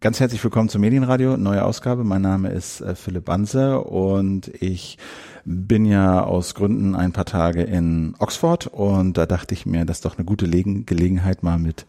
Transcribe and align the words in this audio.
Ganz 0.00 0.20
herzlich 0.20 0.44
willkommen 0.44 0.68
zum 0.68 0.82
Medienradio, 0.82 1.36
neue 1.36 1.64
Ausgabe. 1.64 2.04
Mein 2.04 2.22
Name 2.22 2.50
ist 2.50 2.80
äh, 2.80 2.94
Philipp 2.94 3.24
Banse 3.24 3.80
und 3.80 4.46
ich 4.62 4.96
bin 5.44 5.84
ja 5.86 6.22
aus 6.22 6.54
Gründen 6.54 6.94
ein 6.94 7.12
paar 7.12 7.24
Tage 7.24 7.64
in 7.64 8.14
Oxford 8.20 8.68
und 8.68 9.18
da 9.18 9.26
dachte 9.26 9.54
ich 9.54 9.66
mir, 9.66 9.84
das 9.84 9.96
ist 9.96 10.04
doch 10.04 10.16
eine 10.16 10.24
gute 10.24 10.46
Legen 10.46 10.86
Gelegenheit, 10.86 11.42
mal 11.42 11.58
mit 11.58 11.84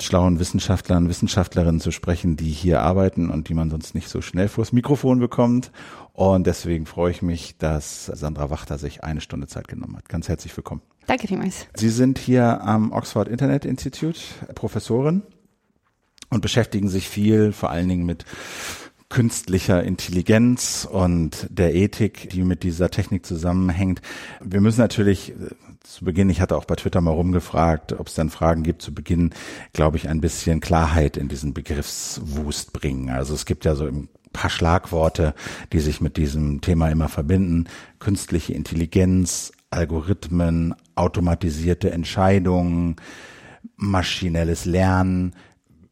schlauen 0.00 0.38
Wissenschaftlern, 0.38 1.08
Wissenschaftlerinnen 1.08 1.80
zu 1.80 1.90
sprechen, 1.90 2.36
die 2.36 2.50
hier 2.50 2.82
arbeiten 2.82 3.28
und 3.28 3.48
die 3.48 3.54
man 3.54 3.70
sonst 3.70 3.96
nicht 3.96 4.08
so 4.08 4.20
schnell 4.20 4.46
vors 4.46 4.72
Mikrofon 4.72 5.18
bekommt. 5.18 5.72
Und 6.12 6.46
deswegen 6.46 6.86
freue 6.86 7.10
ich 7.10 7.22
mich, 7.22 7.58
dass 7.58 8.06
Sandra 8.06 8.50
Wachter 8.50 8.78
sich 8.78 9.02
eine 9.02 9.20
Stunde 9.20 9.48
Zeit 9.48 9.66
genommen 9.66 9.96
hat. 9.96 10.08
Ganz 10.08 10.28
herzlich 10.28 10.56
willkommen. 10.56 10.82
Danke 11.06 11.26
vielmals. 11.26 11.66
Sie 11.74 11.90
sind 11.90 12.18
hier 12.18 12.60
am 12.60 12.92
Oxford 12.92 13.26
Internet 13.26 13.64
Institute 13.64 14.20
Professorin 14.54 15.24
und 16.30 16.40
beschäftigen 16.40 16.88
sich 16.88 17.08
viel, 17.08 17.52
vor 17.52 17.70
allen 17.70 17.88
Dingen 17.88 18.06
mit 18.06 18.24
künstlicher 19.08 19.84
Intelligenz 19.84 20.86
und 20.90 21.46
der 21.50 21.74
Ethik, 21.74 22.30
die 22.30 22.42
mit 22.42 22.62
dieser 22.62 22.90
Technik 22.90 23.24
zusammenhängt. 23.24 24.02
Wir 24.42 24.60
müssen 24.60 24.80
natürlich 24.80 25.30
äh, 25.30 25.34
zu 25.84 26.04
Beginn, 26.04 26.28
ich 26.28 26.40
hatte 26.40 26.56
auch 26.56 26.64
bei 26.64 26.74
Twitter 26.74 27.00
mal 27.00 27.12
rumgefragt, 27.12 27.92
ob 27.92 28.08
es 28.08 28.14
dann 28.14 28.30
Fragen 28.30 28.64
gibt, 28.64 28.82
zu 28.82 28.92
Beginn, 28.92 29.30
glaube 29.72 29.96
ich, 29.96 30.08
ein 30.08 30.20
bisschen 30.20 30.60
Klarheit 30.60 31.16
in 31.16 31.28
diesen 31.28 31.54
Begriffswust 31.54 32.72
bringen. 32.72 33.10
Also 33.10 33.34
es 33.34 33.46
gibt 33.46 33.64
ja 33.64 33.76
so 33.76 33.86
ein 33.86 34.08
paar 34.32 34.50
Schlagworte, 34.50 35.34
die 35.72 35.80
sich 35.80 36.00
mit 36.00 36.16
diesem 36.16 36.60
Thema 36.60 36.90
immer 36.90 37.08
verbinden. 37.08 37.68
Künstliche 38.00 38.52
Intelligenz, 38.52 39.52
Algorithmen, 39.70 40.74
automatisierte 40.96 41.92
Entscheidungen, 41.92 42.96
maschinelles 43.76 44.64
Lernen. 44.64 45.34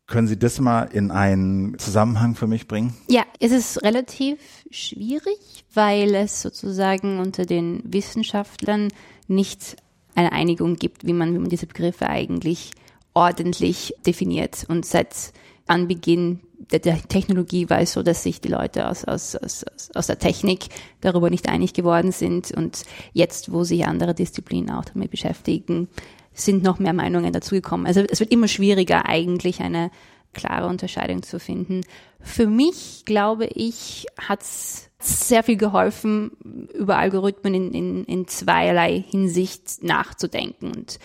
Können 0.06 0.28
Sie 0.28 0.38
das 0.38 0.60
mal 0.60 0.84
in 0.84 1.10
einen 1.10 1.78
Zusammenhang 1.78 2.34
für 2.34 2.46
mich 2.46 2.68
bringen? 2.68 2.94
Ja, 3.08 3.22
es 3.40 3.52
ist 3.52 3.82
relativ 3.82 4.38
schwierig, 4.70 5.64
weil 5.72 6.14
es 6.14 6.42
sozusagen 6.42 7.18
unter 7.20 7.46
den 7.46 7.82
Wissenschaftlern 7.84 8.88
nicht 9.28 9.76
eine 10.14 10.32
Einigung 10.32 10.76
gibt, 10.76 11.06
wie 11.06 11.14
man, 11.14 11.32
wie 11.32 11.38
man 11.38 11.48
diese 11.48 11.66
Begriffe 11.66 12.08
eigentlich 12.08 12.72
ordentlich 13.14 13.94
definiert. 14.04 14.66
Und 14.68 14.84
seit 14.84 15.32
Anbeginn 15.66 16.40
der, 16.70 16.78
der 16.78 17.00
Technologie 17.02 17.68
war 17.70 17.80
es 17.80 17.92
so, 17.92 18.02
dass 18.02 18.22
sich 18.22 18.40
die 18.40 18.48
Leute 18.48 18.88
aus, 18.88 19.04
aus, 19.04 19.36
aus, 19.36 19.64
aus 19.94 20.06
der 20.06 20.18
Technik 20.18 20.66
darüber 21.00 21.30
nicht 21.30 21.48
einig 21.48 21.72
geworden 21.72 22.12
sind. 22.12 22.52
Und 22.52 22.84
jetzt, 23.12 23.52
wo 23.52 23.64
sich 23.64 23.86
andere 23.86 24.14
Disziplinen 24.14 24.70
auch 24.70 24.84
damit 24.84 25.10
beschäftigen, 25.10 25.88
sind 26.34 26.62
noch 26.62 26.78
mehr 26.78 26.92
Meinungen 26.92 27.32
dazugekommen. 27.32 27.86
Also 27.86 28.00
es 28.00 28.20
wird 28.20 28.32
immer 28.32 28.48
schwieriger, 28.48 29.08
eigentlich 29.08 29.60
eine 29.60 29.90
klare 30.34 30.66
Unterscheidung 30.66 31.22
zu 31.22 31.38
finden. 31.38 31.82
Für 32.20 32.46
mich, 32.46 33.04
glaube 33.04 33.46
ich, 33.46 34.06
hat 34.18 34.42
es 34.42 34.90
sehr 34.98 35.42
viel 35.42 35.56
geholfen, 35.56 36.32
über 36.74 36.98
Algorithmen 36.98 37.54
in, 37.54 37.72
in, 37.72 38.04
in 38.04 38.26
zweierlei 38.26 39.02
Hinsicht 39.08 39.82
nachzudenken. 39.82 40.72
Und 40.74 40.98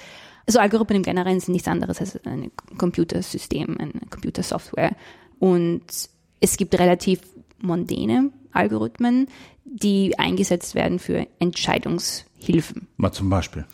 also 0.47 0.59
Algorithmen 0.59 0.97
im 0.97 1.03
Generellen 1.03 1.39
sind 1.39 1.53
nichts 1.53 1.67
anderes 1.67 1.99
als 1.99 2.19
ein 2.25 2.51
Computersystem, 2.77 3.77
eine 3.79 3.93
Computersoftware. 4.09 4.95
Und 5.37 5.83
es 6.39 6.57
gibt 6.57 6.77
relativ 6.79 7.21
mondäne 7.61 8.31
Algorithmen, 8.51 9.27
die 9.63 10.17
eingesetzt 10.17 10.73
werden 10.73 10.97
für 10.97 11.27
Entscheidungshilfen. 11.39 12.87
Mal 12.97 13.11
zum 13.11 13.29
Beispiel 13.29 13.65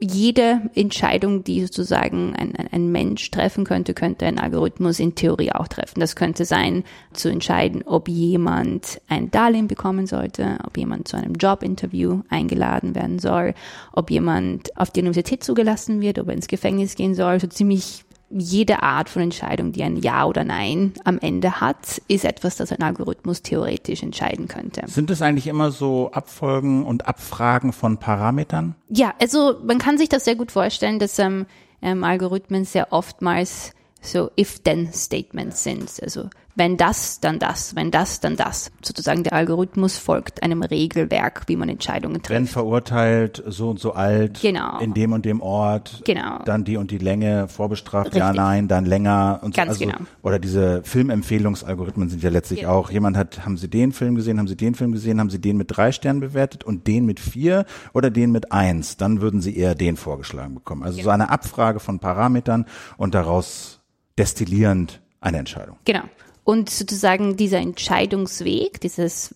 jede 0.00 0.62
Entscheidung, 0.76 1.42
die 1.42 1.62
sozusagen 1.62 2.34
ein, 2.36 2.54
ein, 2.54 2.92
Mensch 2.92 3.30
treffen 3.32 3.64
könnte, 3.64 3.94
könnte 3.94 4.26
ein 4.26 4.38
Algorithmus 4.38 5.00
in 5.00 5.16
Theorie 5.16 5.50
auch 5.50 5.66
treffen. 5.66 5.98
Das 5.98 6.14
könnte 6.14 6.44
sein, 6.44 6.84
zu 7.12 7.28
entscheiden, 7.28 7.82
ob 7.84 8.08
jemand 8.08 9.00
ein 9.08 9.30
Darlehen 9.32 9.66
bekommen 9.66 10.06
sollte, 10.06 10.58
ob 10.64 10.78
jemand 10.78 11.08
zu 11.08 11.16
einem 11.16 11.34
Jobinterview 11.34 12.22
eingeladen 12.28 12.94
werden 12.94 13.18
soll, 13.18 13.54
ob 13.92 14.10
jemand 14.10 14.76
auf 14.76 14.90
die 14.90 15.00
Universität 15.00 15.42
zugelassen 15.42 16.00
wird, 16.00 16.20
ob 16.20 16.28
er 16.28 16.34
ins 16.34 16.46
Gefängnis 16.48 16.94
gehen 16.94 17.14
soll. 17.14 17.40
So 17.40 17.48
ziemlich 17.48 18.04
jede 18.30 18.82
Art 18.82 19.08
von 19.08 19.22
Entscheidung, 19.22 19.72
die 19.72 19.82
ein 19.82 19.96
Ja 19.96 20.26
oder 20.26 20.44
Nein 20.44 20.92
am 21.04 21.18
Ende 21.18 21.60
hat, 21.60 22.02
ist 22.08 22.24
etwas, 22.24 22.56
das 22.56 22.72
ein 22.72 22.82
Algorithmus 22.82 23.42
theoretisch 23.42 24.02
entscheiden 24.02 24.48
könnte. 24.48 24.82
Sind 24.86 25.10
es 25.10 25.22
eigentlich 25.22 25.46
immer 25.46 25.70
so 25.70 26.10
Abfolgen 26.12 26.84
und 26.84 27.08
Abfragen 27.08 27.72
von 27.72 27.98
Parametern? 27.98 28.74
Ja, 28.88 29.14
also 29.20 29.56
man 29.64 29.78
kann 29.78 29.98
sich 29.98 30.08
das 30.08 30.24
sehr 30.24 30.36
gut 30.36 30.52
vorstellen, 30.52 30.98
dass 30.98 31.18
ähm, 31.18 31.46
ähm, 31.80 32.04
Algorithmen 32.04 32.64
sehr 32.64 32.92
oftmals 32.92 33.72
so 34.00 34.30
If-Then-Statements 34.38 35.64
sind. 35.64 35.90
Also 36.02 36.28
wenn 36.58 36.76
das, 36.76 37.20
dann 37.20 37.38
das, 37.38 37.76
wenn 37.76 37.92
das, 37.92 38.18
dann 38.18 38.36
das. 38.36 38.72
Sozusagen 38.82 39.22
der 39.22 39.32
Algorithmus 39.32 39.96
folgt 39.96 40.42
einem 40.42 40.62
Regelwerk, 40.62 41.44
wie 41.46 41.54
man 41.54 41.68
Entscheidungen 41.68 42.16
trifft. 42.16 42.30
Wenn 42.30 42.46
verurteilt, 42.46 43.42
so 43.46 43.70
und 43.70 43.78
so 43.78 43.92
alt, 43.92 44.40
genau. 44.42 44.78
in 44.80 44.92
dem 44.92 45.12
und 45.12 45.24
dem 45.24 45.40
Ort, 45.40 46.02
genau. 46.04 46.40
dann 46.44 46.64
die 46.64 46.76
und 46.76 46.90
die 46.90 46.98
Länge, 46.98 47.46
vorbestraft, 47.46 48.06
Richtig. 48.06 48.20
ja, 48.20 48.32
nein, 48.32 48.66
dann 48.66 48.84
länger 48.84 49.40
und 49.42 49.54
Ganz 49.54 49.78
so. 49.78 49.84
Also, 49.84 49.96
genau. 49.98 50.08
Oder 50.22 50.40
diese 50.40 50.82
Filmempfehlungsalgorithmen 50.82 52.08
sind 52.08 52.24
ja 52.24 52.30
letztlich 52.30 52.60
genau. 52.60 52.72
auch, 52.72 52.90
jemand 52.90 53.16
hat, 53.16 53.44
haben 53.44 53.56
Sie 53.56 53.68
den 53.68 53.92
Film 53.92 54.16
gesehen, 54.16 54.40
haben 54.40 54.48
Sie 54.48 54.56
den 54.56 54.74
Film 54.74 54.90
gesehen, 54.90 55.20
haben 55.20 55.30
Sie 55.30 55.40
den 55.40 55.56
mit 55.56 55.76
drei 55.76 55.92
Sternen 55.92 56.18
bewertet 56.18 56.64
und 56.64 56.88
den 56.88 57.06
mit 57.06 57.20
vier 57.20 57.66
oder 57.92 58.10
den 58.10 58.32
mit 58.32 58.50
eins, 58.50 58.96
dann 58.96 59.20
würden 59.20 59.40
Sie 59.40 59.56
eher 59.56 59.76
den 59.76 59.96
vorgeschlagen 59.96 60.54
bekommen. 60.54 60.82
Also 60.82 60.96
genau. 60.96 61.04
so 61.04 61.10
eine 61.10 61.30
Abfrage 61.30 61.78
von 61.78 62.00
Parametern 62.00 62.66
und 62.96 63.14
daraus 63.14 63.80
destillierend 64.18 65.00
eine 65.20 65.38
Entscheidung. 65.38 65.76
Genau. 65.84 66.02
Und 66.48 66.70
sozusagen 66.70 67.36
dieser 67.36 67.58
Entscheidungsweg, 67.58 68.80
dieses 68.80 69.34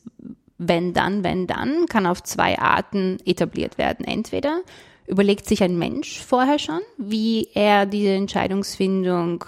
wenn 0.56 0.94
dann, 0.94 1.22
wenn 1.22 1.46
dann, 1.46 1.84
kann 1.84 2.06
auf 2.06 2.22
zwei 2.22 2.58
Arten 2.58 3.18
etabliert 3.26 3.76
werden. 3.76 4.06
Entweder 4.06 4.62
überlegt 5.06 5.46
sich 5.46 5.62
ein 5.62 5.76
Mensch 5.76 6.22
vorher 6.22 6.58
schon, 6.58 6.80
wie 6.96 7.48
er 7.52 7.84
diese 7.84 8.12
Entscheidungsfindung 8.12 9.44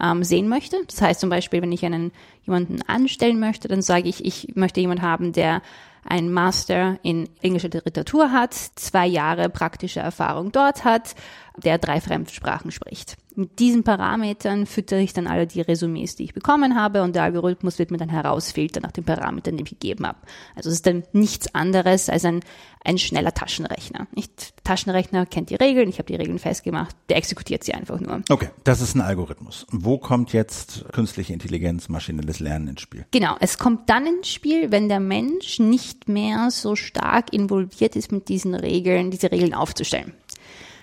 ähm, 0.00 0.22
sehen 0.22 0.48
möchte. 0.48 0.76
Das 0.86 1.02
heißt 1.02 1.18
zum 1.18 1.28
Beispiel, 1.28 1.60
wenn 1.60 1.72
ich 1.72 1.84
einen 1.84 2.12
jemanden 2.44 2.82
anstellen 2.82 3.40
möchte, 3.40 3.66
dann 3.66 3.82
sage 3.82 4.08
ich, 4.08 4.24
ich 4.24 4.54
möchte 4.54 4.78
jemanden 4.78 5.02
haben, 5.02 5.32
der 5.32 5.60
ein 6.04 6.32
Master 6.32 7.00
in 7.02 7.28
englischer 7.42 7.68
Literatur 7.68 8.30
hat, 8.30 8.54
zwei 8.54 9.08
Jahre 9.08 9.48
praktische 9.48 9.98
Erfahrung 9.98 10.52
dort 10.52 10.84
hat, 10.84 11.16
der 11.64 11.78
drei 11.78 12.00
Fremdsprachen 12.00 12.70
spricht. 12.70 13.16
Mit 13.38 13.60
diesen 13.60 13.84
Parametern 13.84 14.66
füttere 14.66 15.00
ich 15.00 15.12
dann 15.12 15.28
alle 15.28 15.46
die 15.46 15.60
Resümees, 15.60 16.16
die 16.16 16.24
ich 16.24 16.34
bekommen 16.34 16.74
habe 16.74 17.02
und 17.02 17.14
der 17.14 17.22
Algorithmus 17.22 17.78
wird 17.78 17.92
mir 17.92 17.96
dann 17.96 18.08
herausfiltern 18.08 18.82
nach 18.82 18.90
den 18.90 19.04
Parametern, 19.04 19.56
die 19.56 19.62
ich 19.62 19.70
gegeben 19.70 20.08
habe. 20.08 20.18
Also 20.56 20.70
es 20.70 20.76
ist 20.76 20.86
dann 20.86 21.04
nichts 21.12 21.54
anderes 21.54 22.08
als 22.08 22.24
ein, 22.24 22.40
ein 22.84 22.98
schneller 22.98 23.32
Taschenrechner. 23.32 24.08
Nicht 24.12 24.54
Taschenrechner 24.64 25.24
kennt 25.24 25.50
die 25.50 25.54
Regeln, 25.54 25.88
ich 25.88 25.98
habe 25.98 26.08
die 26.08 26.16
Regeln 26.16 26.40
festgemacht, 26.40 26.96
der 27.10 27.16
exekutiert 27.16 27.62
sie 27.62 27.74
einfach 27.74 28.00
nur. 28.00 28.22
Okay, 28.28 28.48
das 28.64 28.80
ist 28.80 28.96
ein 28.96 29.02
Algorithmus. 29.02 29.66
Wo 29.70 29.98
kommt 29.98 30.32
jetzt 30.32 30.84
künstliche 30.92 31.32
Intelligenz, 31.32 31.88
maschinelles 31.88 32.40
Lernen 32.40 32.66
ins 32.66 32.80
Spiel? 32.80 33.06
Genau, 33.12 33.36
es 33.38 33.56
kommt 33.56 33.88
dann 33.88 34.04
ins 34.04 34.30
Spiel, 34.30 34.72
wenn 34.72 34.88
der 34.88 34.98
Mensch 34.98 35.60
nicht 35.60 36.08
mehr 36.08 36.50
so 36.50 36.74
stark 36.74 37.32
involviert 37.32 37.94
ist 37.94 38.10
mit 38.10 38.28
diesen 38.28 38.56
Regeln, 38.56 39.12
diese 39.12 39.30
Regeln 39.30 39.54
aufzustellen. 39.54 40.12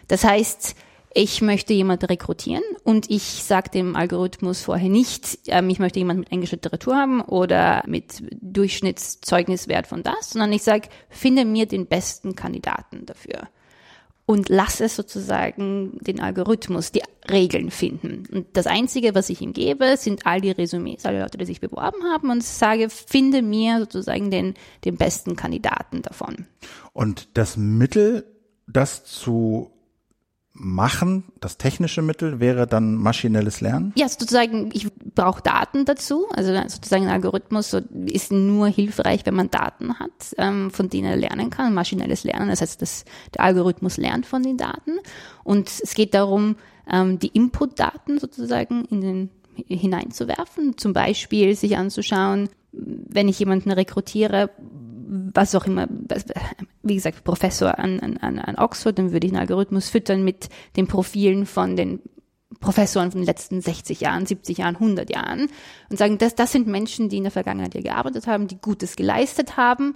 Das 0.08 0.24
heißt, 0.24 0.76
ich 1.18 1.42
möchte 1.42 1.74
jemanden 1.74 2.08
rekrutieren 2.08 2.64
und 2.84 3.10
ich 3.10 3.24
sage 3.24 3.70
dem 3.70 3.96
Algorithmus 3.96 4.62
vorher 4.62 4.90
nicht, 4.90 5.40
ähm, 5.48 5.70
ich 5.70 5.80
möchte 5.80 6.00
jemanden 6.00 6.22
mit 6.22 6.32
englischer 6.32 6.58
Literatur 6.58 6.96
haben 6.96 7.22
oder 7.22 7.84
mit 7.88 8.22
Durchschnittszeugniswert 8.42 9.88
von 9.88 10.04
das, 10.04 10.32
sondern 10.32 10.52
ich 10.52 10.64
sage, 10.64 10.90
finde 11.10 11.46
mir 11.46 11.68
den 11.68 11.88
besten 11.88 12.36
Kandidaten 12.36 13.06
dafür 13.06 13.48
und 14.26 14.50
lasse 14.50 14.90
sozusagen 14.90 15.98
den 16.02 16.20
Algorithmus 16.20 16.92
die 16.92 17.04
Regeln 17.30 17.72
finden. 17.72 18.24
Und 18.32 18.48
das 18.58 18.68
Einzige, 18.68 19.16
was 19.16 19.30
ich 19.30 19.42
ihm 19.42 19.54
gebe, 19.54 19.98
sind 19.98 20.26
all 20.26 20.42
die 20.42 20.52
Resümees, 20.52 21.06
alle 21.06 21.22
Leute, 21.22 21.38
die 21.38 21.46
sich 21.46 21.62
beworben 21.62 22.04
haben 22.12 22.30
und 22.30 22.44
sage, 22.44 22.90
finde 22.90 23.42
mir 23.42 23.80
sozusagen 23.80 24.32
den, 24.32 24.56
den 24.84 24.98
besten 24.98 25.36
Kandidaten 25.36 26.02
davon. 26.02 26.48
Und 26.92 27.30
das 27.36 27.56
Mittel, 27.56 28.26
das 28.68 29.06
zu 29.06 29.72
machen, 30.58 31.26
das 31.42 31.58
technische 31.58 32.02
Mittel 32.02 32.40
wäre 32.40 32.66
dann 32.66 32.96
maschinelles 32.96 33.60
Lernen? 33.62 33.94
Ja, 33.98 34.08
sozusagen, 34.08 34.70
ich 34.74 34.88
brauche 35.14 35.42
Daten 35.42 35.86
dazu. 35.86 36.28
Also 36.34 36.54
sozusagen 36.68 37.06
ein 37.06 37.12
Algorithmus 37.12 37.76
ist 38.06 38.32
nur 38.32 38.68
hilfreich, 38.68 39.26
wenn 39.26 39.36
man 39.36 39.52
Daten 39.52 40.00
hat, 40.00 40.34
ähm, 40.38 40.72
von 40.72 40.90
denen 40.90 41.08
er 41.08 41.18
lernen 41.18 41.50
kann. 41.50 41.74
Maschinelles 41.74 42.24
Lernen, 42.24 42.50
das 42.50 42.62
heißt, 42.62 42.82
dass 42.82 43.04
der 43.34 43.44
Algorithmus 43.44 43.98
lernt 43.98 44.26
von 44.26 44.44
den 44.44 44.58
Daten. 44.58 45.00
Und 45.44 45.70
es 45.70 45.94
geht 45.94 46.14
darum, 46.14 46.56
ähm, 46.90 47.20
die 47.20 47.28
Inputdaten 47.28 48.20
sozusagen 48.20 48.86
in 48.86 49.02
den 49.02 49.30
hineinzuwerfen. 49.68 50.78
Zum 50.78 50.94
Beispiel 50.94 51.56
sich 51.56 51.78
anzuschauen, 51.78 52.50
wenn 52.72 53.28
ich 53.30 53.40
jemanden 53.40 53.72
rekrutiere, 53.72 54.50
was 55.08 55.56
auch 55.56 55.66
immer, 55.66 55.88
wie 56.84 56.96
gesagt, 56.96 57.24
Professor 57.24 57.78
an, 57.78 58.00
an, 58.00 58.40
an 58.40 58.56
Oxford, 58.58 58.98
dann 58.98 59.12
würde 59.12 59.28
ich 59.28 59.34
einen 59.34 59.42
Algorithmus 59.42 59.90
füttern 59.90 60.24
mit 60.24 60.50
den 60.76 60.88
Profilen 60.88 61.46
von 61.46 61.76
den 61.76 62.00
Professoren 62.60 63.12
von 63.12 63.22
den 63.22 63.28
letzten 63.28 63.62
60 63.62 64.02
Jahren, 64.02 64.26
70 64.26 64.60
Jahren, 64.60 64.76
100 64.76 65.10
Jahren 65.10 65.50
und 65.90 65.98
sagen, 65.98 66.18
das, 66.18 66.36
das 66.36 66.52
sind 66.52 66.68
Menschen, 66.68 67.10
die 67.10 67.18
in 67.18 67.24
der 67.24 67.32
Vergangenheit 67.32 67.74
hier 67.74 67.84
gearbeitet 67.84 68.28
haben, 68.28 68.48
die 68.48 68.60
Gutes 68.60 68.96
geleistet 68.96 69.58
haben. 69.58 69.96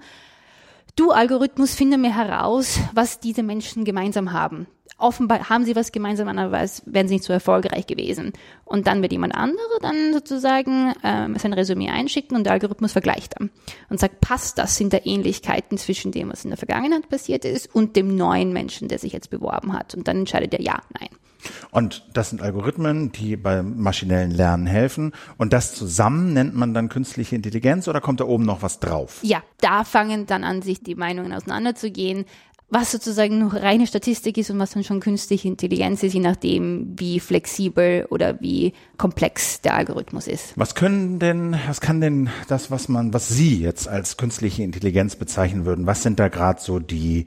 Du 0.96 1.12
Algorithmus, 1.12 1.76
finde 1.76 1.98
mir 1.98 2.16
heraus, 2.16 2.80
was 2.94 3.20
diese 3.20 3.44
Menschen 3.44 3.86
gemeinsam 3.86 4.34
haben 4.34 4.68
offenbar 5.00 5.50
haben 5.50 5.66
sie 5.66 5.76
was 5.76 5.92
gemeinsam, 5.92 6.28
andererseits 6.28 6.84
wären 6.86 7.08
sie 7.08 7.16
nicht 7.16 7.24
so 7.24 7.34
erfolgreich 7.34 7.88
gewesen. 7.88 8.34
Und 8.66 8.88
dann 8.88 9.02
wird 9.02 9.12
jemand 9.12 9.36
andere 9.36 9.80
dann 9.82 10.14
sozusagen 10.14 10.94
ähm, 11.04 11.36
sein 11.38 11.54
Resümee 11.54 11.90
einschicken 11.90 12.38
und 12.38 12.44
der 12.44 12.54
Algorithmus 12.54 12.92
vergleicht 12.92 13.40
dann 13.40 13.50
und 13.90 14.00
sagt, 14.00 14.22
passt 14.22 14.58
das, 14.58 14.78
sind 14.78 14.94
da 14.94 15.00
Ähnlichkeiten 15.04 15.78
zwischen 15.78 16.12
dem, 16.12 16.32
was 16.32 16.44
in 16.44 16.52
der 16.52 16.58
Vergangenheit 16.58 17.10
passiert 17.10 17.46
ist 17.46 17.74
und 17.74 17.96
dem 17.96 18.16
neuen 18.16 18.54
Menschen, 18.54 18.88
der 18.88 19.00
sich 19.00 19.14
jetzt 19.14 19.30
beworben 19.30 19.74
hat. 19.74 19.96
Und 19.96 20.08
dann 20.08 20.18
entscheidet 20.18 20.54
er 20.54 20.62
ja, 20.62 20.82
nein. 21.00 21.10
Und 21.72 22.04
das 22.14 22.30
sind 22.30 22.42
Algorithmen, 22.42 23.12
die 23.12 23.38
beim 23.38 23.82
maschinellen 23.82 24.32
Lernen 24.32 24.66
helfen. 24.66 25.14
Und 25.38 25.54
das 25.54 25.74
zusammen 25.74 26.34
nennt 26.34 26.56
man 26.56 26.74
dann 26.74 26.90
künstliche 26.90 27.36
Intelligenz 27.36 27.88
oder 27.88 28.02
kommt 28.02 28.20
da 28.20 28.26
oben 28.26 28.44
noch 28.44 28.62
was 28.62 28.80
drauf? 28.80 29.20
Ja, 29.22 29.42
da 29.62 29.84
fangen 29.84 30.26
dann 30.26 30.44
an, 30.44 30.62
sich 30.62 30.84
die 30.84 30.96
Meinungen 30.96 31.34
auseinanderzugehen 31.34 32.26
was 32.70 32.92
sozusagen 32.92 33.40
noch 33.40 33.56
reine 33.56 33.88
Statistik 33.88 34.38
ist 34.38 34.52
und 34.52 34.60
was 34.60 34.72
dann 34.72 34.84
schon 34.84 35.00
künstliche 35.00 35.48
Intelligenz 35.48 36.04
ist, 36.04 36.14
je 36.14 36.20
nachdem, 36.20 36.94
wie 36.98 37.20
flexibel 37.20 38.06
oder 38.10 38.40
wie 38.42 38.74
komplex 38.98 39.62
der 39.62 39.74
Algorithmus 39.76 40.28
ist. 40.28 40.54
Was 40.56 40.76
können 40.76 41.20
denn, 41.20 41.58
was 41.68 41.82
kann 41.82 42.00
denn 42.00 42.30
das, 42.48 42.70
was 42.70 42.88
man, 42.88 43.14
was 43.14 43.30
Sie 43.30 43.60
jetzt 43.60 43.88
als 43.88 44.18
künstliche 44.18 44.64
Intelligenz 44.64 45.16
bezeichnen 45.16 45.66
würden, 45.66 45.88
was 45.88 46.04
sind 46.04 46.20
da 46.20 46.28
gerade 46.28 46.62
so 46.62 46.80
die, 46.80 47.26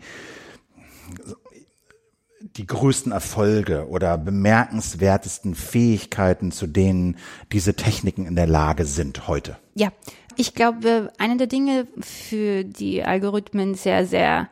die 2.56 2.66
größten 2.66 3.10
Erfolge 3.10 3.88
oder 3.88 4.18
bemerkenswertesten 4.18 5.56
Fähigkeiten, 5.56 6.52
zu 6.52 6.68
denen 6.68 7.16
diese 7.50 7.74
Techniken 7.74 8.26
in 8.26 8.36
der 8.36 8.46
Lage 8.46 8.84
sind 8.84 9.26
heute? 9.26 9.58
Ja, 9.74 9.88
ich 10.36 10.54
glaube, 10.54 11.12
eine 11.18 11.36
der 11.36 11.46
Dinge, 11.46 11.88
für 12.00 12.64
die 12.64 13.02
Algorithmen 13.02 13.74
sehr, 13.74 14.06
sehr 14.06 14.48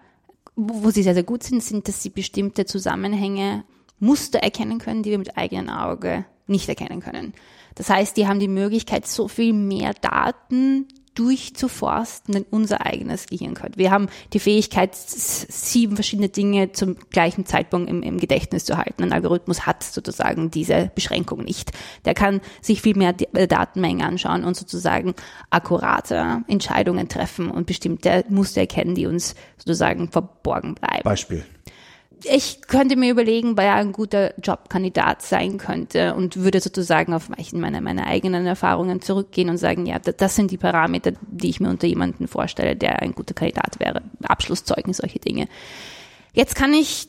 wo 0.69 0.91
sie 0.91 1.03
sehr, 1.03 1.15
sehr 1.15 1.23
gut 1.23 1.43
sind, 1.43 1.63
sind, 1.63 1.89
dass 1.89 2.03
sie 2.03 2.11
bestimmte 2.11 2.65
Zusammenhänge, 2.65 3.65
Muster 3.99 4.39
erkennen 4.39 4.79
können, 4.79 5.03
die 5.03 5.11
wir 5.11 5.19
mit 5.19 5.37
eigenem 5.37 5.69
Auge 5.69 6.25
nicht 6.47 6.69
erkennen 6.69 7.01
können. 7.01 7.35
Das 7.75 7.91
heißt, 7.91 8.17
die 8.17 8.27
haben 8.27 8.41
die 8.41 8.49
Möglichkeit, 8.49 9.07
so 9.07 9.29
viel 9.29 9.53
mehr 9.53 9.93
Daten 9.95 10.89
durchzuforsten, 11.21 12.33
denn 12.33 12.47
unser 12.51 12.87
eigenes 12.87 13.27
Gehirn 13.27 13.53
könnte. 13.53 13.79
Wir 13.79 13.91
haben 13.91 14.09
die 14.33 14.39
Fähigkeit, 14.39 14.95
sieben 14.97 15.95
verschiedene 15.95 16.31
Dinge 16.31 16.73
zum 16.73 16.97
gleichen 17.11 17.45
Zeitpunkt 17.45 17.91
im, 17.91 18.03
im, 18.03 18.17
Gedächtnis 18.17 18.65
zu 18.65 18.79
halten. 18.79 19.03
Ein 19.03 19.13
Algorithmus 19.13 19.67
hat 19.67 19.83
sozusagen 19.83 20.51
diese 20.51 20.91
Beschränkung 20.95 21.45
nicht. 21.45 21.73
Der 22.07 22.15
kann 22.15 22.41
sich 22.63 22.81
viel 22.81 22.97
mehr 22.97 23.15
äh, 23.35 23.47
Datenmengen 23.47 24.01
anschauen 24.01 24.45
und 24.45 24.57
sozusagen 24.57 25.15
akkurate 25.51 26.43
Entscheidungen 26.49 27.09
treffen 27.09 27.51
und 27.51 27.67
bestimmte 27.67 28.25
Muster 28.31 28.63
erkennen, 28.63 28.95
die 28.95 29.05
uns 29.05 29.35
sozusagen 29.59 30.11
verborgen 30.11 30.75
bleiben. 30.75 31.03
Beispiel 31.05 31.45
ich 32.25 32.63
könnte 32.67 32.97
mir 32.97 33.11
überlegen, 33.11 33.57
wer 33.57 33.75
ein 33.75 33.93
guter 33.93 34.39
Jobkandidat 34.41 35.23
sein 35.23 35.59
könnte 35.59 36.15
und 36.15 36.37
würde 36.37 36.61
sozusagen 36.61 37.15
auf 37.15 37.29
meine, 37.53 37.81
meine 37.81 38.07
eigenen 38.07 38.47
Erfahrungen 38.47 39.01
zurückgehen 39.01 39.49
und 39.49 39.59
sagen, 39.59 39.87
ja, 39.87 39.99
das 39.99 40.37
sind 40.37 40.51
die 40.51 40.59
Parameter, 40.59 41.13
die 41.21 41.51
ich 41.51 41.61
mir 41.61 41.71
unter 41.71 41.87
jemanden 41.87 42.29
vorstelle, 42.29 42.77
der 42.77 43.03
ein 43.03 43.15
guter 43.15 43.35
Kandidat 43.35 43.81
wäre. 43.81 44.03
Abschlusszeugnis, 44.23 44.99
solche 44.99 45.19
Dinge. 45.19 45.49
Jetzt 46.33 46.55
kann 46.55 46.73
ich 46.73 47.09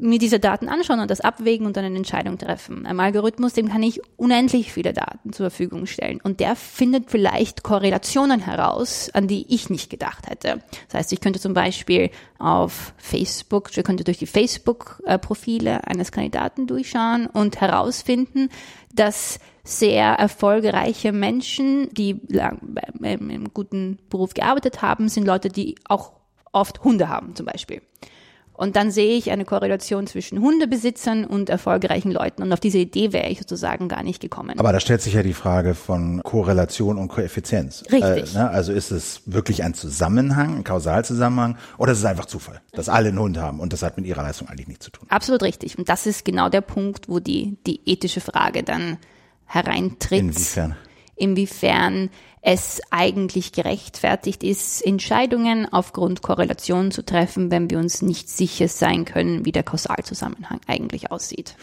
mir 0.00 0.18
diese 0.18 0.38
Daten 0.38 0.68
anschauen 0.68 1.00
und 1.00 1.10
das 1.10 1.20
abwägen 1.20 1.66
und 1.66 1.76
dann 1.76 1.84
eine 1.84 1.96
Entscheidung 1.96 2.38
treffen. 2.38 2.86
Einem 2.86 3.00
Algorithmus, 3.00 3.52
dem 3.52 3.68
kann 3.68 3.82
ich 3.82 4.00
unendlich 4.16 4.72
viele 4.72 4.92
Daten 4.92 5.32
zur 5.32 5.50
Verfügung 5.50 5.86
stellen 5.86 6.20
und 6.22 6.40
der 6.40 6.56
findet 6.56 7.10
vielleicht 7.10 7.62
Korrelationen 7.62 8.40
heraus, 8.40 9.10
an 9.12 9.28
die 9.28 9.46
ich 9.52 9.70
nicht 9.70 9.90
gedacht 9.90 10.28
hätte. 10.28 10.62
Das 10.88 11.00
heißt, 11.00 11.12
ich 11.12 11.20
könnte 11.20 11.40
zum 11.40 11.54
Beispiel 11.54 12.10
auf 12.38 12.94
Facebook, 12.96 13.70
ich 13.76 13.84
könnte 13.84 14.04
durch 14.04 14.18
die 14.18 14.26
Facebook-Profile 14.26 15.86
eines 15.86 16.12
Kandidaten 16.12 16.66
durchschauen 16.66 17.26
und 17.26 17.60
herausfinden, 17.60 18.48
dass 18.94 19.38
sehr 19.64 20.14
erfolgreiche 20.14 21.12
Menschen, 21.12 21.92
die 21.92 22.20
im 23.02 23.52
guten 23.52 23.98
Beruf 24.08 24.32
gearbeitet 24.32 24.80
haben, 24.80 25.08
sind 25.08 25.26
Leute, 25.26 25.50
die 25.50 25.74
auch 25.84 26.12
oft 26.52 26.82
Hunde 26.84 27.08
haben 27.08 27.34
zum 27.34 27.46
Beispiel. 27.46 27.82
Und 28.58 28.74
dann 28.74 28.90
sehe 28.90 29.16
ich 29.16 29.30
eine 29.30 29.44
Korrelation 29.44 30.08
zwischen 30.08 30.40
Hundebesitzern 30.40 31.24
und 31.24 31.48
erfolgreichen 31.48 32.10
Leuten. 32.10 32.42
Und 32.42 32.52
auf 32.52 32.58
diese 32.58 32.78
Idee 32.78 33.12
wäre 33.12 33.28
ich 33.28 33.38
sozusagen 33.38 33.86
gar 33.86 34.02
nicht 34.02 34.20
gekommen. 34.20 34.58
Aber 34.58 34.72
da 34.72 34.80
stellt 34.80 35.00
sich 35.00 35.14
ja 35.14 35.22
die 35.22 35.32
Frage 35.32 35.76
von 35.76 36.20
Korrelation 36.24 36.98
und 36.98 37.06
Koeffizienz. 37.06 37.84
Richtig. 37.92 38.34
Äh, 38.34 38.38
ne? 38.38 38.50
Also 38.50 38.72
ist 38.72 38.90
es 38.90 39.22
wirklich 39.26 39.62
ein 39.62 39.74
Zusammenhang, 39.74 40.56
ein 40.56 40.64
Kausalzusammenhang, 40.64 41.56
oder 41.76 41.92
ist 41.92 41.98
es 41.98 42.04
einfach 42.04 42.26
Zufall, 42.26 42.60
dass 42.72 42.88
alle 42.88 43.10
einen 43.10 43.20
Hund 43.20 43.38
haben 43.38 43.60
und 43.60 43.72
das 43.72 43.82
hat 43.82 43.96
mit 43.96 44.06
ihrer 44.06 44.22
Leistung 44.22 44.48
eigentlich 44.48 44.66
nichts 44.66 44.86
zu 44.86 44.90
tun? 44.90 45.06
Absolut 45.08 45.44
richtig. 45.44 45.78
Und 45.78 45.88
das 45.88 46.06
ist 46.06 46.24
genau 46.24 46.48
der 46.48 46.62
Punkt, 46.62 47.08
wo 47.08 47.20
die, 47.20 47.58
die 47.64 47.80
ethische 47.86 48.20
Frage 48.20 48.64
dann 48.64 48.96
hereintritt. 49.46 50.18
Inwiefern? 50.18 50.74
Inwiefern 51.14 52.10
es 52.50 52.80
eigentlich 52.90 53.52
gerechtfertigt 53.52 54.42
ist, 54.42 54.80
Entscheidungen 54.80 55.70
aufgrund 55.70 56.22
Korrelationen 56.22 56.90
zu 56.90 57.04
treffen, 57.04 57.50
wenn 57.50 57.68
wir 57.68 57.78
uns 57.78 58.00
nicht 58.00 58.30
sicher 58.30 58.68
sein 58.68 59.04
können, 59.04 59.44
wie 59.44 59.52
der 59.52 59.62
Kausalzusammenhang 59.62 60.58
eigentlich 60.66 61.10
aussieht. 61.10 61.56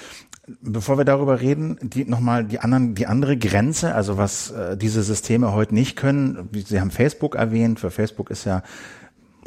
Bevor 0.62 1.00
wir 1.00 1.06
darüber 1.06 1.42
reden, 1.42 1.80
die 1.82 2.06
nochmal 2.06 2.46
die 2.46 2.60
anderen, 2.60 2.94
die 2.94 3.08
andere 3.08 3.36
Grenze, 3.36 3.96
also 3.96 4.20
was 4.20 4.52
äh, 4.52 4.78
diese 4.78 5.02
Systeme 5.02 5.54
heute 5.54 5.74
nicht 5.74 5.96
können. 5.96 6.50
Sie 6.54 6.80
haben 6.80 6.92
Facebook 6.92 7.34
erwähnt. 7.34 7.80
Für 7.80 7.90
Facebook 7.90 8.30
ist 8.30 8.46
ja 8.46 8.62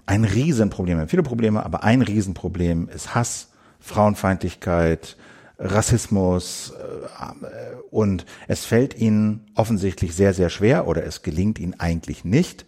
ein 0.06 0.24
Riesenproblem. 0.24 1.06
Viele 1.06 1.22
Probleme, 1.22 1.64
aber 1.64 1.84
ein 1.84 2.02
Riesenproblem 2.02 2.88
ist 2.88 3.14
Hass, 3.14 3.50
Frauenfeindlichkeit, 3.78 5.16
Rassismus 5.58 6.72
äh, 6.72 7.76
und 7.90 8.24
es 8.46 8.64
fällt 8.64 8.96
ihnen 8.96 9.46
offensichtlich 9.54 10.14
sehr, 10.14 10.32
sehr 10.32 10.50
schwer 10.50 10.86
oder 10.86 11.04
es 11.04 11.22
gelingt 11.22 11.58
ihnen 11.58 11.78
eigentlich 11.78 12.24
nicht, 12.24 12.64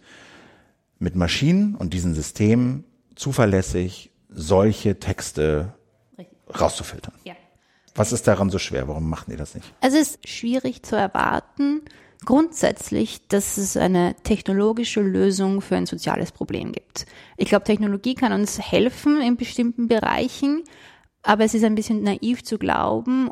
mit 0.99 1.15
Maschinen 1.15 1.75
und 1.75 1.93
diesen 1.93 2.13
Systemen 2.13 2.83
zuverlässig 3.15 4.11
solche 4.29 4.99
Texte 4.99 5.73
rauszufiltern. 6.59 7.13
Ja. 7.23 7.33
Was 7.95 8.13
ist 8.13 8.27
daran 8.27 8.49
so 8.49 8.59
schwer? 8.59 8.87
Warum 8.87 9.09
machen 9.09 9.31
die 9.31 9.37
das 9.37 9.55
nicht? 9.55 9.73
Es 9.81 9.93
ist 9.93 10.27
schwierig 10.27 10.83
zu 10.83 10.95
erwarten, 10.95 11.81
grundsätzlich, 12.25 13.27
dass 13.27 13.57
es 13.57 13.75
eine 13.75 14.15
technologische 14.23 15.01
Lösung 15.01 15.61
für 15.61 15.75
ein 15.75 15.85
soziales 15.85 16.31
Problem 16.31 16.71
gibt. 16.71 17.05
Ich 17.35 17.49
glaube, 17.49 17.65
Technologie 17.65 18.15
kann 18.15 18.31
uns 18.31 18.59
helfen 18.59 19.21
in 19.21 19.35
bestimmten 19.37 19.87
Bereichen, 19.87 20.63
aber 21.23 21.43
es 21.43 21.53
ist 21.53 21.63
ein 21.63 21.75
bisschen 21.75 22.03
naiv 22.03 22.43
zu 22.43 22.57
glauben, 22.57 23.31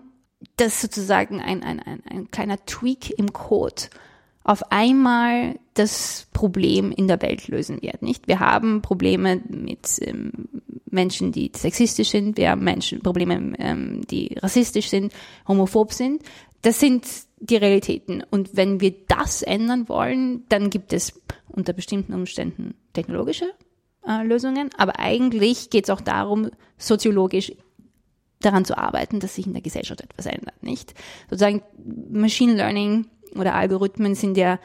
dass 0.55 0.81
sozusagen 0.81 1.41
ein, 1.41 1.63
ein, 1.63 1.79
ein, 1.79 2.01
ein 2.09 2.31
kleiner 2.31 2.63
Tweak 2.65 3.17
im 3.17 3.33
Code 3.33 3.83
auf 4.43 4.71
einmal 4.71 5.59
das 5.73 6.27
Problem 6.33 6.91
in 6.91 7.07
der 7.07 7.21
Welt 7.21 7.47
lösen 7.49 7.81
wird. 7.81 8.01
Nicht? 8.01 8.27
Wir 8.27 8.39
haben 8.39 8.81
Probleme 8.81 9.41
mit 9.47 9.99
ähm, 10.01 10.31
Menschen, 10.89 11.31
die 11.31 11.51
sexistisch 11.55 12.09
sind, 12.09 12.37
wir 12.37 12.49
haben 12.49 12.63
Menschen, 12.63 13.01
Probleme, 13.01 13.53
ähm, 13.59 14.01
die 14.09 14.35
rassistisch 14.41 14.89
sind, 14.89 15.13
homophob 15.47 15.93
sind. 15.93 16.23
Das 16.61 16.79
sind 16.79 17.05
die 17.39 17.57
Realitäten. 17.57 18.23
Und 18.29 18.55
wenn 18.55 18.81
wir 18.81 18.93
das 19.07 19.43
ändern 19.43 19.87
wollen, 19.87 20.45
dann 20.49 20.69
gibt 20.69 20.93
es 20.93 21.21
unter 21.47 21.73
bestimmten 21.73 22.13
Umständen 22.13 22.75
technologische 22.93 23.51
äh, 24.07 24.23
Lösungen. 24.23 24.69
Aber 24.77 24.99
eigentlich 24.99 25.69
geht 25.69 25.85
es 25.85 25.89
auch 25.89 26.01
darum, 26.01 26.49
soziologisch 26.77 27.53
daran 28.41 28.65
zu 28.65 28.77
arbeiten, 28.77 29.19
dass 29.19 29.35
sich 29.35 29.47
in 29.47 29.53
der 29.53 29.61
Gesellschaft 29.61 30.01
etwas 30.01 30.25
ändert, 30.25 30.63
nicht? 30.63 30.93
Sozusagen 31.29 31.61
Machine 32.09 32.53
Learning 32.53 33.07
oder 33.35 33.55
Algorithmen 33.55 34.15
sind 34.15 34.37
ja 34.37 34.59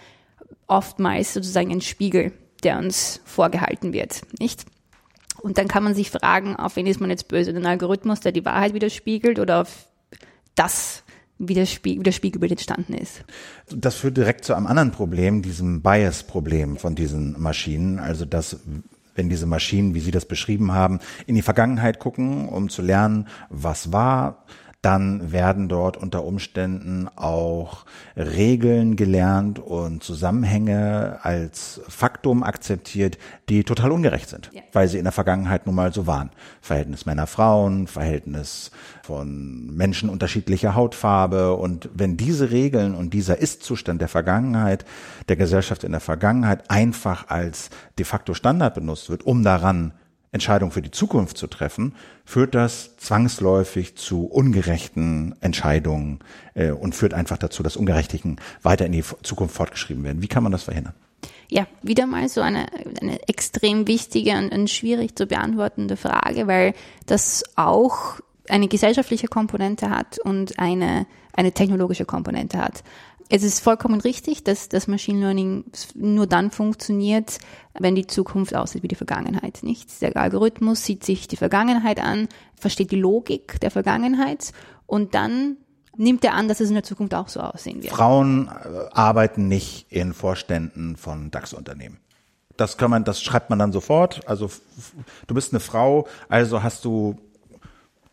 oftmals 0.67 1.35
sozusagen 1.35 1.71
ein 1.71 1.81
Spiegel, 1.81 2.33
der 2.63 2.79
uns 2.79 3.21
vorgehalten 3.25 3.93
wird, 3.93 4.23
nicht? 4.39 4.65
Und 5.43 5.59
dann 5.59 5.69
kann 5.69 5.85
man 5.85 5.95
sich 5.95 6.11
fragen, 6.11 6.57
auf 6.57 6.77
wen 6.77 6.87
ist 6.87 7.01
man 7.01 7.11
jetzt 7.11 7.29
böse? 7.29 7.53
Den 7.53 7.67
Algorithmus, 7.67 8.21
der 8.21 8.33
die 8.33 8.45
Wahrheit 8.47 8.73
widerspiegelt 8.73 9.39
oder 9.39 9.61
auf 9.61 9.89
das, 10.55 11.03
wie 11.39 11.55
das, 11.55 11.71
Spie 11.71 11.99
wie 11.99 12.03
das 12.03 12.15
Spiegelbild 12.15 12.53
entstanden 12.53 12.95
ist. 12.95 13.25
Das 13.69 13.97
führt 13.97 14.17
direkt 14.17 14.45
zu 14.45 14.55
einem 14.55 14.67
anderen 14.67 14.93
Problem, 14.93 15.43
diesem 15.43 15.83
Bias-Problem 15.83 16.79
von 16.79 16.95
diesen 16.95 17.39
Maschinen. 17.39 17.99
Also, 17.99 18.25
dass 18.25 18.57
wenn 19.15 19.29
diese 19.29 19.47
Maschinen, 19.47 19.95
wie 19.95 20.01
Sie 20.01 20.11
das 20.11 20.27
beschrieben 20.27 20.73
haben, 20.73 21.01
in 21.27 21.35
die 21.35 21.43
Vergangenheit 21.43 21.99
gucken, 21.99 22.49
um 22.49 22.69
zu 22.69 22.83
lernen, 22.83 23.29
was 23.49 23.93
war, 23.93 24.45
dann 24.85 25.33
werden 25.33 25.69
dort 25.69 25.97
unter 25.97 26.25
Umständen 26.25 27.09
auch 27.17 27.87
Regeln 28.17 28.97
gelernt 28.97 29.59
und 29.59 30.03
Zusammenhänge 30.03 31.21
als 31.23 31.81
Faktum 31.89 32.43
akzeptiert, 32.43 33.17
die 33.49 33.65
total 33.65 33.93
ungerecht 33.93 34.29
sind, 34.29 34.51
ja. 34.53 34.61
weil 34.73 34.89
sie 34.89 34.99
in 34.99 35.05
der 35.05 35.13
Vergangenheit 35.13 35.67
nun 35.67 35.75
mal 35.75 35.93
so 35.93 36.07
waren. 36.07 36.31
Verhältnis 36.61 37.07
Männer-Frauen, 37.07 37.87
Verhältnis 37.87 38.71
von 39.03 39.75
Menschen 39.75 40.11
unterschiedlicher 40.11 40.75
Hautfarbe 40.75 41.55
und 41.55 41.89
wenn 41.95 42.19
diese 42.19 42.51
Regeln 42.51 42.95
und 42.95 43.15
dieser 43.15 43.39
Ist-Zustand 43.39 44.03
der 44.03 44.09
Vergangenheit, 44.09 44.85
der 45.29 45.37
Gesellschaft 45.37 45.85
in 45.85 45.93
der 45.93 46.01
Vergangenheit 46.01 46.71
einfach 46.71 47.29
als 47.29 47.71
de 47.99 48.05
facto 48.05 48.35
Standard 48.35 48.75
benutzt 48.75 49.09
wird, 49.09 49.25
um 49.25 49.43
daran 49.43 49.93
Entscheidungen 50.35 50.73
für 50.73 50.83
die 50.83 50.91
Zukunft 50.91 51.39
zu 51.39 51.47
treffen, 51.47 51.95
führt 52.25 52.55
das 52.57 52.97
zwangsläufig 52.97 53.97
zu 53.97 54.27
ungerechten 54.27 55.37
Entscheidungen 55.41 56.19
äh, 56.55 56.73
und 56.73 56.95
führt 56.95 57.15
einfach 57.15 57.39
dazu, 57.39 57.63
dass 57.63 57.77
Ungerechtigen 57.77 58.37
weiter 58.63 58.85
in 58.85 58.93
die 58.93 59.05
Zukunft 59.23 59.55
fortgeschrieben 59.55 60.03
werden. 60.03 60.23
Wie 60.23 60.29
kann 60.29 60.43
man 60.43 60.51
das 60.51 60.65
verhindern? 60.65 60.95
Ja, 61.49 61.69
wieder 61.83 62.07
mal 62.07 62.29
so 62.29 62.41
eine, 62.41 62.67
eine 63.01 63.29
extrem 63.29 63.87
wichtige 63.87 64.37
und, 64.37 64.53
und 64.53 64.69
schwierig 64.71 65.17
zu 65.17 65.27
beantwortende 65.27 65.97
Frage, 65.97 66.49
weil 66.49 66.75
das 67.07 67.45
auch 67.55 68.19
eine 68.49 68.67
gesellschaftliche 68.67 69.29
Komponente 69.29 69.89
hat 69.89 70.19
und 70.19 70.59
eine, 70.59 71.07
eine 71.33 71.53
technologische 71.53 72.05
Komponente 72.05 72.59
hat. 72.59 72.83
Es 73.31 73.43
ist 73.43 73.61
vollkommen 73.61 74.01
richtig, 74.01 74.45
dass 74.45 74.69
das 74.69 74.87
Machine 74.87 75.21
Learning 75.21 75.65
nur 75.95 76.27
dann 76.27 76.51
funktioniert, 76.51 77.39
wenn 77.79 77.95
die 77.95 78.07
Zukunft 78.07 78.55
aussieht 78.55 78.83
wie 78.83 78.89
die 78.89 78.95
Vergangenheit. 78.95 79.61
Nicht? 79.63 80.01
Der 80.03 80.17
Algorithmus 80.17 80.85
sieht 80.85 81.05
sich 81.05 81.27
die 81.27 81.37
Vergangenheit 81.37 82.01
an, 82.01 82.29
versteht 82.55 82.91
die 82.91 83.01
Logik 83.01 83.59
der 83.61 83.71
Vergangenheit 83.71 84.53
und 84.87 85.15
dann 85.15 85.57
nimmt 85.97 86.25
er 86.25 86.35
an, 86.35 86.49
dass 86.49 86.61
es 86.61 86.69
in 86.69 86.75
der 86.75 86.83
Zukunft 86.83 87.15
auch 87.15 87.29
so 87.29 87.41
aussehen 87.41 87.83
wird. 87.83 87.93
Frauen 87.93 88.49
äh, 88.49 88.91
arbeiten 88.93 89.49
nicht 89.49 89.87
in 89.91 90.13
Vorständen 90.13 90.97
von 90.97 91.31
DAX-Unternehmen. 91.31 91.99
Das 92.57 92.77
kann 92.77 92.91
man, 92.91 93.05
das 93.05 93.23
schreibt 93.23 93.51
man 93.51 93.59
dann 93.59 93.73
sofort. 93.73 94.29
Also 94.29 94.51
du 95.27 95.35
bist 95.35 95.53
eine 95.53 95.61
Frau, 95.61 96.07
also 96.29 96.63
hast 96.63 96.85
du 96.85 97.17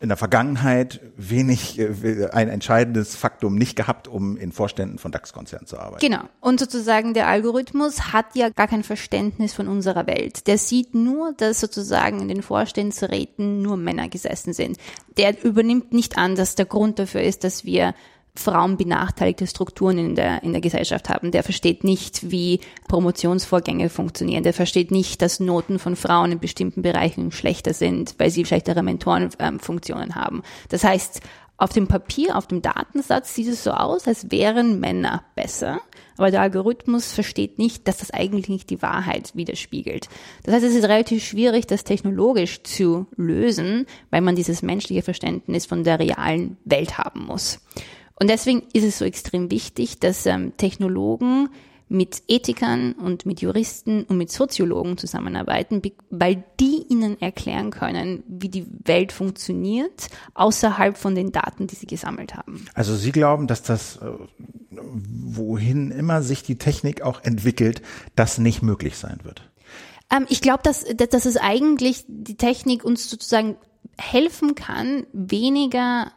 in 0.02 0.08
der 0.08 0.16
Vergangenheit 0.16 1.00
wenig, 1.16 1.78
äh, 1.78 2.28
ein 2.32 2.48
entscheidendes 2.48 3.14
Faktum 3.14 3.54
nicht 3.54 3.76
gehabt, 3.76 4.08
um 4.08 4.36
in 4.36 4.50
Vorständen 4.50 4.98
von 4.98 5.12
DAX-Konzernen 5.12 5.68
zu 5.68 5.78
arbeiten. 5.78 6.04
Genau. 6.04 6.24
Und 6.40 6.58
sozusagen 6.58 7.14
der 7.14 7.28
Algorithmus 7.28 8.12
hat 8.12 8.34
ja 8.34 8.50
gar 8.50 8.66
kein 8.66 8.82
Verständnis 8.82 9.54
von 9.54 9.68
unserer 9.68 10.08
Welt. 10.08 10.48
Der 10.48 10.58
sieht 10.58 10.96
nur, 10.96 11.34
dass 11.34 11.60
sozusagen 11.60 12.20
in 12.20 12.26
den 12.28 12.42
Vorstandsräten 12.42 13.62
nur 13.62 13.76
Männer 13.76 14.08
gesessen 14.08 14.52
sind. 14.52 14.76
Der 15.16 15.44
übernimmt 15.44 15.92
nicht 15.92 16.18
an, 16.18 16.34
dass 16.34 16.56
der 16.56 16.66
Grund 16.66 16.98
dafür 16.98 17.22
ist, 17.22 17.44
dass 17.44 17.64
wir 17.64 17.94
Frauen 18.34 18.78
benachteiligte 18.78 19.46
Strukturen 19.46 19.98
in 19.98 20.14
der, 20.14 20.42
in 20.42 20.52
der 20.52 20.62
Gesellschaft 20.62 21.10
haben. 21.10 21.32
Der 21.32 21.42
versteht 21.42 21.84
nicht, 21.84 22.30
wie 22.30 22.60
Promotionsvorgänge 22.88 23.90
funktionieren. 23.90 24.42
Der 24.42 24.54
versteht 24.54 24.90
nicht, 24.90 25.20
dass 25.20 25.38
Noten 25.38 25.78
von 25.78 25.96
Frauen 25.96 26.32
in 26.32 26.40
bestimmten 26.40 26.80
Bereichen 26.80 27.30
schlechter 27.30 27.74
sind, 27.74 28.14
weil 28.18 28.30
sie 28.30 28.46
schlechtere 28.46 28.82
Mentorenfunktionen 28.82 30.14
haben. 30.14 30.42
Das 30.70 30.82
heißt, 30.82 31.20
auf 31.58 31.70
dem 31.70 31.86
Papier, 31.86 32.36
auf 32.36 32.46
dem 32.46 32.62
Datensatz 32.62 33.34
sieht 33.34 33.48
es 33.48 33.62
so 33.62 33.70
aus, 33.70 34.08
als 34.08 34.30
wären 34.30 34.80
Männer 34.80 35.22
besser, 35.36 35.80
aber 36.16 36.30
der 36.30 36.40
Algorithmus 36.40 37.12
versteht 37.12 37.58
nicht, 37.58 37.86
dass 37.86 37.98
das 37.98 38.10
eigentlich 38.10 38.48
nicht 38.48 38.70
die 38.70 38.82
Wahrheit 38.82 39.36
widerspiegelt. 39.36 40.08
Das 40.42 40.54
heißt, 40.54 40.64
es 40.64 40.74
ist 40.74 40.84
relativ 40.84 41.22
schwierig, 41.22 41.66
das 41.66 41.84
technologisch 41.84 42.62
zu 42.64 43.06
lösen, 43.16 43.86
weil 44.10 44.22
man 44.22 44.34
dieses 44.34 44.62
menschliche 44.62 45.02
Verständnis 45.02 45.66
von 45.66 45.84
der 45.84 46.00
realen 46.00 46.56
Welt 46.64 46.98
haben 46.98 47.26
muss. 47.26 47.60
Und 48.22 48.28
deswegen 48.28 48.62
ist 48.72 48.84
es 48.84 48.98
so 48.98 49.04
extrem 49.04 49.50
wichtig, 49.50 49.98
dass 49.98 50.26
ähm, 50.26 50.56
Technologen 50.56 51.48
mit 51.88 52.22
Ethikern 52.28 52.92
und 52.92 53.26
mit 53.26 53.40
Juristen 53.40 54.04
und 54.04 54.16
mit 54.16 54.30
Soziologen 54.30 54.96
zusammenarbeiten, 54.96 55.82
weil 56.08 56.44
die 56.60 56.84
ihnen 56.88 57.20
erklären 57.20 57.72
können, 57.72 58.22
wie 58.28 58.48
die 58.48 58.64
Welt 58.84 59.10
funktioniert, 59.10 60.06
außerhalb 60.34 60.96
von 60.96 61.16
den 61.16 61.32
Daten, 61.32 61.66
die 61.66 61.74
sie 61.74 61.88
gesammelt 61.88 62.36
haben. 62.36 62.64
Also 62.74 62.94
Sie 62.94 63.10
glauben, 63.10 63.48
dass 63.48 63.64
das, 63.64 63.96
äh, 63.96 64.12
wohin 64.70 65.90
immer 65.90 66.22
sich 66.22 66.44
die 66.44 66.58
Technik 66.58 67.02
auch 67.02 67.24
entwickelt, 67.24 67.82
das 68.14 68.38
nicht 68.38 68.62
möglich 68.62 68.98
sein 68.98 69.18
wird? 69.24 69.50
Ähm, 70.12 70.26
ich 70.28 70.42
glaube, 70.42 70.62
dass, 70.62 70.84
dass 70.84 71.26
es 71.26 71.38
eigentlich 71.38 72.04
die 72.06 72.36
Technik 72.36 72.84
uns 72.84 73.10
sozusagen 73.10 73.56
helfen 73.98 74.54
kann, 74.54 75.08
weniger 75.12 76.12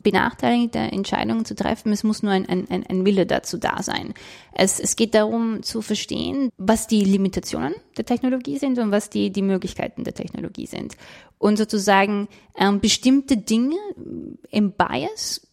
benachteiligte 0.00 0.78
Entscheidungen 0.78 1.44
zu 1.44 1.54
treffen. 1.54 1.92
Es 1.92 2.04
muss 2.04 2.22
nur 2.22 2.32
ein, 2.32 2.48
ein, 2.48 2.68
ein 2.68 3.04
Wille 3.04 3.26
dazu 3.26 3.58
da 3.58 3.82
sein. 3.82 4.14
Es, 4.52 4.80
es 4.80 4.96
geht 4.96 5.14
darum 5.14 5.62
zu 5.62 5.82
verstehen, 5.82 6.50
was 6.58 6.86
die 6.86 7.04
Limitationen 7.04 7.74
der 7.96 8.06
Technologie 8.06 8.58
sind 8.58 8.78
und 8.78 8.90
was 8.90 9.10
die, 9.10 9.30
die 9.30 9.42
Möglichkeiten 9.42 10.04
der 10.04 10.14
Technologie 10.14 10.66
sind. 10.66 10.96
Und 11.38 11.56
sozusagen 11.56 12.28
ähm, 12.56 12.80
bestimmte 12.80 13.36
Dinge 13.36 13.76
im 14.50 14.72
Bias, 14.72 15.46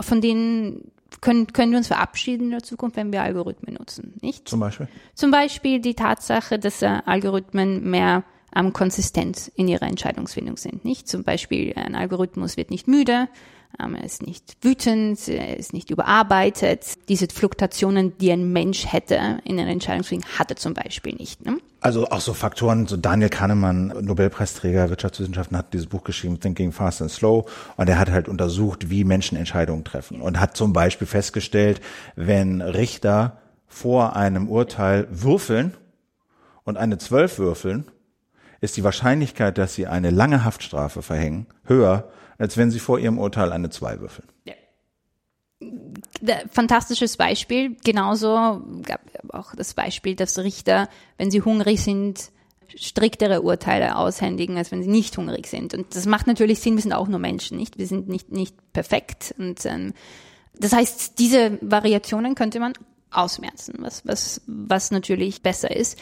von 0.00 0.20
denen 0.20 0.92
können, 1.20 1.46
können 1.52 1.72
wir 1.72 1.78
uns 1.78 1.88
verabschieden 1.88 2.44
in 2.44 2.50
der 2.50 2.62
Zukunft, 2.62 2.96
wenn 2.96 3.12
wir 3.12 3.22
Algorithmen 3.22 3.74
nutzen, 3.74 4.14
nicht? 4.20 4.48
Zum 4.48 4.60
Beispiel? 4.60 4.88
Zum 5.14 5.30
Beispiel 5.30 5.80
die 5.80 5.94
Tatsache, 5.94 6.58
dass 6.58 6.82
äh, 6.82 7.00
Algorithmen 7.04 7.90
mehr 7.90 8.24
ähm, 8.54 8.72
konsistent 8.72 9.50
in 9.54 9.68
ihrer 9.68 9.86
Entscheidungsfindung 9.86 10.56
sind, 10.56 10.84
nicht? 10.84 11.08
Zum 11.08 11.24
Beispiel 11.24 11.72
ein 11.76 11.94
Algorithmus 11.94 12.56
wird 12.56 12.70
nicht 12.70 12.88
müde, 12.88 13.28
er 13.78 14.04
ist 14.04 14.22
nicht 14.22 14.56
wütend, 14.62 15.28
er 15.28 15.56
ist 15.56 15.72
nicht 15.72 15.90
überarbeitet. 15.90 17.08
Diese 17.08 17.26
Fluktuationen, 17.28 18.16
die 18.18 18.32
ein 18.32 18.52
Mensch 18.52 18.86
hätte 18.90 19.38
in 19.44 19.58
einer 19.58 19.70
Entscheidungsfindung, 19.70 20.28
hat 20.38 20.50
er 20.50 20.56
zum 20.56 20.74
Beispiel 20.74 21.14
nicht. 21.14 21.44
Ne? 21.44 21.58
Also 21.80 22.08
auch 22.08 22.20
so 22.20 22.32
Faktoren, 22.34 22.86
so 22.86 22.96
Daniel 22.96 23.28
Kahnemann, 23.28 23.88
Nobelpreisträger 24.00 24.88
Wirtschaftswissenschaften, 24.88 25.56
hat 25.56 25.72
dieses 25.72 25.86
Buch 25.86 26.04
geschrieben, 26.04 26.38
Thinking 26.38 26.72
Fast 26.72 27.02
and 27.02 27.10
Slow, 27.10 27.46
und 27.76 27.88
er 27.88 27.98
hat 27.98 28.10
halt 28.10 28.28
untersucht, 28.28 28.88
wie 28.90 29.04
Menschen 29.04 29.36
Entscheidungen 29.36 29.84
treffen 29.84 30.20
und 30.20 30.38
hat 30.38 30.56
zum 30.56 30.72
Beispiel 30.72 31.06
festgestellt, 31.06 31.80
wenn 32.14 32.62
Richter 32.62 33.38
vor 33.66 34.14
einem 34.14 34.48
Urteil 34.48 35.08
würfeln 35.10 35.74
und 36.64 36.76
eine 36.76 36.98
Zwölf 36.98 37.38
würfeln, 37.38 37.86
ist 38.60 38.76
die 38.76 38.84
Wahrscheinlichkeit, 38.84 39.58
dass 39.58 39.74
sie 39.74 39.88
eine 39.88 40.10
lange 40.10 40.44
Haftstrafe 40.44 41.02
verhängen, 41.02 41.46
höher, 41.64 42.08
als 42.38 42.56
wenn 42.56 42.70
sie 42.70 42.78
vor 42.78 42.98
ihrem 42.98 43.18
Urteil 43.18 43.52
eine 43.52 43.70
2 43.70 44.00
würfeln. 44.00 44.28
Ja. 44.44 44.54
Fantastisches 46.50 47.16
Beispiel. 47.16 47.76
Genauso 47.84 48.62
gab 48.82 49.00
auch 49.28 49.54
das 49.54 49.74
Beispiel, 49.74 50.16
dass 50.16 50.38
Richter, 50.38 50.88
wenn 51.18 51.30
sie 51.30 51.42
hungrig 51.42 51.80
sind, 51.80 52.32
striktere 52.76 53.42
Urteile 53.42 53.96
aushändigen, 53.96 54.56
als 54.56 54.72
wenn 54.72 54.82
sie 54.82 54.90
nicht 54.90 55.16
hungrig 55.16 55.46
sind. 55.46 55.74
Und 55.74 55.94
das 55.94 56.06
macht 56.06 56.26
natürlich 56.26 56.60
Sinn, 56.60 56.74
wir 56.74 56.82
sind 56.82 56.92
auch 56.92 57.08
nur 57.08 57.18
Menschen, 57.18 57.58
nicht? 57.58 57.78
Wir 57.78 57.86
sind 57.86 58.08
nicht, 58.08 58.32
nicht 58.32 58.56
perfekt. 58.72 59.34
Und 59.38 59.64
ähm, 59.66 59.92
das 60.58 60.72
heißt, 60.72 61.18
diese 61.18 61.58
Variationen 61.60 62.34
könnte 62.34 62.60
man 62.60 62.72
ausmerzen, 63.12 63.76
was, 63.78 64.06
was, 64.06 64.42
was 64.46 64.90
natürlich 64.90 65.42
besser 65.42 65.74
ist. 65.74 65.98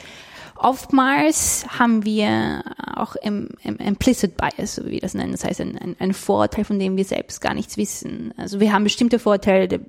Oftmals 0.56 1.64
haben 1.78 2.04
wir 2.04 2.62
auch 2.94 3.16
im, 3.16 3.48
im 3.62 3.76
implicit 3.76 4.36
bias, 4.36 4.74
so 4.74 4.84
wie 4.84 4.90
wir 4.90 5.00
das 5.00 5.14
nennen, 5.14 5.32
das 5.32 5.44
heißt 5.44 5.60
ein, 5.62 5.78
ein, 5.78 5.96
ein 5.98 6.12
Vorurteil, 6.12 6.64
von 6.64 6.78
dem 6.78 6.96
wir 6.96 7.04
selbst 7.04 7.40
gar 7.40 7.54
nichts 7.54 7.76
wissen. 7.78 8.34
Also 8.36 8.60
wir 8.60 8.72
haben 8.72 8.84
bestimmte 8.84 9.18
Vorurteile 9.18 9.80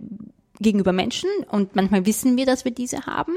gegenüber 0.59 0.93
Menschen 0.93 1.29
und 1.49 1.75
manchmal 1.75 2.05
wissen 2.05 2.37
wir, 2.37 2.45
dass 2.45 2.63
wir 2.63 2.71
diese 2.71 3.05
haben. 3.05 3.33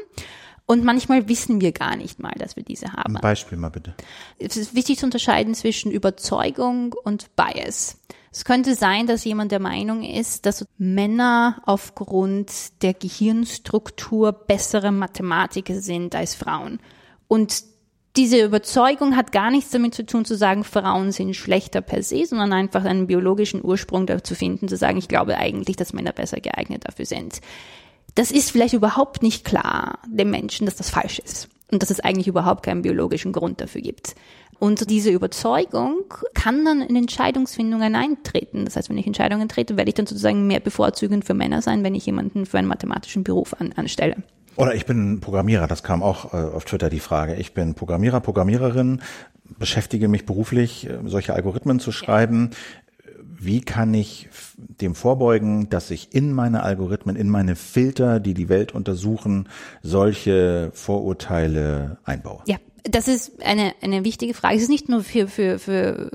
Und 0.67 0.83
manchmal 0.83 1.29
wissen 1.29 1.61
wir 1.61 1.73
gar 1.73 1.95
nicht 1.97 2.21
mal, 2.21 2.33
dass 2.39 2.57
wir 2.57 2.63
diese 2.63 2.93
haben. 2.93 3.17
Ein 3.17 3.21
Beispiel 3.21 3.59
mal 3.59 3.69
bitte. 3.69 3.95
Es 4.39 4.57
ist 4.57 4.75
wichtig 4.75 4.99
zu 4.99 5.05
unterscheiden 5.05 5.55
zwischen 5.55 5.93
Überzeugung 5.93 6.95
und 7.05 7.37
Bias. 7.37 7.99
Es 8.35 8.45
könnte 8.45 8.75
sein, 8.75 9.07
dass 9.07 9.25
jemand 9.25 9.53
der 9.53 9.61
Meinung 9.61 10.03
ist, 10.03 10.45
dass 10.45 10.67
Männer 10.77 11.63
aufgrund 11.67 12.83
der 12.83 12.93
Gehirnstruktur 12.93 14.33
bessere 14.33 14.91
Mathematiker 14.91 15.81
sind 15.81 16.17
als 16.17 16.35
Frauen. 16.35 16.81
Und 17.29 17.63
diese 18.17 18.45
Überzeugung 18.45 19.17
hat 19.17 19.31
gar 19.31 19.53
nichts 19.53 19.71
damit 19.71 19.95
zu 19.95 20.05
tun, 20.05 20.25
zu 20.25 20.37
sagen, 20.37 20.65
Frauen 20.65 21.13
sind 21.13 21.37
schlechter 21.37 21.81
per 21.81 22.03
se, 22.03 22.27
sondern 22.27 22.53
einfach 22.53 22.85
einen 22.85 23.07
biologischen 23.07 23.65
Ursprung 23.65 24.05
dazu 24.05 24.35
finden, 24.35 24.67
zu 24.67 24.77
sagen, 24.77 24.99
ich 24.99 25.07
glaube 25.07 25.39
eigentlich, 25.39 25.77
dass 25.77 25.93
Männer 25.93 26.13
besser 26.13 26.41
geeignet 26.41 26.89
dafür 26.89 27.07
sind. 27.07 27.41
Das 28.17 28.33
ist 28.33 28.51
vielleicht 28.51 28.75
überhaupt 28.75 29.23
nicht 29.23 29.45
klar 29.45 30.01
dem 30.09 30.31
Menschen, 30.31 30.67
dass 30.67 30.75
das 30.75 30.91
falsch 30.91 31.21
ist 31.21 31.49
und 31.71 31.85
dass 31.85 31.91
es 31.91 32.01
eigentlich 32.01 32.27
überhaupt 32.27 32.65
keinen 32.65 32.83
biologischen 32.83 33.33
Grund 33.33 33.61
dafür 33.61 33.81
gibt. 33.81 34.17
Und 34.59 34.91
diese 34.91 35.11
Überzeugung 35.11 36.05
kann 36.35 36.65
dann 36.65 36.81
in 36.83 36.97
Entscheidungsfindungen 36.97 37.95
eintreten. 37.95 38.65
Das 38.65 38.77
heißt, 38.77 38.91
wenn 38.91 38.99
ich 38.99 39.07
Entscheidungen 39.07 39.49
trete, 39.49 39.77
werde 39.77 39.89
ich 39.89 39.95
dann 39.95 40.07
sozusagen 40.07 40.47
mehr 40.47 40.61
bevorzugend 40.61 41.25
für 41.25 41.35
Männer 41.35 41.63
sein, 41.63 41.83
wenn 41.85 41.95
ich 41.95 42.07
jemanden 42.07 42.47
für 42.47 42.59
einen 42.59 42.69
mathematischen 42.69 43.25
Beruf 43.25 43.55
an, 43.59 43.73
anstelle. 43.77 44.17
Oder 44.57 44.75
ich 44.75 44.87
bin 44.87 45.21
Programmierer, 45.21 45.67
das 45.67 45.83
kam 45.83 46.03
auch 46.03 46.33
äh, 46.33 46.37
auf 46.37 46.65
Twitter 46.65 46.91
die 46.91 47.01
Frage. 47.01 47.35
Ich 47.35 47.55
bin 47.55 47.75
Programmierer, 47.75 48.21
Programmiererin, 48.21 49.03
beschäftige 49.59 50.09
mich 50.09 50.27
beruflich, 50.27 50.89
äh, 50.89 50.99
solche 51.07 51.35
Algorithmen 51.35 51.81
zu 51.81 51.93
schreiben. 51.93 52.51
wie 53.37 53.61
kann 53.61 53.93
ich 53.93 54.29
dem 54.57 54.95
vorbeugen, 54.95 55.69
dass 55.69 55.91
ich 55.91 56.15
in 56.15 56.33
meine 56.33 56.63
Algorithmen, 56.63 57.17
in 57.17 57.29
meine 57.29 57.57
Filter, 57.57 58.19
die 58.21 58.33
die 58.33 58.49
Welt 58.49 58.73
untersuchen, 58.73 59.49
solche 59.83 60.71
Vorurteile 60.73 61.99
einbaue? 62.05 62.43
Ja, 62.47 62.57
das 62.85 63.09
ist 63.09 63.43
eine, 63.43 63.75
eine 63.81 64.05
wichtige 64.05 64.35
Frage. 64.35 64.57
Es 64.57 64.63
ist 64.63 64.69
nicht 64.69 64.89
nur 64.89 65.03
für, 65.03 65.27
für, 65.27 65.59
für 65.59 66.11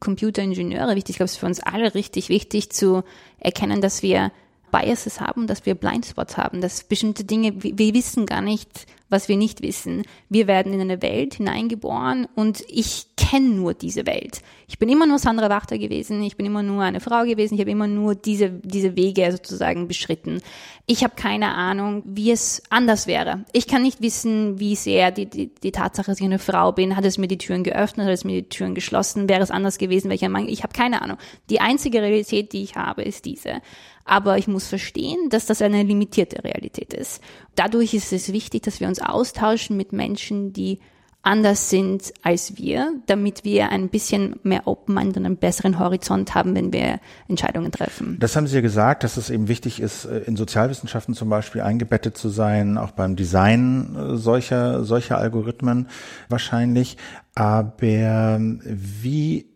Computeringenieure 0.00 0.96
wichtig, 0.96 1.10
ich 1.10 1.16
glaube, 1.16 1.26
es 1.26 1.32
ist 1.32 1.38
für 1.38 1.46
uns 1.46 1.60
alle 1.60 1.94
richtig 1.94 2.28
wichtig 2.28 2.70
zu 2.70 3.04
erkennen, 3.38 3.80
dass 3.80 4.02
wir 4.02 4.32
Biases 4.72 5.20
haben, 5.20 5.46
dass 5.46 5.66
wir 5.66 5.76
Blindspots 5.76 6.36
haben, 6.36 6.60
dass 6.60 6.84
bestimmte 6.84 7.24
Dinge, 7.24 7.62
wir 7.62 7.94
wissen 7.94 8.26
gar 8.26 8.40
nicht, 8.40 8.86
was 9.08 9.28
wir 9.28 9.36
nicht 9.36 9.62
wissen. 9.62 10.02
Wir 10.28 10.48
werden 10.48 10.72
in 10.72 10.80
eine 10.80 11.00
Welt 11.00 11.34
hineingeboren 11.34 12.26
und 12.34 12.64
ich 12.68 13.13
kenne 13.16 13.50
nur 13.50 13.74
diese 13.74 14.06
Welt. 14.06 14.40
Ich 14.66 14.78
bin 14.78 14.88
immer 14.88 15.06
nur 15.06 15.18
Sandra 15.18 15.48
Wachter 15.48 15.78
gewesen, 15.78 16.22
ich 16.22 16.36
bin 16.36 16.46
immer 16.46 16.62
nur 16.62 16.82
eine 16.82 17.00
Frau 17.00 17.24
gewesen, 17.24 17.54
ich 17.54 17.60
habe 17.60 17.70
immer 17.70 17.86
nur 17.86 18.14
diese, 18.14 18.50
diese 18.50 18.96
Wege 18.96 19.30
sozusagen 19.30 19.86
beschritten. 19.88 20.40
Ich 20.86 21.04
habe 21.04 21.14
keine 21.16 21.54
Ahnung, 21.54 22.02
wie 22.06 22.30
es 22.30 22.62
anders 22.70 23.06
wäre. 23.06 23.44
Ich 23.52 23.66
kann 23.68 23.82
nicht 23.82 24.02
wissen, 24.02 24.58
wie 24.58 24.74
sehr 24.76 25.10
die, 25.10 25.26
die, 25.26 25.54
die 25.54 25.72
Tatsache, 25.72 26.10
dass 26.10 26.18
ich 26.18 26.24
eine 26.26 26.38
Frau 26.38 26.72
bin, 26.72 26.96
hat 26.96 27.04
es 27.04 27.18
mir 27.18 27.28
die 27.28 27.38
Türen 27.38 27.62
geöffnet, 27.62 28.06
hat 28.06 28.14
es 28.14 28.24
mir 28.24 28.42
die 28.42 28.48
Türen 28.48 28.74
geschlossen, 28.74 29.28
wäre 29.28 29.42
es 29.42 29.50
anders 29.50 29.78
gewesen, 29.78 30.10
welcher 30.10 30.28
Mann, 30.28 30.48
ich 30.48 30.62
habe 30.62 30.72
keine 30.72 31.02
Ahnung. 31.02 31.18
Die 31.50 31.60
einzige 31.60 32.02
Realität, 32.02 32.52
die 32.52 32.62
ich 32.62 32.76
habe, 32.76 33.02
ist 33.02 33.24
diese. 33.24 33.60
Aber 34.04 34.38
ich 34.38 34.48
muss 34.48 34.66
verstehen, 34.66 35.30
dass 35.30 35.46
das 35.46 35.62
eine 35.62 35.82
limitierte 35.82 36.44
Realität 36.44 36.92
ist. 36.92 37.22
Dadurch 37.54 37.94
ist 37.94 38.12
es 38.12 38.32
wichtig, 38.32 38.62
dass 38.62 38.80
wir 38.80 38.88
uns 38.88 39.00
austauschen 39.00 39.76
mit 39.76 39.92
Menschen, 39.92 40.52
die 40.52 40.80
anders 41.24 41.70
sind 41.70 42.12
als 42.22 42.56
wir, 42.56 42.92
damit 43.06 43.44
wir 43.44 43.70
ein 43.70 43.88
bisschen 43.88 44.36
mehr 44.42 44.66
Open-Mind 44.66 45.16
und 45.16 45.26
einen 45.26 45.36
besseren 45.36 45.78
Horizont 45.78 46.34
haben, 46.34 46.54
wenn 46.54 46.72
wir 46.72 47.00
Entscheidungen 47.28 47.72
treffen. 47.72 48.18
Das 48.20 48.36
haben 48.36 48.46
Sie 48.46 48.54
ja 48.54 48.60
gesagt, 48.60 49.04
dass 49.04 49.16
es 49.16 49.30
eben 49.30 49.48
wichtig 49.48 49.80
ist, 49.80 50.04
äh, 50.04 50.18
in 50.20 50.36
Sozialwissenschaften 50.36 51.14
zum 51.14 51.28
Beispiel 51.30 51.62
eingebettet 51.62 52.16
zu 52.16 52.28
sein, 52.28 52.78
auch 52.78 52.92
beim 52.92 53.16
Design 53.16 53.96
äh, 53.96 54.16
solcher, 54.16 54.84
solcher 54.84 55.18
Algorithmen 55.18 55.88
wahrscheinlich. 56.28 56.96
Aber 57.34 58.38
wie 58.38 59.53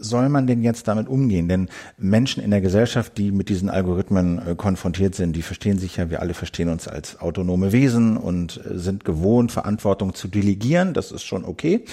soll 0.00 0.28
man 0.28 0.46
denn 0.46 0.62
jetzt 0.62 0.88
damit 0.88 1.08
umgehen? 1.08 1.48
Denn 1.48 1.68
Menschen 1.96 2.42
in 2.42 2.50
der 2.50 2.60
Gesellschaft, 2.60 3.18
die 3.18 3.32
mit 3.32 3.48
diesen 3.48 3.68
Algorithmen 3.68 4.38
äh, 4.38 4.54
konfrontiert 4.54 5.14
sind, 5.14 5.34
die 5.34 5.42
verstehen 5.42 5.78
sich 5.78 5.96
ja, 5.96 6.10
wir 6.10 6.20
alle 6.20 6.34
verstehen 6.34 6.68
uns 6.68 6.88
als 6.88 7.20
autonome 7.20 7.72
Wesen 7.72 8.16
und 8.16 8.60
äh, 8.64 8.78
sind 8.78 9.04
gewohnt, 9.04 9.52
Verantwortung 9.52 10.14
zu 10.14 10.28
delegieren. 10.28 10.94
Das 10.94 11.12
ist 11.12 11.24
schon 11.24 11.44
okay. 11.44 11.84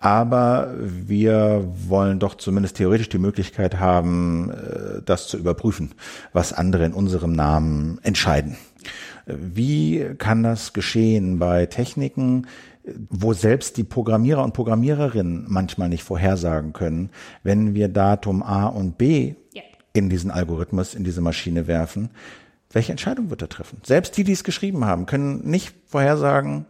Aber 0.00 0.74
wir 0.78 1.68
wollen 1.88 2.18
doch 2.18 2.36
zumindest 2.36 2.76
theoretisch 2.76 3.08
die 3.08 3.18
Möglichkeit 3.18 3.78
haben, 3.78 4.50
äh, 4.50 5.02
das 5.04 5.28
zu 5.28 5.38
überprüfen, 5.38 5.92
was 6.32 6.52
andere 6.52 6.84
in 6.84 6.92
unserem 6.92 7.32
Namen 7.32 7.98
entscheiden. 8.02 8.56
Wie 9.26 10.04
kann 10.18 10.42
das 10.42 10.72
geschehen 10.72 11.38
bei 11.38 11.66
Techniken, 11.66 12.46
wo 12.84 13.32
selbst 13.32 13.76
die 13.76 13.84
Programmierer 13.84 14.42
und 14.42 14.54
Programmiererinnen 14.54 15.44
manchmal 15.48 15.88
nicht 15.88 16.02
vorhersagen 16.02 16.72
können, 16.72 17.10
wenn 17.42 17.74
wir 17.74 17.88
Datum 17.88 18.42
A 18.42 18.66
und 18.66 18.98
B 18.98 19.34
ja. 19.52 19.62
in 19.92 20.10
diesen 20.10 20.30
Algorithmus, 20.30 20.94
in 20.94 21.04
diese 21.04 21.20
Maschine 21.20 21.66
werfen, 21.66 22.10
welche 22.72 22.92
Entscheidung 22.92 23.30
wird 23.30 23.42
er 23.42 23.48
treffen? 23.48 23.78
Selbst 23.84 24.16
die, 24.16 24.24
die 24.24 24.32
es 24.32 24.44
geschrieben 24.44 24.84
haben, 24.84 25.06
können 25.06 25.48
nicht 25.48 25.74
vorhersagen, 25.86 26.66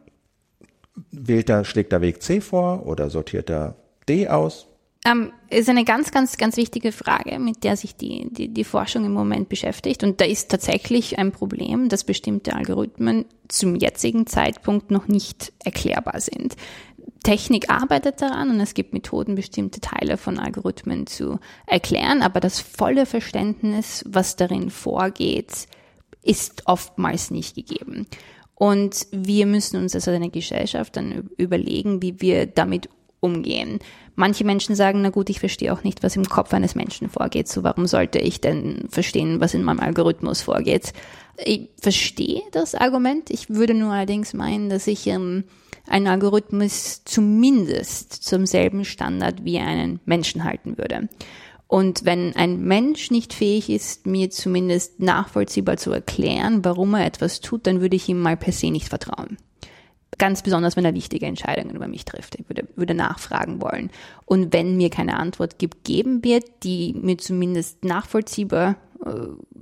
wählt 1.11 1.49
er, 1.49 1.65
schlägt 1.65 1.93
er 1.93 2.01
Weg 2.01 2.23
C 2.23 2.41
vor 2.41 2.87
oder 2.87 3.09
sortiert 3.09 3.49
er 3.49 3.77
D 4.09 4.29
aus? 4.29 4.67
Ähm, 5.05 5.33
ist 5.51 5.69
eine 5.69 5.85
ganz, 5.85 6.13
ganz, 6.13 6.37
ganz 6.37 6.57
wichtige 6.57 6.93
Frage, 6.93 7.41
mit 7.41 7.65
der 7.65 7.77
sich 7.77 7.97
die, 7.97 8.29
die, 8.31 8.49
die 8.49 8.65
Forschung 8.65 9.05
im 9.05 9.13
Moment 9.13 9.49
beschäftigt. 9.49 10.05
Und 10.05 10.21
da 10.21 10.25
ist 10.25 10.51
tatsächlich 10.51 11.19
ein 11.19 11.33
Problem, 11.33 11.89
dass 11.89 12.05
bestimmte 12.05 12.55
Algorithmen 12.55 13.25
zum 13.49 13.75
jetzigen 13.75 14.27
Zeitpunkt 14.27 14.93
noch 14.93 15.09
nicht 15.09 15.53
erklärbar 15.65 16.21
sind. 16.21 16.57
Technik 17.25 17.71
arbeitet 17.71 18.21
daran 18.21 18.51
und 18.51 18.61
es 18.61 18.75
gibt 18.75 18.93
Methoden, 18.93 19.35
bestimmte 19.35 19.81
Teile 19.81 20.17
von 20.17 20.39
Algorithmen 20.39 21.07
zu 21.07 21.39
erklären, 21.67 22.23
aber 22.23 22.41
das 22.41 22.61
volle 22.61 23.07
Verständnis, 23.07 24.05
was 24.09 24.37
darin 24.37 24.71
vorgeht, 24.71 25.69
ist 26.23 26.63
oftmals 26.67 27.31
nicht 27.31 27.55
gegeben. 27.55 28.07
Und 28.55 29.07
wir 29.11 29.47
müssen 29.47 29.77
uns 29.77 29.95
als 29.95 30.07
eine 30.09 30.31
Gesellschaft 30.31 30.97
dann 30.97 31.31
überlegen, 31.37 32.03
wie 32.03 32.21
wir 32.21 32.47
damit 32.47 32.89
umgehen. 33.23 33.79
Manche 34.15 34.45
Menschen 34.45 34.75
sagen, 34.75 35.01
na 35.01 35.09
gut, 35.09 35.31
ich 35.31 35.41
verstehe 35.41 35.73
auch 35.73 35.85
nicht, 35.85 36.03
was 36.03 36.17
im 36.17 36.27
Kopf 36.27 36.53
eines 36.53 36.75
Menschen 36.75 37.09
vorgeht, 37.09 37.49
so 37.49 37.63
warum 37.63 37.87
sollte 37.87 38.19
ich 38.19 38.43
denn 38.43 38.89
verstehen, 38.91 39.41
was 39.41 39.55
in 39.55 39.63
meinem 39.63 39.81
Algorithmus 39.81 40.43
vorgeht? 40.43 40.93
Ich 41.43 41.71
verstehe 41.81 42.43
das 42.51 42.75
Argument, 42.75 43.31
ich 43.31 43.49
würde 43.49 43.73
nur 43.73 43.93
allerdings 43.93 44.35
meinen, 44.35 44.69
dass 44.69 44.87
ich 44.87 45.07
ähm, 45.07 45.45
einen 45.89 46.09
Algorithmus 46.09 47.05
zumindest 47.05 48.13
zum 48.13 48.45
selben 48.45 48.85
Standard 48.85 49.45
wie 49.45 49.59
einen 49.59 50.01
Menschen 50.05 50.45
halten 50.45 50.77
würde. 50.77 51.09
Und 51.69 52.05
wenn 52.05 52.37
ein 52.37 52.61
Mensch 52.61 53.11
nicht 53.11 53.33
fähig 53.33 53.71
ist, 53.71 54.05
mir 54.07 54.29
zumindest 54.29 55.01
nachvollziehbar 55.01 55.79
zu 55.79 55.91
erklären, 55.91 56.67
warum 56.67 56.93
er 56.93 57.07
etwas 57.07 57.41
tut, 57.41 57.67
dann 57.67 57.81
würde 57.81 57.97
ich 57.97 58.11
ihm 58.11 58.21
mal 58.21 58.37
per 58.37 58.53
se 58.53 58.71
nicht 58.71 58.91
vertrauen. 58.91 59.39
Ganz 60.23 60.41
besonders, 60.41 60.77
wenn 60.77 60.85
er 60.85 60.95
wichtige 60.95 61.27
Entscheidungen 61.27 61.75
über 61.75 61.89
mich 61.89 62.05
trifft. 62.05 62.37
Ich 62.37 62.49
würde, 62.49 62.69
würde 62.77 62.95
nachfragen 62.95 63.61
wollen. 63.61 63.91
Und 64.25 64.53
wenn 64.53 64.77
mir 64.77 64.89
keine 64.89 65.19
Antwort 65.19 65.59
gibt, 65.59 65.83
geben 65.83 66.23
wird, 66.23 66.45
die 66.63 66.95
mir 66.95 67.19
zumindest 67.19 67.85
nachvollziehbar 67.85 68.77
äh, 69.05 69.11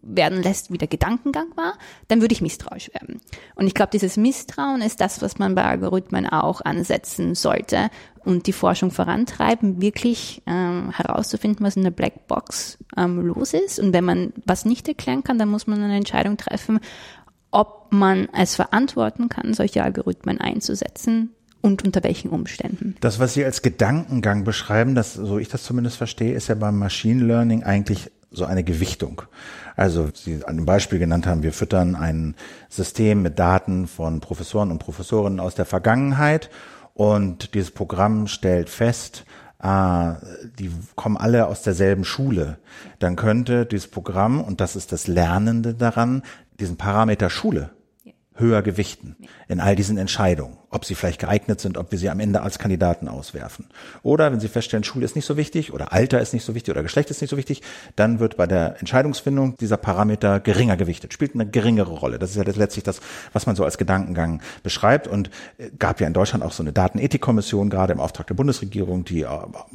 werden 0.03 0.43
lässt, 0.43 0.71
wie 0.71 0.77
der 0.77 0.87
Gedankengang 0.87 1.47
war, 1.57 1.79
dann 2.09 2.21
würde 2.21 2.35
ich 2.35 2.43
misstrauisch 2.43 2.93
werden. 2.93 3.23
Und 3.55 3.69
ich 3.69 3.73
glaube, 3.75 3.93
dieses 3.93 4.19
Misstrauen 4.19 4.83
ist 4.83 5.01
das, 5.01 5.23
was 5.23 5.39
man 5.39 5.55
bei 5.55 5.65
Algorithmen 5.65 6.27
auch 6.27 6.61
ansetzen 6.61 7.35
sollte 7.35 7.89
und 8.23 8.47
die 8.47 8.53
Forschung 8.53 8.91
vorantreiben, 8.91 9.81
wirklich 9.81 10.43
ähm, 10.47 10.91
herauszufinden, 10.91 11.65
was 11.65 11.77
in 11.77 11.85
der 11.85 11.91
Blackbox 11.91 12.77
ähm, 12.99 13.21
los 13.21 13.55
ist. 13.55 13.79
Und 13.79 13.95
wenn 13.95 14.05
man 14.05 14.35
was 14.45 14.67
nicht 14.67 14.89
erklären 14.89 15.25
kann, 15.25 15.39
dann 15.39 15.49
muss 15.49 15.67
man 15.67 15.83
eine 15.83 15.97
Entscheidung 15.97 16.37
treffen, 16.37 16.81
ob 17.51 17.89
man 17.91 18.29
es 18.33 18.55
verantworten 18.55 19.29
kann, 19.29 19.55
solche 19.55 19.83
Algorithmen 19.83 20.41
einzusetzen 20.41 21.31
und 21.61 21.85
unter 21.85 22.03
welchen 22.05 22.31
Umständen. 22.31 22.97
Das, 23.01 23.19
was 23.19 23.35
Sie 23.35 23.45
als 23.45 23.63
Gedankengang 23.63 24.45
beschreiben, 24.45 24.95
das, 24.95 25.15
so 25.15 25.39
ich 25.39 25.49
das 25.49 25.63
zumindest 25.63 25.97
verstehe, 25.97 26.35
ist 26.35 26.49
ja 26.49 26.55
beim 26.55 26.79
Machine 26.79 27.25
Learning 27.25 27.63
eigentlich 27.65 28.11
so 28.31 28.45
eine 28.45 28.65
Gewichtung. 28.65 29.23
Also 29.77 30.09
Sie 30.15 30.45
an 30.45 30.57
dem 30.57 30.67
Beispiel 30.67 30.99
genannt 30.99 31.27
haben, 31.27 31.43
wir 31.43 31.53
füttern 31.53 31.97
ein 31.97 32.37
System 32.69 33.23
mit 33.23 33.39
Daten 33.39 33.87
von 33.89 34.21
Professoren 34.21 34.71
und 34.71 34.79
Professorinnen 34.79 35.41
aus 35.41 35.55
der 35.55 35.65
Vergangenheit 35.65 36.51
und 36.95 37.55
dieses 37.55 37.73
Programm 37.73 38.27
stellt 38.29 38.71
fest, 38.71 39.25
ah, 39.59 40.17
die 40.59 40.71
kommen 40.95 41.17
alle 41.17 41.47
aus 41.47 41.63
derselben 41.63 42.05
Schule, 42.05 42.59
dann 42.99 43.17
könnte 43.17 43.67
dieses 43.67 43.89
Programm, 43.89 44.41
und 44.41 44.61
das 44.61 44.77
ist 44.77 44.93
das 44.93 45.07
Lernende 45.07 45.75
daran, 45.75 46.23
diesen 46.61 46.77
Parameter 46.77 47.31
Schule 47.31 47.71
höher 48.41 48.63
gewichten 48.63 49.17
in 49.49 49.61
all 49.61 49.77
diesen 49.77 49.99
Entscheidungen, 49.99 50.57
ob 50.71 50.85
sie 50.85 50.95
vielleicht 50.95 51.21
geeignet 51.21 51.61
sind, 51.61 51.77
ob 51.77 51.93
wir 51.93 51.99
sie 51.99 52.11
am 52.11 52.21
Ende 52.21 52.43
als 52.43 52.59
Kandidaten 52.59 53.07
auswerfen. 53.07 53.67
Oder 54.03 54.33
wenn 54.33 54.41
sie 54.41 54.49
feststellen, 54.49 54.83
Schule 54.83 55.05
ist 55.05 55.15
nicht 55.15 55.27
so 55.27 55.37
wichtig 55.37 55.73
oder 55.73 55.93
Alter 55.93 56.21
ist 56.21 56.33
nicht 56.33 56.45
so 56.45 56.55
wichtig 56.55 56.73
oder 56.73 56.83
Geschlecht 56.83 57.11
ist 57.11 57.21
nicht 57.21 57.31
so 57.31 57.37
wichtig, 57.37 57.63
dann 57.97 58.19
wird 58.19 58.37
bei 58.37 58.47
der 58.47 58.79
Entscheidungsfindung 58.81 59.57
dieser 59.59 59.77
Parameter 59.77 60.41
geringer 60.41 60.77
gewichtet, 60.77 61.13
spielt 61.13 61.35
eine 61.35 61.47
geringere 61.47 61.93
Rolle. 61.93 62.19
Das 62.19 62.31
ist 62.31 62.37
ja 62.37 62.43
letztlich 62.43 62.85
das, 62.85 63.01
was 63.33 63.47
man 63.47 63.57
so 63.57 63.65
als 63.65 63.79
Gedankengang 63.79 64.41
beschreibt 64.63 65.07
und 65.07 65.31
äh, 65.59 65.71
gab 65.79 66.01
ja 66.01 66.07
in 66.07 66.15
Deutschland 66.15 66.45
auch 66.45 66.53
so 66.53 66.63
eine 66.63 66.73
Datenethikkommission, 66.73 67.71
gerade 67.71 67.93
im 67.93 68.01
Auftrag 68.01 68.27
der 68.27 68.35
Bundesregierung, 68.35 69.05
die 69.05 69.23
äh, 69.23 69.29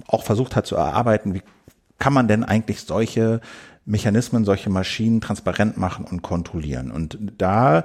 auch 0.07 0.23
versucht 0.23 0.55
hat 0.55 0.65
zu 0.65 0.75
erarbeiten, 0.75 1.33
wie 1.33 1.41
kann 1.97 2.13
man 2.13 2.27
denn 2.27 2.43
eigentlich 2.43 2.81
solche 2.81 3.39
Mechanismen, 3.85 4.45
solche 4.45 4.69
Maschinen 4.69 5.21
transparent 5.21 5.77
machen 5.77 6.05
und 6.05 6.23
kontrollieren. 6.23 6.91
Und 6.91 7.19
da 7.37 7.83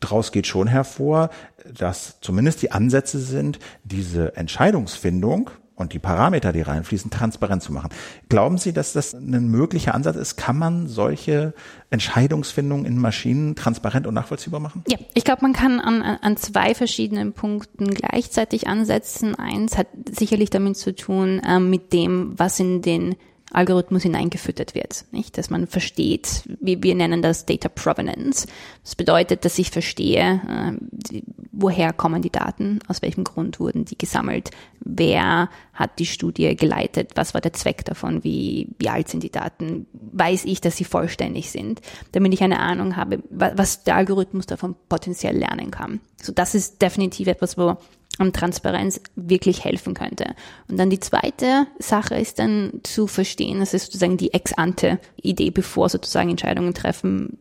draus 0.00 0.32
geht 0.32 0.46
schon 0.46 0.66
hervor, 0.66 1.30
dass 1.72 2.18
zumindest 2.20 2.62
die 2.62 2.72
Ansätze 2.72 3.18
sind, 3.18 3.58
diese 3.84 4.36
Entscheidungsfindung 4.36 5.50
und 5.76 5.92
die 5.92 5.98
Parameter, 5.98 6.52
die 6.52 6.62
reinfließen, 6.62 7.10
transparent 7.10 7.62
zu 7.62 7.72
machen. 7.72 7.90
Glauben 8.28 8.58
Sie, 8.58 8.72
dass 8.72 8.92
das 8.92 9.12
ein 9.12 9.48
möglicher 9.48 9.94
Ansatz 9.94 10.16
ist? 10.16 10.36
Kann 10.36 10.56
man 10.56 10.86
solche 10.86 11.52
Entscheidungsfindungen 11.90 12.86
in 12.86 12.98
Maschinen 12.98 13.56
transparent 13.56 14.06
und 14.06 14.14
nachvollziehbar 14.14 14.60
machen? 14.60 14.84
Ja, 14.88 14.98
ich 15.14 15.24
glaube, 15.24 15.42
man 15.42 15.52
kann 15.52 15.80
an, 15.80 16.02
an 16.02 16.36
zwei 16.36 16.74
verschiedenen 16.74 17.32
Punkten 17.32 17.92
gleichzeitig 17.92 18.68
ansetzen. 18.68 19.34
Eins 19.34 19.76
hat 19.76 19.88
sicherlich 20.10 20.50
damit 20.50 20.76
zu 20.76 20.94
tun, 20.94 21.40
äh, 21.40 21.58
mit 21.58 21.92
dem, 21.92 22.38
was 22.38 22.60
in 22.60 22.80
den 22.80 23.16
Algorithmus 23.54 24.02
hineingefüttert 24.02 24.74
wird, 24.74 25.04
nicht? 25.12 25.38
Dass 25.38 25.50
man 25.50 25.66
versteht, 25.66 26.42
wie 26.60 26.82
wir 26.82 26.94
nennen 26.94 27.22
das 27.22 27.46
Data 27.46 27.68
Provenance. 27.68 28.46
Das 28.82 28.96
bedeutet, 28.96 29.44
dass 29.44 29.58
ich 29.58 29.70
verstehe, 29.70 30.40
äh, 30.48 31.20
woher 31.52 31.92
kommen 31.92 32.22
die 32.22 32.30
Daten, 32.30 32.80
aus 32.88 33.02
welchem 33.02 33.24
Grund 33.24 33.60
wurden 33.60 33.84
die 33.84 33.96
gesammelt, 33.96 34.50
wer 34.80 35.48
hat 35.72 35.98
die 35.98 36.06
Studie 36.06 36.56
geleitet, 36.56 37.12
was 37.14 37.34
war 37.34 37.40
der 37.40 37.52
Zweck 37.52 37.84
davon, 37.84 38.24
wie, 38.24 38.68
wie 38.78 38.88
alt 38.88 39.08
sind 39.08 39.22
die 39.22 39.30
Daten, 39.30 39.86
weiß 39.92 40.44
ich, 40.44 40.60
dass 40.60 40.76
sie 40.76 40.84
vollständig 40.84 41.50
sind, 41.50 41.80
damit 42.12 42.34
ich 42.34 42.42
eine 42.42 42.58
Ahnung 42.58 42.96
habe, 42.96 43.22
was 43.30 43.84
der 43.84 43.96
Algorithmus 43.96 44.46
davon 44.46 44.74
potenziell 44.88 45.36
lernen 45.36 45.70
kann. 45.70 46.00
So, 46.20 46.32
das 46.32 46.54
ist 46.54 46.82
definitiv 46.82 47.28
etwas, 47.28 47.56
wo 47.58 47.76
am 48.18 48.32
Transparenz 48.32 49.00
wirklich 49.16 49.64
helfen 49.64 49.94
könnte. 49.94 50.34
Und 50.68 50.78
dann 50.78 50.90
die 50.90 51.00
zweite 51.00 51.66
Sache 51.78 52.14
ist 52.14 52.38
dann 52.38 52.80
zu 52.82 53.06
verstehen, 53.06 53.60
das 53.60 53.74
ist 53.74 53.86
sozusagen 53.86 54.16
die 54.16 54.32
Ex-ante-Idee, 54.32 55.50
bevor 55.50 55.88
sozusagen 55.88 56.30
Entscheidungen 56.30 56.74
treffen, 56.74 57.38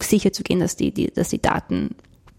sicher 0.00 0.32
zu 0.32 0.42
gehen, 0.42 0.60
dass 0.60 0.76
die, 0.76 0.92
die, 0.92 1.08
dass 1.08 1.30
die 1.30 1.42
Daten 1.42 1.96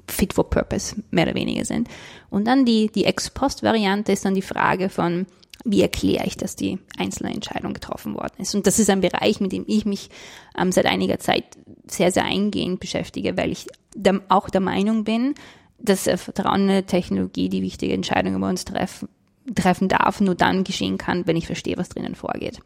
fit 0.08 0.34
for 0.34 0.50
purpose 0.50 0.96
mehr 1.12 1.26
oder 1.26 1.36
weniger 1.36 1.66
sind. 1.66 1.88
Und 2.30 2.46
dann 2.46 2.66
die, 2.66 2.88
die 2.88 3.06
Ex-Post-Variante 3.06 4.12
ist 4.12 4.26
dann 4.26 4.36
die 4.36 4.42
Frage 4.42 4.90
von, 4.90 5.26
wie 5.66 5.82
erkläre 5.82 6.26
ich, 6.26 6.38
dass 6.38 6.56
die 6.56 6.80
einzelne 6.98 7.34
Entscheidung 7.34 7.74
getroffen 7.74 8.16
worden 8.16 8.36
ist. 8.40 8.56
Und 8.56 8.66
das 8.66 8.80
ist 8.80 8.90
ein 8.90 9.02
Bereich, 9.02 9.42
mit 9.42 9.52
dem 9.52 9.66
ich 9.68 9.86
mich 9.86 10.10
ähm, 10.58 10.72
seit 10.72 10.86
einiger 10.86 11.20
Zeit 11.20 11.46
sehr, 11.86 12.12
sehr 12.12 12.24
eingehend 12.24 12.80
beschäftige, 12.80 13.36
weil 13.36 13.52
ich 13.52 13.68
der, 13.94 14.22
auch 14.30 14.50
der 14.50 14.62
Meinung 14.62 15.04
bin, 15.04 15.36
dass 15.82 16.04
Vertrauen 16.04 16.64
in 16.64 16.70
eine 16.70 16.86
Technologie 16.86 17.50
die 17.50 17.62
wichtige 17.62 17.94
Entscheidung 17.94 18.36
über 18.36 18.50
uns 18.50 18.66
treffen, 18.66 19.10
treffen 19.56 19.88
darf, 19.88 20.22
nur 20.22 20.36
dann 20.36 20.64
geschehen 20.64 20.98
kann, 20.98 21.26
wenn 21.28 21.38
ich 21.38 21.48
verstehe, 21.48 21.78
was 21.78 21.90
drinnen 21.90 22.16
vorgeht. 22.16 22.60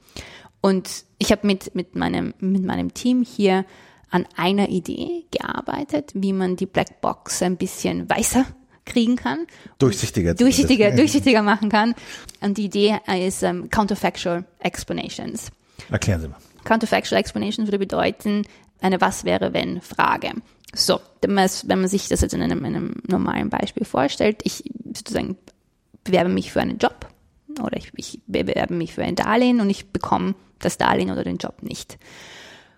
Und 0.62 1.06
ich 1.18 1.32
habe 1.32 1.46
mit, 1.46 1.76
mit, 1.76 1.96
meinem, 1.96 2.34
mit 2.40 2.64
meinem 2.64 2.94
Team 2.94 3.24
hier 3.24 3.66
an 4.10 4.26
einer 4.36 4.70
Idee 4.70 5.26
gearbeitet, 5.32 6.12
wie 6.14 6.34
man 6.34 6.56
die 6.56 6.68
Blackbox 6.68 7.42
ein 7.42 7.58
bisschen 7.58 8.10
weißer 8.10 8.46
kriegen 8.86 9.16
kann. 9.16 9.48
Durchsichtiger. 9.80 10.36
Durchsichtiger, 10.36 10.92
durchsichtiger 10.92 11.42
machen 11.42 11.70
kann. 11.70 11.96
Und 12.42 12.58
die 12.58 12.66
Idee 12.66 13.00
ist 13.26 13.44
um, 13.44 13.50
ähm, 13.50 13.70
Counterfactual 13.70 14.46
Explanations. 14.60 15.52
Erklären 15.90 16.22
Sie 16.22 16.28
mal. 16.28 16.38
Counterfactual 16.64 17.20
Explanations 17.20 17.68
würde 17.68 17.80
bedeuten, 17.80 18.44
eine 18.82 19.02
Was 19.02 19.26
wäre 19.26 19.54
wenn 19.54 19.82
Frage. 19.82 20.32
So, 20.74 21.00
wenn 21.22 21.34
man, 21.34 21.88
sich 21.88 22.08
das 22.08 22.22
jetzt 22.22 22.34
in 22.34 22.42
einem, 22.42 22.66
in 22.66 22.76
einem 22.76 22.96
normalen 23.08 23.50
Beispiel 23.50 23.86
vorstellt, 23.86 24.42
ich 24.44 24.64
sozusagen 24.94 25.38
bewerbe 26.04 26.30
mich 26.30 26.52
für 26.52 26.62
einen 26.62 26.80
Job 26.80 27.08
oder 27.62 27.78
ich, 27.78 27.92
ich 27.96 28.22
bewerbe 28.28 28.74
mich 28.74 28.94
für 28.94 29.04
ein 29.04 29.16
Darlehen 29.16 29.62
und 29.62 29.70
ich 29.70 29.92
bekomme 29.92 30.36
das 30.60 30.78
Darlehen 30.78 31.12
oder 31.12 31.24
den 31.24 31.38
Job 31.38 31.62
nicht. 31.62 31.98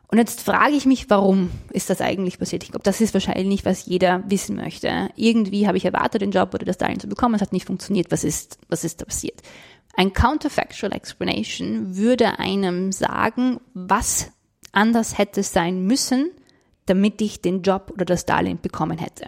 Und 0.08 0.19
jetzt 0.19 0.41
frage 0.41 0.75
ich 0.75 0.86
mich, 0.86 1.10
warum 1.10 1.49
ist 1.71 1.89
das 1.89 2.01
eigentlich 2.01 2.38
passiert? 2.38 2.63
Ich 2.63 2.71
glaube, 2.71 2.84
das 2.84 3.01
ist 3.01 3.13
wahrscheinlich 3.13 3.47
nicht, 3.47 3.65
was 3.65 3.86
jeder 3.86 4.23
wissen 4.27 4.55
möchte. 4.55 5.10
Irgendwie 5.15 5.67
habe 5.67 5.77
ich 5.77 5.86
erwartet, 5.86 6.21
den 6.21 6.31
Job 6.31 6.53
oder 6.53 6.65
das 6.65 6.77
Darlehen 6.77 6.99
zu 6.99 7.08
bekommen, 7.08 7.36
es 7.36 7.41
hat 7.41 7.53
nicht 7.53 7.65
funktioniert. 7.65 8.12
Was 8.12 8.23
ist, 8.23 8.60
was 8.69 8.84
ist 8.84 9.01
da 9.01 9.05
passiert? 9.05 9.41
Ein 9.95 10.13
Counterfactual 10.13 10.93
Explanation 10.93 11.95
würde 11.95 12.38
einem 12.38 12.91
sagen, 12.91 13.60
was 13.73 14.31
anders 14.73 15.17
hätte 15.17 15.41
sein 15.41 15.84
müssen, 15.84 16.29
damit 16.86 17.21
ich 17.21 17.41
den 17.41 17.62
Job 17.62 17.91
oder 17.93 18.06
das 18.06 18.26
Darlehen 18.26 18.60
bekommen 18.62 18.98
hätte. 18.98 19.28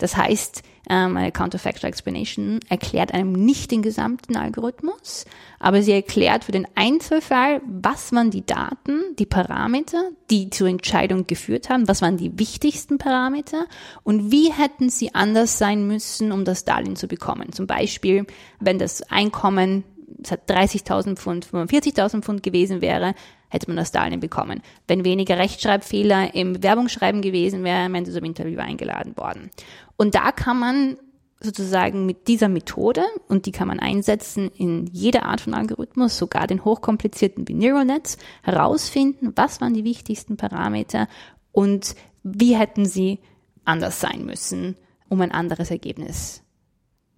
Das 0.00 0.16
heißt, 0.16 0.62
ähm, 0.88 1.16
eine 1.18 1.30
Counterfactual 1.30 1.90
Explanation 1.90 2.60
erklärt 2.70 3.12
einem 3.12 3.32
nicht 3.32 3.70
den 3.70 3.82
gesamten 3.82 4.34
Algorithmus, 4.34 5.26
aber 5.58 5.82
sie 5.82 5.92
erklärt 5.92 6.44
für 6.44 6.52
den 6.52 6.66
Einzelfall, 6.74 7.60
was 7.66 8.10
waren 8.12 8.30
die 8.30 8.44
Daten, 8.44 9.14
die 9.18 9.26
Parameter, 9.26 10.10
die 10.30 10.48
zur 10.48 10.68
Entscheidung 10.68 11.26
geführt 11.26 11.68
haben, 11.68 11.86
was 11.86 12.00
waren 12.00 12.16
die 12.16 12.38
wichtigsten 12.38 12.96
Parameter 12.96 13.66
und 14.02 14.32
wie 14.32 14.50
hätten 14.50 14.88
sie 14.88 15.14
anders 15.14 15.58
sein 15.58 15.86
müssen, 15.86 16.32
um 16.32 16.46
das 16.46 16.64
Darlehen 16.64 16.96
zu 16.96 17.06
bekommen. 17.06 17.52
Zum 17.52 17.66
Beispiel, 17.66 18.26
wenn 18.58 18.78
das 18.78 19.02
Einkommen 19.02 19.84
es 20.22 20.32
hat 20.32 20.50
30.000 20.50 21.16
Pfund, 21.16 21.46
45.000 21.46 22.22
Pfund 22.22 22.42
gewesen 22.42 22.80
wäre, 22.80 23.14
hätte 23.50 23.68
man 23.68 23.76
das 23.76 23.92
Darlehen 23.92 24.20
bekommen. 24.20 24.62
Wenn 24.86 25.04
weniger 25.04 25.36
Rechtschreibfehler 25.36 26.34
im 26.34 26.54
Bewerbungsschreiben 26.54 27.20
gewesen 27.20 27.64
wären, 27.64 27.92
wären 27.92 28.06
sie 28.06 28.12
zum 28.12 28.24
Interview 28.24 28.60
eingeladen 28.60 29.16
worden. 29.16 29.50
Und 29.96 30.14
da 30.14 30.32
kann 30.32 30.58
man 30.58 30.96
sozusagen 31.40 32.06
mit 32.06 32.28
dieser 32.28 32.48
Methode, 32.48 33.02
und 33.28 33.46
die 33.46 33.52
kann 33.52 33.68
man 33.68 33.80
einsetzen 33.80 34.50
in 34.56 34.86
jeder 34.86 35.24
Art 35.24 35.40
von 35.40 35.54
Algorithmus, 35.54 36.16
sogar 36.16 36.46
den 36.46 36.64
hochkomplizierten 36.64 37.48
wie 37.48 37.54
Neural 37.54 37.86
Nets, 37.86 38.18
herausfinden, 38.42 39.32
was 39.36 39.60
waren 39.60 39.74
die 39.74 39.84
wichtigsten 39.84 40.36
Parameter 40.36 41.08
und 41.52 41.94
wie 42.22 42.56
hätten 42.56 42.84
sie 42.84 43.20
anders 43.64 44.00
sein 44.00 44.26
müssen, 44.26 44.76
um 45.08 45.20
ein 45.22 45.32
anderes 45.32 45.70
Ergebnis, 45.70 46.42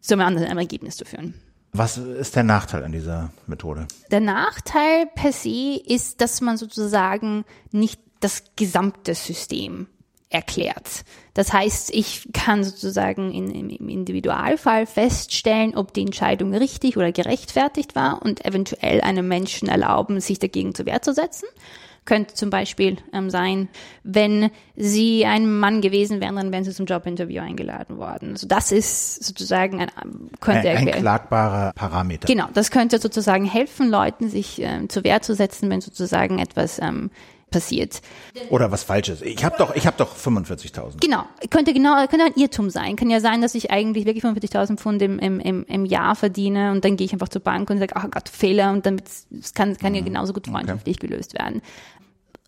zu 0.00 0.14
einem 0.14 0.26
anderen 0.26 0.58
Ergebnis 0.58 0.96
zu 0.96 1.04
führen. 1.04 1.34
Was 1.72 1.96
ist 1.96 2.37
der 2.37 2.42
Nachteil 2.42 2.85
an 2.85 2.92
dieser 2.92 3.30
Methode? 3.46 3.87
Der 4.11 4.20
Nachteil 4.20 5.06
per 5.14 5.32
se 5.32 5.80
ist, 5.87 6.20
dass 6.20 6.42
man 6.42 6.58
sozusagen 6.58 7.44
nicht 7.70 8.00
das 8.20 8.44
gesamte 8.56 9.14
System 9.14 9.87
erklärt. 10.28 11.04
Das 11.35 11.52
heißt, 11.52 11.90
ich 11.94 12.28
kann 12.32 12.62
sozusagen 12.62 13.32
in, 13.32 13.70
im 13.70 13.88
Individualfall 13.88 14.87
feststellen, 14.87 15.74
ob 15.76 15.94
die 15.94 16.02
Entscheidung 16.02 16.54
richtig 16.54 16.96
oder 16.96 17.11
gerechtfertigt 17.11 17.94
war 17.94 18.22
und 18.22 18.44
eventuell 18.44 19.00
einem 19.00 19.28
Menschen 19.28 19.68
erlauben, 19.68 20.20
sich 20.20 20.38
dagegen 20.38 20.74
zur 20.74 20.87
Wehr 20.87 21.02
zu 21.02 21.14
setzen 21.14 21.46
könnte 22.04 22.34
zum 22.34 22.50
Beispiel 22.50 22.96
ähm, 23.12 23.30
sein, 23.30 23.68
wenn 24.02 24.50
sie 24.74 25.24
ein 25.24 25.60
Mann 25.60 25.80
gewesen 25.80 26.20
wären, 26.20 26.34
dann 26.36 26.50
wären 26.50 26.64
sie 26.64 26.72
zum 26.72 26.86
Jobinterview 26.86 27.40
eingeladen 27.40 27.96
worden. 27.98 28.32
Also 28.32 28.48
das 28.48 28.72
ist 28.72 29.22
sozusagen 29.22 29.80
ein, 29.80 29.90
könnte 30.40 30.70
ein, 30.70 30.88
ein 30.88 30.90
klagbarer 30.90 31.72
Parameter. 31.74 32.26
Genau, 32.26 32.48
das 32.52 32.70
könnte 32.70 32.98
sozusagen 32.98 33.44
helfen, 33.44 33.88
Leuten 33.88 34.28
sich 34.28 34.60
ähm, 34.60 34.88
zur 34.88 35.04
Wehr 35.04 35.22
zu 35.22 35.34
setzen, 35.34 35.70
wenn 35.70 35.80
sozusagen 35.80 36.38
etwas 36.38 36.80
ähm, 36.80 37.10
passiert. 37.52 38.02
Oder 38.50 38.72
was 38.72 38.82
Falsches. 38.82 39.22
Ich 39.22 39.44
habe 39.44 39.56
doch, 39.56 39.74
ich 39.76 39.86
habe 39.86 39.96
doch 39.96 40.16
45.000. 40.16 41.00
Genau, 41.00 41.24
könnte 41.50 41.72
genau, 41.72 41.94
könnte 42.08 42.26
ein 42.26 42.34
Irrtum 42.34 42.70
sein. 42.70 42.96
Kann 42.96 43.10
ja 43.10 43.20
sein, 43.20 43.40
dass 43.40 43.54
ich 43.54 43.70
eigentlich 43.70 44.06
wirklich 44.06 44.24
45.000 44.24 44.76
Pfund 44.78 45.00
im, 45.02 45.18
im, 45.18 45.64
im 45.64 45.84
Jahr 45.84 46.16
verdiene 46.16 46.72
und 46.72 46.84
dann 46.84 46.96
gehe 46.96 47.04
ich 47.04 47.12
einfach 47.12 47.28
zur 47.28 47.42
Bank 47.42 47.70
und 47.70 47.78
sage, 47.78 47.94
ach 47.94 48.10
Gott, 48.10 48.28
Fehler 48.28 48.72
und 48.72 48.84
dann 48.84 49.00
kann, 49.54 49.76
kann 49.76 49.94
ja 49.94 50.00
mhm. 50.00 50.06
genauso 50.06 50.32
gut 50.32 50.48
freundschaftlich 50.48 50.96
okay. 50.98 51.06
gelöst 51.06 51.34
werden. 51.34 51.62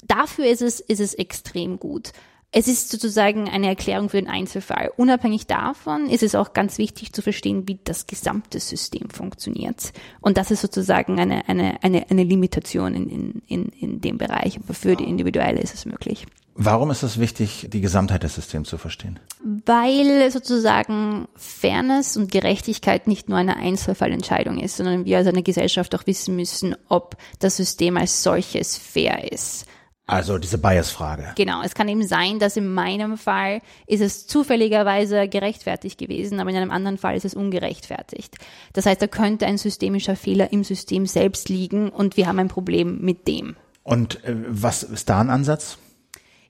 Dafür 0.07 0.47
ist 0.47 0.63
es, 0.63 0.81
ist 0.81 1.01
es 1.01 1.15
extrem 1.15 1.79
gut. 1.79 2.13
Es 2.57 2.69
ist 2.69 2.89
sozusagen 2.89 3.49
eine 3.49 3.67
Erklärung 3.67 4.09
für 4.09 4.17
den 4.17 4.29
Einzelfall. 4.29 4.93
Unabhängig 4.97 5.49
davon 5.49 6.09
ist 6.09 6.23
es 6.23 6.37
auch 6.37 6.53
ganz 6.53 6.79
wichtig 6.79 7.13
zu 7.13 7.21
verstehen, 7.21 7.67
wie 7.67 7.81
das 7.83 8.07
gesamte 8.07 8.61
System 8.61 9.11
funktioniert. 9.11 9.93
Und 10.21 10.37
das 10.37 10.53
ist 10.53 10.61
sozusagen 10.61 11.19
eine, 11.19 11.49
eine, 11.49 11.83
eine, 11.83 12.09
eine 12.09 12.23
Limitation 12.23 12.95
in, 12.95 13.43
in, 13.49 13.69
in 13.71 14.01
dem 14.01 14.19
Bereich. 14.19 14.57
Aber 14.63 14.73
für 14.73 14.95
die 14.95 15.03
Individuelle 15.03 15.61
ist 15.61 15.75
es 15.75 15.85
möglich. 15.85 16.27
Warum 16.55 16.93
ist 16.93 17.03
es 17.03 17.19
wichtig, 17.19 17.67
die 17.73 17.81
Gesamtheit 17.81 18.23
des 18.23 18.37
Systems 18.37 18.69
zu 18.69 18.79
verstehen? 18.79 19.19
Weil 19.67 20.31
sozusagen 20.31 21.27
Fairness 21.35 22.17
und 22.17 22.31
Gerechtigkeit 22.31 23.09
nicht 23.09 23.29
nur 23.29 23.39
eine 23.39 23.57
Einzelfallentscheidung 23.57 24.61
ist, 24.61 24.77
sondern 24.77 25.05
wir 25.07 25.19
als 25.19 25.27
eine 25.27 25.43
Gesellschaft 25.43 25.93
auch 25.97 26.07
wissen 26.07 26.37
müssen, 26.37 26.77
ob 26.89 27.17
das 27.41 27.57
System 27.57 27.97
als 27.97 28.23
solches 28.23 28.77
fair 28.77 29.33
ist. 29.33 29.67
Also 30.07 30.37
diese 30.37 30.59
Bias-Frage. 30.59 31.33
Genau, 31.35 31.63
es 31.63 31.75
kann 31.75 31.89
eben 31.89 32.07
sein, 32.07 32.39
dass 32.39 32.59
in 32.59 32.73
meinem 32.73 33.17
Fall 33.17 33.63
ist 33.87 34.03
es 34.03 34.27
zufälligerweise 34.27 35.29
gerechtfertigt 35.29 35.99
gewesen, 35.99 36.41
aber 36.41 36.51
in 36.51 36.57
einem 36.57 36.71
anderen 36.71 36.99
Fall 36.99 37.17
ist 37.17 37.25
es 37.25 37.35
ungerechtfertigt. 37.35 38.37
Das 38.75 38.85
heißt, 38.85 39.01
da 39.01 39.07
könnte 39.07 39.47
ein 39.47 39.57
systemischer 39.57 40.15
Fehler 40.15 40.53
im 40.53 40.63
System 40.63 41.07
selbst 41.07 41.49
liegen 41.49 41.89
und 41.89 42.19
wir 42.19 42.27
haben 42.27 42.39
ein 42.39 42.49
Problem 42.49 43.01
mit 43.01 43.27
dem. 43.27 43.57
Und 43.83 44.23
äh, 44.25 44.37
was 44.47 44.83
ist 44.83 45.09
da 45.09 45.21
ein 45.21 45.31
Ansatz? 45.31 45.79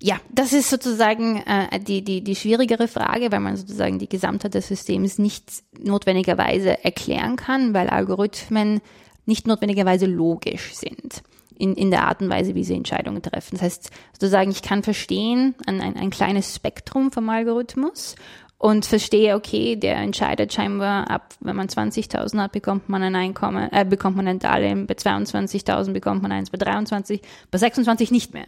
Ja, 0.00 0.16
das 0.32 0.52
ist 0.52 0.68
sozusagen 0.68 1.36
äh, 1.46 1.78
die, 1.78 2.02
die, 2.02 2.24
die 2.24 2.34
schwierigere 2.34 2.88
Frage, 2.88 3.30
weil 3.30 3.40
man 3.40 3.56
sozusagen 3.56 4.00
die 4.00 4.08
Gesamtheit 4.08 4.54
des 4.54 4.66
Systems 4.66 5.18
nicht 5.18 5.62
notwendigerweise 5.78 6.84
erklären 6.84 7.36
kann, 7.36 7.72
weil 7.72 7.88
Algorithmen 7.88 8.80
nicht 9.26 9.46
notwendigerweise 9.46 10.06
logisch 10.06 10.74
sind 10.74 11.22
in, 11.58 11.74
in 11.74 11.90
der 11.90 12.06
Art 12.06 12.20
und 12.20 12.28
Weise, 12.28 12.54
wie 12.54 12.64
sie 12.64 12.74
Entscheidungen 12.74 13.22
treffen. 13.22 13.52
Das 13.52 13.62
heißt, 13.62 13.90
sozusagen, 14.12 14.50
ich 14.50 14.62
kann 14.62 14.82
verstehen, 14.82 15.54
ein, 15.66 15.80
ein, 15.80 15.96
ein 15.96 16.10
kleines 16.10 16.54
Spektrum 16.54 17.12
vom 17.12 17.28
Algorithmus 17.28 18.16
und 18.58 18.86
verstehe, 18.86 19.36
okay, 19.36 19.76
der 19.76 19.96
entscheidet 19.96 20.52
scheinbar 20.52 21.10
ab, 21.10 21.34
wenn 21.40 21.56
man 21.56 21.68
20.000 21.68 22.38
hat, 22.38 22.52
bekommt 22.52 22.88
man 22.88 23.02
ein 23.02 23.14
Einkommen, 23.14 23.68
äh, 23.72 23.84
bekommt 23.84 24.16
man 24.16 24.26
ein 24.26 24.38
Darlehen, 24.38 24.86
bei 24.86 24.94
22.000 24.94 25.92
bekommt 25.92 26.22
man 26.22 26.32
eins, 26.32 26.50
bei 26.50 26.58
23, 26.58 27.20
bei 27.50 27.58
26 27.58 28.10
nicht 28.10 28.32
mehr. 28.32 28.46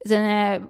Das 0.00 0.12
ist 0.12 0.16
eine 0.16 0.66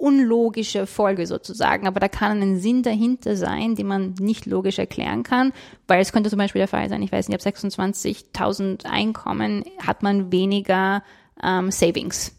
unlogische 0.00 0.86
Folge 0.86 1.26
sozusagen, 1.26 1.86
aber 1.86 2.00
da 2.00 2.08
kann 2.08 2.40
ein 2.40 2.58
Sinn 2.58 2.82
dahinter 2.82 3.36
sein, 3.36 3.74
den 3.74 3.86
man 3.86 4.14
nicht 4.18 4.46
logisch 4.46 4.78
erklären 4.78 5.22
kann, 5.22 5.52
weil 5.86 6.00
es 6.00 6.12
könnte 6.12 6.30
zum 6.30 6.38
Beispiel 6.38 6.60
der 6.60 6.68
Fall 6.68 6.88
sein, 6.88 7.02
ich 7.02 7.12
weiß 7.12 7.28
nicht, 7.28 7.46
ab 7.46 7.54
26.000 7.54 8.86
Einkommen 8.86 9.64
hat 9.84 10.02
man 10.02 10.32
weniger 10.32 11.02
ähm, 11.42 11.70
Savings. 11.70 12.32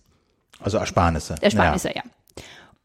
Also 0.60 0.78
Ersparnisse. 0.78 1.36
Ersparnisse, 1.42 1.90
ja. 1.90 1.96
ja. 1.98 2.02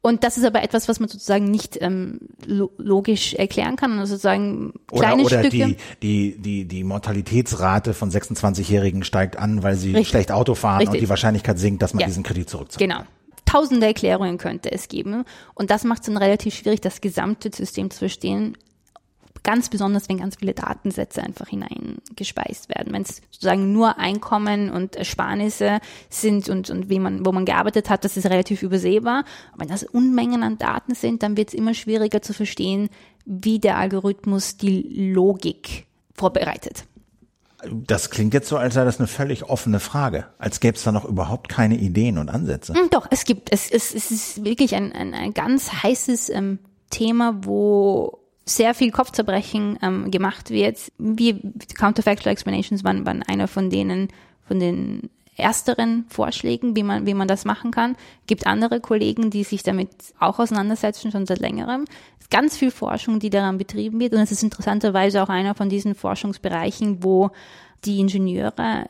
Und 0.03 0.23
das 0.23 0.39
ist 0.39 0.45
aber 0.45 0.63
etwas, 0.63 0.89
was 0.89 1.01
man 1.01 1.09
sozusagen 1.09 1.51
nicht 1.51 1.79
ähm, 1.81 2.21
logisch 2.47 3.35
erklären 3.35 3.75
kann, 3.75 3.99
also 3.99 4.13
sozusagen 4.15 4.73
kleine 4.87 5.25
oder, 5.25 5.39
oder 5.39 5.41
Stücke. 5.41 5.67
Die, 5.67 5.77
die, 6.03 6.39
die, 6.39 6.65
die 6.67 6.85
Mortalitätsrate 6.85 7.93
von 7.93 8.11
26-Jährigen 8.13 9.03
steigt 9.03 9.37
an, 9.37 9.65
weil 9.65 9.75
sie 9.75 9.89
Richtig. 9.89 10.09
schlecht 10.09 10.31
Auto 10.31 10.55
fahren 10.55 10.79
Richtig. 10.79 10.95
und 10.95 11.01
die 11.01 11.09
Wahrscheinlichkeit 11.09 11.59
sinkt, 11.59 11.83
dass 11.83 11.93
man 11.93 12.03
Ja. 12.03 12.07
diesen 12.07 12.23
Kredit 12.23 12.49
zurückzahlt. 12.49 12.79
Genau. 12.79 13.01
Tausende 13.47 13.87
Erklärungen 13.87 14.39
könnte 14.39 14.71
es 14.73 14.89
geben. 14.89 15.25
Und 15.55 15.71
das 15.71 15.85
macht 15.85 16.01
es 16.01 16.07
dann 16.07 16.17
relativ 16.19 16.55
schwierig, 16.55 16.81
das 16.83 17.01
gesamte 17.01 17.51
System 17.55 17.91
zu 17.91 18.01
verstehen. 18.01 18.59
Ganz 19.45 19.69
besonders, 19.69 20.09
wenn 20.09 20.19
ganz 20.19 20.37
viele 20.37 20.55
Datensätze 20.55 21.23
einfach 21.23 21.47
hineingespeist 21.47 22.69
werden. 22.69 22.93
Wenn 22.93 23.03
es 23.03 23.23
sozusagen 23.31 23.73
nur 23.73 23.99
Einkommen 23.99 24.71
und 24.71 24.97
Ersparnisse 24.97 25.79
sind 26.11 26.49
und, 26.49 26.69
und 26.69 26.91
wie 26.91 26.99
man, 26.99 27.25
wo 27.25 27.31
man 27.31 27.45
gearbeitet 27.45 27.89
hat, 27.89 28.05
das 28.05 28.17
ist 28.17 28.27
relativ 28.27 28.65
übersehbar. 28.65 29.25
Aber 29.53 29.63
wenn 29.63 29.69
das 29.69 29.85
Unmengen 29.85 30.43
an 30.43 30.59
Daten 30.59 30.97
sind, 30.97 31.23
dann 31.23 31.37
wird 31.37 31.49
es 31.49 31.55
immer 31.55 31.75
schwieriger 31.75 32.23
zu 32.23 32.35
verstehen, 32.35 32.89
wie 33.25 33.61
der 33.61 33.77
Algorithmus 33.77 34.57
die 34.57 35.13
Logik 35.13 35.87
vorbereitet. 36.13 36.85
Das 37.73 38.11
klingt 38.11 38.35
jetzt 38.35 38.49
so, 38.49 38.57
als 38.57 38.75
sei 38.75 38.85
das 38.85 38.99
eine 38.99 39.09
völlig 39.09 39.45
offene 39.45 39.81
Frage. 39.81 40.27
Als 40.39 40.61
gäbe 40.61 40.77
es 40.77 40.85
da 40.85 40.93
noch 40.93 41.05
überhaupt 41.05 41.49
keine 41.49 41.77
Ideen 41.77 42.19
und 42.19 42.29
Ansätze. 42.29 42.75
Hm, 42.75 42.91
Doch, 42.91 43.07
es 43.11 43.25
gibt, 43.25 43.53
es, 43.53 43.71
es, 43.71 43.95
es 43.95 44.11
ist 44.11 44.45
wirklich 44.45 44.75
ein, 44.75 44.93
ein, 44.93 45.15
ein 45.15 45.35
ganz 45.35 45.73
heißes 45.83 46.31
ähm, 46.31 46.59
Thema, 46.91 47.45
wo 47.45 48.19
sehr 48.45 48.75
viel 48.75 48.93
Kopfzerbrechen 48.93 49.79
ähm, 49.83 50.11
gemacht 50.11 50.51
wird. 50.51 50.93
Wir, 50.99 51.41
Counterfactual 51.77 52.33
Explanations 52.33 52.85
waren, 52.85 53.05
waren 53.05 53.23
einer 53.23 53.49
von 53.49 53.71
denen, 53.71 54.09
von 54.47 54.61
den 54.61 55.11
ersteren 55.37 56.07
Vorschlägen, 56.09 56.77
wie 56.77 56.83
man, 56.83 57.07
wie 57.07 57.15
man 57.15 57.29
das 57.29 57.45
machen 57.45 57.71
kann. 57.71 57.97
Gibt 58.27 58.47
andere 58.47 58.81
Kollegen, 58.81 59.31
die 59.31 59.45
sich 59.45 59.63
damit 59.63 59.91
auch 60.19 60.39
auseinandersetzen, 60.39 61.11
schon 61.11 61.27
seit 61.27 61.39
längerem. 61.39 61.85
Ganz 62.31 62.57
viel 62.57 62.71
Forschung, 62.71 63.21
die 63.21 63.31
daran 63.31 63.59
betrieben 63.59 64.01
wird. 64.01 64.15
Und 64.15 64.21
es 64.21 64.33
ist 64.33 64.43
interessanterweise 64.43 65.23
auch 65.23 65.29
einer 65.29 65.55
von 65.55 65.69
diesen 65.69 65.95
Forschungsbereichen, 65.95 67.05
wo 67.05 67.31
die 67.85 68.01
Ingenieure 68.01 68.89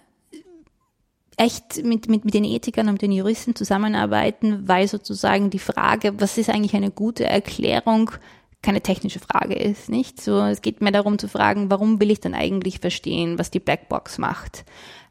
echt 1.36 1.84
mit, 1.84 2.08
mit, 2.08 2.24
mit 2.24 2.34
den 2.34 2.44
Ethikern 2.44 2.88
und 2.88 3.02
den 3.02 3.12
Juristen 3.12 3.54
zusammenarbeiten, 3.54 4.66
weil 4.66 4.88
sozusagen 4.88 5.50
die 5.50 5.58
Frage, 5.58 6.18
was 6.18 6.38
ist 6.38 6.48
eigentlich 6.48 6.74
eine 6.74 6.90
gute 6.90 7.24
Erklärung, 7.24 8.10
keine 8.62 8.80
technische 8.80 9.20
Frage 9.20 9.54
ist, 9.54 9.90
nicht? 9.90 10.20
So, 10.20 10.40
es 10.40 10.62
geht 10.62 10.80
mehr 10.80 10.92
darum 10.92 11.18
zu 11.18 11.28
fragen, 11.28 11.70
warum 11.70 12.00
will 12.00 12.10
ich 12.10 12.20
denn 12.20 12.34
eigentlich 12.34 12.80
verstehen, 12.80 13.38
was 13.38 13.50
die 13.50 13.60
Blackbox 13.60 14.18
macht? 14.18 14.64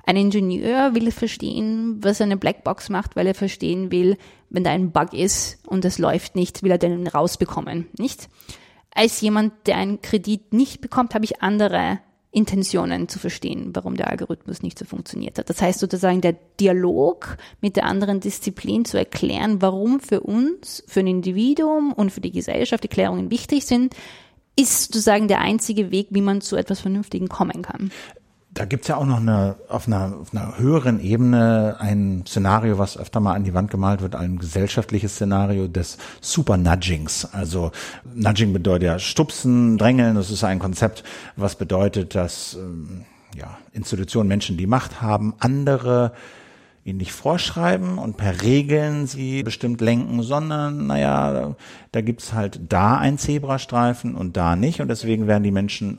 Ein 0.06 0.18
Ingenieur 0.18 0.94
will 0.94 1.12
verstehen, 1.12 1.98
was 2.02 2.22
eine 2.22 2.38
Blackbox 2.38 2.90
macht, 2.90 3.16
weil 3.16 3.28
er 3.28 3.34
verstehen 3.34 3.92
will, 3.92 4.18
wenn 4.50 4.64
da 4.64 4.72
ein 4.72 4.92
Bug 4.92 5.14
ist 5.14 5.60
und 5.68 5.84
es 5.84 5.98
läuft 5.98 6.36
nicht, 6.36 6.62
will 6.62 6.72
er 6.72 6.78
den 6.78 7.08
rausbekommen, 7.08 7.88
nicht? 7.98 8.30
Als 8.92 9.20
jemand, 9.22 9.54
der 9.66 9.78
einen 9.78 10.02
Kredit 10.02 10.54
nicht 10.54 10.80
bekommt, 10.80 11.16
habe 11.16 11.26
ich 11.26 11.42
andere 11.42 12.00
Intentionen 12.32 13.08
zu 13.08 13.18
verstehen, 13.18 13.72
warum 13.74 13.96
der 13.96 14.10
Algorithmus 14.10 14.62
nicht 14.62 14.78
so 14.78 14.86
funktioniert 14.86 15.40
hat. 15.40 15.50
Das 15.50 15.62
heißt 15.62 15.80
sozusagen 15.80 16.22
der 16.22 16.36
Dialog 16.60 17.38
mit 17.62 17.78
der 17.78 17.86
anderen 17.86 18.20
Disziplin 18.20 18.84
zu 18.84 18.98
erklären, 18.98 19.62
warum 19.62 20.02
für 20.02 20.20
uns, 20.20 20.84
für 20.86 21.00
ein 21.00 21.08
Individuum 21.08 21.94
und 21.94 22.12
für 22.12 22.22
die 22.22 22.32
Gesellschaft 22.32 22.84
die 22.84 22.90
Klärungen 22.90 23.32
wichtig 23.32 23.66
sind, 23.66 23.96
ist 24.58 24.84
sozusagen 24.84 25.28
der 25.28 25.40
einzige 25.40 25.92
Weg, 25.92 26.08
wie 26.12 26.22
man 26.22 26.42
zu 26.42 26.56
etwas 26.56 26.82
Vernünftigen 26.82 27.28
kommen 27.28 27.62
kann. 27.62 27.92
Da 28.56 28.64
gibt's 28.64 28.88
ja 28.88 28.96
auch 28.96 29.06
noch 29.06 29.20
eine 29.20 29.58
auf, 29.68 29.86
einer 29.86 30.16
auf 30.16 30.34
einer 30.34 30.58
höheren 30.58 31.02
Ebene 31.02 31.76
ein 31.78 32.24
Szenario, 32.26 32.78
was 32.78 32.98
öfter 32.98 33.20
mal 33.20 33.34
an 33.34 33.44
die 33.44 33.54
Wand 33.54 33.70
gemalt 33.70 34.02
wird, 34.02 34.16
ein 34.16 34.40
gesellschaftliches 34.40 35.16
Szenario 35.16 35.68
des 35.68 35.98
Super-Nudgings. 36.22 37.34
Also 37.34 37.72
Nudging 38.14 38.54
bedeutet 38.54 38.84
ja 38.84 38.98
Stupsen, 38.98 39.78
Drängeln. 39.78 40.16
Das 40.16 40.32
ist 40.32 40.46
ein 40.46 40.60
Konzept, 40.60 41.04
was 41.36 41.58
bedeutet, 41.58 42.16
dass 42.16 42.54
ähm, 42.54 43.04
ja, 43.36 43.58
Institutionen, 43.74 44.30
Menschen, 44.30 44.56
die 44.56 44.68
Macht 44.68 45.02
haben, 45.02 45.34
andere 45.40 46.14
ihnen 46.86 47.00
nicht 47.00 47.12
vorschreiben 47.12 47.98
und 47.98 48.16
per 48.16 48.42
Regeln 48.42 49.06
sie 49.06 49.44
bestimmt 49.44 49.82
lenken, 49.82 50.22
sondern 50.22 50.88
naja, 50.88 51.56
da, 51.92 52.02
gibt's 52.02 52.32
halt 52.32 52.62
da 52.70 52.98
einen 52.98 53.18
Zebrastreifen 53.18 54.16
und 54.16 54.38
da 54.38 54.56
nicht. 54.56 54.80
Und 54.80 54.88
deswegen 54.88 55.28
werden 55.28 55.44
die 55.44 55.52
Menschen 55.52 55.98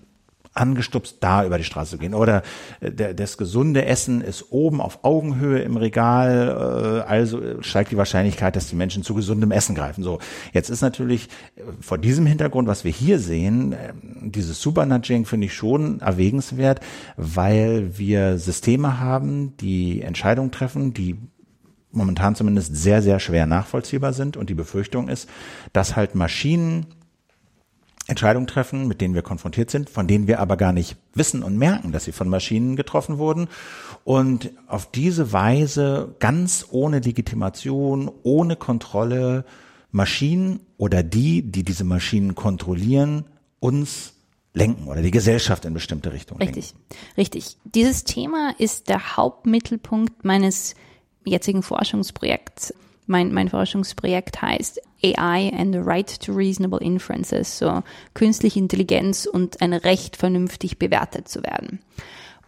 angestupst, 0.57 1.17
da 1.21 1.45
über 1.45 1.59
die 1.59 1.65
Straße 1.65 1.99
gehen. 1.99 2.15
Oder 2.15 2.43
äh, 2.81 2.91
der, 2.91 3.15
das 3.15 3.37
gesunde 3.37 3.85
Essen 3.85 4.21
ist 4.21 4.51
oben 4.51 4.81
auf 4.81 5.05
Augenhöhe 5.05 5.61
im 5.61 5.77
Regal, 5.77 7.03
äh, 7.07 7.09
also 7.09 7.63
steigt 7.63 7.93
die 7.93 7.97
Wahrscheinlichkeit, 7.97 8.57
dass 8.57 8.69
die 8.69 8.77
Menschen 8.77 9.03
zu 9.03 9.15
gesundem 9.15 9.51
Essen 9.51 9.75
greifen. 9.75 10.03
So, 10.03 10.19
jetzt 10.53 10.71
ist 10.71 10.83
natürlich 10.83 11.29
äh, 11.57 11.63
vor 11.81 11.99
diesem 11.99 12.27
Hintergrund, 12.27 12.69
was 12.69 12.85
wir 12.85 12.93
hier 12.93 13.19
sehen, 13.19 13.75
dieses 14.23 14.61
Supernudging 14.61 15.25
finde 15.25 15.47
ich 15.47 15.55
schon 15.55 16.01
erwägenswert, 16.01 16.81
weil 17.17 17.99
wir 17.99 18.39
Systeme 18.39 19.01
haben, 19.01 19.57
die 19.59 20.03
Entscheidungen 20.03 20.51
treffen, 20.51 20.95
die 20.95 21.17
momentan 21.97 22.35
zumindest 22.35 22.77
sehr, 22.77 23.03
sehr 23.03 23.19
schwer 23.19 23.47
nachvollziehbar 23.47 24.13
sind. 24.13 24.37
Und 24.37 24.51
die 24.51 24.55
Befürchtung 24.55 25.09
ist, 25.09 25.29
dass 25.73 25.97
halt 25.97 26.15
Maschinen 26.15 26.87
Entscheidungen 28.09 28.47
treffen, 28.47 28.87
mit 28.87 29.01
denen 29.01 29.15
wir 29.15 29.23
konfrontiert 29.23 29.71
sind, 29.71 29.91
von 29.91 30.07
denen 30.07 30.29
wir 30.29 30.39
aber 30.39 30.57
gar 30.57 30.73
nicht 30.73 30.97
wissen 31.15 31.43
und 31.43 31.59
merken, 31.59 31.93
dass 31.93 32.05
sie 32.05 32.13
von 32.13 32.29
Maschinen 32.29 32.77
getroffen 32.77 33.19
wurden. 33.19 33.49
Und 34.05 34.53
auf 34.69 34.91
diese 34.91 35.33
Weise 35.33 36.15
ganz 36.21 36.67
ohne 36.71 37.01
Legitimation, 37.01 38.11
ohne 38.23 38.57
Kontrolle 38.57 39.45
Maschinen 39.91 40.61
oder 40.77 41.03
die, 41.03 41.43
die 41.43 41.65
diese 41.65 41.85
Maschinen 41.85 42.35
kontrollieren, 42.35 43.25
uns 43.61 44.13
lenken 44.53 44.89
oder 44.89 45.03
die 45.03 45.11
Gesellschaft 45.11 45.65
in 45.65 45.75
bestimmte 45.75 46.13
Richtungen 46.13 46.41
lenken. 46.41 46.55
Richtig, 46.55 46.75
richtig. 47.17 47.57
Dieses 47.65 48.05
Thema 48.05 48.55
ist 48.59 48.89
der 48.89 49.17
Hauptmittelpunkt 49.17 50.25
meines 50.25 50.75
jetzigen 51.25 51.63
Forschungsprojekts. 51.63 52.73
Mein, 53.07 53.33
mein 53.33 53.49
Forschungsprojekt 53.49 54.43
heißt 54.43 54.81
AI 55.03 55.53
and 55.57 55.73
the 55.73 55.81
Right 55.81 56.21
to 56.25 56.33
Reasonable 56.33 56.81
Inferences, 56.81 57.59
so 57.59 57.83
künstliche 58.15 58.59
Intelligenz 58.59 59.27
und 59.27 59.61
ein 59.61 59.73
Recht 59.73 60.17
vernünftig 60.17 60.79
bewertet 60.79 61.29
zu 61.29 61.43
werden. 61.43 61.81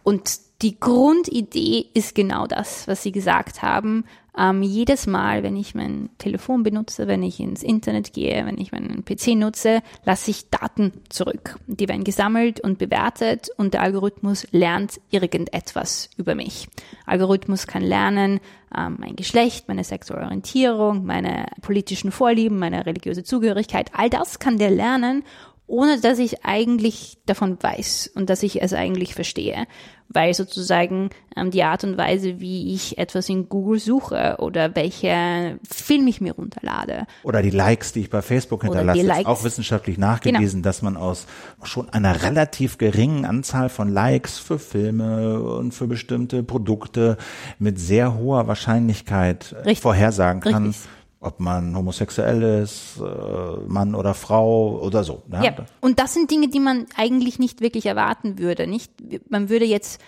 Und 0.03 0.39
die 0.61 0.79
Grundidee 0.79 1.85
ist 1.93 2.15
genau 2.15 2.45
das, 2.45 2.87
was 2.87 3.03
Sie 3.03 3.11
gesagt 3.11 3.61
haben. 3.61 4.03
Ähm, 4.37 4.61
jedes 4.61 5.07
Mal, 5.07 5.43
wenn 5.43 5.55
ich 5.55 5.75
mein 5.75 6.09
Telefon 6.17 6.63
benutze, 6.63 7.07
wenn 7.07 7.23
ich 7.23 7.39
ins 7.39 7.63
Internet 7.63 8.13
gehe, 8.13 8.45
wenn 8.45 8.57
ich 8.57 8.71
meinen 8.71 9.03
PC 9.03 9.35
nutze, 9.35 9.81
lasse 10.05 10.31
ich 10.31 10.49
Daten 10.49 10.93
zurück. 11.09 11.57
Die 11.67 11.87
werden 11.87 12.03
gesammelt 12.03 12.59
und 12.59 12.77
bewertet 12.77 13.49
und 13.57 13.73
der 13.73 13.81
Algorithmus 13.81 14.47
lernt 14.51 14.99
irgendetwas 15.09 16.09
über 16.17 16.35
mich. 16.35 16.67
Algorithmus 17.05 17.67
kann 17.67 17.83
lernen, 17.83 18.39
ähm, 18.75 18.97
mein 18.99 19.15
Geschlecht, 19.15 19.67
meine 19.67 19.83
sexuelle 19.83 20.25
Orientierung, 20.25 21.05
meine 21.05 21.47
politischen 21.61 22.11
Vorlieben, 22.11 22.59
meine 22.59 22.85
religiöse 22.85 23.23
Zugehörigkeit. 23.23 23.91
All 23.93 24.09
das 24.09 24.39
kann 24.39 24.57
der 24.57 24.69
lernen 24.69 25.23
ohne 25.69 26.01
dass 26.01 26.19
ich 26.19 26.43
eigentlich 26.43 27.19
davon 27.25 27.57
weiß 27.61 28.11
und 28.15 28.29
dass 28.29 28.43
ich 28.43 28.61
es 28.61 28.73
eigentlich 28.73 29.13
verstehe, 29.13 29.67
weil 30.09 30.33
sozusagen 30.33 31.11
ähm, 31.37 31.51
die 31.51 31.63
Art 31.63 31.83
und 31.83 31.95
Weise, 31.95 32.39
wie 32.39 32.73
ich 32.73 32.97
etwas 32.97 33.29
in 33.29 33.47
Google 33.47 33.79
suche 33.79 34.37
oder 34.39 34.75
welche 34.75 35.59
Film 35.69 36.07
ich 36.07 36.19
mir 36.21 36.33
runterlade. 36.33 37.05
Oder 37.21 37.43
die 37.43 37.51
Likes, 37.51 37.93
die 37.93 38.01
ich 38.01 38.09
bei 38.09 38.23
Facebook 38.23 38.63
hinterlasse, 38.63 38.99
ist. 38.99 39.07
Genau. 39.07 39.29
auch 39.29 39.43
wissenschaftlich 39.43 39.99
nachgewiesen, 39.99 40.63
dass 40.63 40.81
man 40.81 40.97
aus 40.97 41.27
schon 41.61 41.87
einer 41.89 42.23
relativ 42.23 42.79
geringen 42.79 43.25
Anzahl 43.25 43.69
von 43.69 43.89
Likes 43.89 44.39
für 44.39 44.57
Filme 44.57 45.39
und 45.39 45.73
für 45.73 45.85
bestimmte 45.85 46.41
Produkte 46.41 47.17
mit 47.59 47.79
sehr 47.79 48.15
hoher 48.15 48.47
Wahrscheinlichkeit 48.47 49.51
äh, 49.51 49.55
Richtig. 49.57 49.81
vorhersagen 49.81 50.41
kann, 50.41 50.67
Richtig. 50.67 50.89
Ob 51.21 51.39
man 51.39 51.75
homosexuell 51.75 52.41
ist, 52.63 52.97
äh, 52.97 53.67
Mann 53.67 53.93
oder 53.93 54.13
Frau 54.13 54.79
oder 54.79 55.03
so. 55.03 55.23
ne? 55.27 55.41
Ja, 55.43 55.65
und 55.81 55.99
das 55.99 56.13
sind 56.13 56.31
Dinge, 56.31 56.47
die 56.47 56.59
man 56.61 56.85
eigentlich 56.95 57.39
nicht 57.39 57.61
wirklich 57.61 57.85
erwarten 57.85 58.39
würde. 58.39 58.67
Nicht, 58.67 58.91
man 59.29 59.49
würde 59.49 59.65
jetzt 59.65 59.99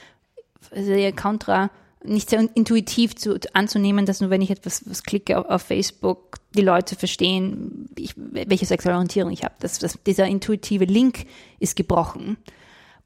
sehr 0.73 1.11
kontra, 1.11 1.69
nicht 2.03 2.29
sehr 2.29 2.47
intuitiv 2.55 3.15
zu, 3.15 3.37
anzunehmen, 3.53 4.05
dass 4.05 4.21
nur 4.21 4.29
wenn 4.29 4.41
ich 4.41 4.51
etwas 4.51 4.89
was 4.89 5.03
klicke 5.03 5.37
auf, 5.37 5.45
auf 5.47 5.61
Facebook, 5.63 6.37
die 6.55 6.61
Leute 6.61 6.95
verstehen, 6.95 7.89
ich, 7.97 8.13
welche 8.15 8.65
sexuelle 8.65 8.95
Orientierung 8.95 9.31
ich 9.31 9.43
habe. 9.43 9.55
Das, 9.59 9.79
das, 9.79 9.99
dieser 10.05 10.27
intuitive 10.27 10.85
Link 10.85 11.25
ist 11.59 11.75
gebrochen. 11.75 12.37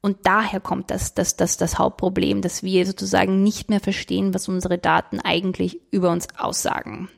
Und 0.01 0.17
daher 0.27 0.59
kommt 0.59 0.91
das, 0.91 1.15
das, 1.15 1.35
das, 1.35 1.57
das 1.57 1.79
Hauptproblem, 1.79 2.43
dass 2.43 2.61
wir 2.61 2.85
sozusagen 2.85 3.41
nicht 3.41 3.71
mehr 3.71 3.79
verstehen, 3.79 4.35
was 4.35 4.47
unsere 4.47 4.77
Daten 4.77 5.19
eigentlich 5.19 5.81
über 5.89 6.11
uns 6.11 6.27
aussagen. 6.37 7.09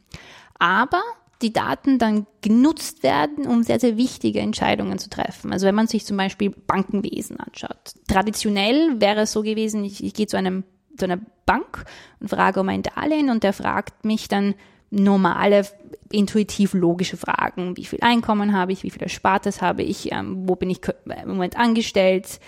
Aber 0.59 1.01
die 1.41 1.53
Daten 1.53 1.99
dann 1.99 2.25
genutzt 2.41 3.03
werden, 3.03 3.45
um 3.45 3.61
sehr, 3.61 3.79
sehr 3.79 3.95
wichtige 3.95 4.39
Entscheidungen 4.39 4.97
zu 4.97 5.09
treffen. 5.09 5.53
Also 5.53 5.67
wenn 5.67 5.75
man 5.75 5.87
sich 5.87 6.05
zum 6.05 6.17
Beispiel 6.17 6.49
Bankenwesen 6.49 7.39
anschaut. 7.39 7.93
Traditionell 8.07 8.99
wäre 8.99 9.21
es 9.21 9.33
so 9.33 9.43
gewesen, 9.43 9.83
ich, 9.83 10.03
ich 10.03 10.13
gehe 10.13 10.27
zu 10.27 10.37
einem 10.37 10.63
zu 10.97 11.05
einer 11.05 11.19
Bank 11.45 11.85
und 12.19 12.29
frage 12.29 12.59
um 12.59 12.69
ein 12.69 12.81
Darlehen 12.81 13.29
und 13.29 13.43
der 13.43 13.53
fragt 13.53 14.03
mich 14.03 14.27
dann, 14.27 14.55
normale, 14.89 15.65
intuitiv 16.11 16.73
logische 16.73 17.17
Fragen. 17.17 17.75
Wie 17.75 17.85
viel 17.85 17.99
Einkommen 18.01 18.53
habe 18.53 18.71
ich? 18.71 18.83
Wie 18.83 18.89
viel 18.89 19.03
Erspartes 19.03 19.61
habe 19.61 19.83
ich? 19.83 20.11
Ähm, 20.11 20.47
wo 20.47 20.55
bin 20.55 20.69
ich 20.69 20.79
im 21.05 21.27
Moment 21.27 21.57
angestellt? 21.57 22.39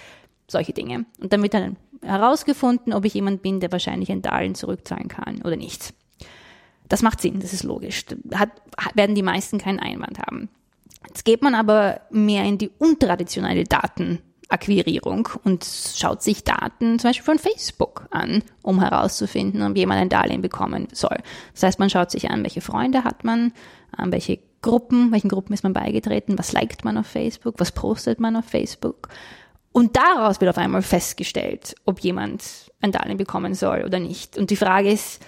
Solche 0.47 0.73
Dinge. 0.73 1.05
Und 1.19 1.33
damit 1.33 1.53
dann 1.53 1.75
herausgefunden, 2.01 2.93
ob 2.93 3.05
ich 3.05 3.13
jemand 3.13 3.41
bin, 3.41 3.59
der 3.59 3.71
wahrscheinlich 3.71 4.11
ein 4.11 4.21
Darlehen 4.21 4.55
zurückzahlen 4.55 5.09
kann 5.09 5.41
oder 5.41 5.57
nicht. 5.57 5.93
Das 6.89 7.01
macht 7.01 7.21
Sinn, 7.21 7.39
das 7.39 7.53
ist 7.53 7.63
logisch. 7.63 8.05
Hat, 8.33 8.49
werden 8.95 9.15
die 9.15 9.23
meisten 9.23 9.57
keinen 9.57 9.79
Einwand 9.79 10.19
haben. 10.19 10.49
Jetzt 11.07 11.23
geht 11.23 11.41
man 11.41 11.55
aber 11.55 12.01
mehr 12.09 12.43
in 12.43 12.57
die 12.57 12.69
untraditionelle 12.77 13.63
Daten 13.63 14.19
Akquirierung 14.49 15.29
und 15.43 15.63
schaut 15.63 16.23
sich 16.23 16.43
Daten 16.43 16.97
zum 16.97 17.09
Beispiel 17.09 17.23
von 17.23 17.39
Facebook 17.39 18.07
an, 18.09 18.43
um 18.63 18.81
herauszufinden, 18.81 19.61
ob 19.61 19.77
jemand 19.77 20.01
ein 20.01 20.09
Darlehen 20.09 20.41
bekommen 20.41 20.87
soll. 20.91 21.17
Das 21.53 21.63
heißt, 21.63 21.79
man 21.79 21.91
schaut 21.91 22.09
sich 22.09 22.31
an, 22.31 22.41
welche 22.43 22.61
Freunde 22.61 23.03
hat 23.03 23.23
man, 23.23 23.53
an 23.95 24.11
welche 24.11 24.39
Gruppen, 24.61 25.11
welchen 25.11 25.29
Gruppen 25.29 25.53
ist 25.53 25.63
man 25.63 25.73
beigetreten, 25.73 26.37
was 26.37 26.51
liked 26.51 26.83
man 26.83 26.97
auf 26.97 27.05
Facebook, 27.05 27.55
was 27.59 27.71
postet 27.71 28.19
man 28.19 28.35
auf 28.35 28.45
Facebook. 28.45 29.09
Und 29.71 29.95
daraus 29.95 30.41
wird 30.41 30.49
auf 30.49 30.57
einmal 30.57 30.81
festgestellt, 30.81 31.75
ob 31.85 31.99
jemand 31.99 32.71
ein 32.81 32.91
Darlehen 32.91 33.17
bekommen 33.17 33.53
soll 33.53 33.83
oder 33.85 33.99
nicht. 33.99 34.35
Und 34.37 34.49
die 34.49 34.55
Frage 34.55 34.91
ist, 34.91 35.23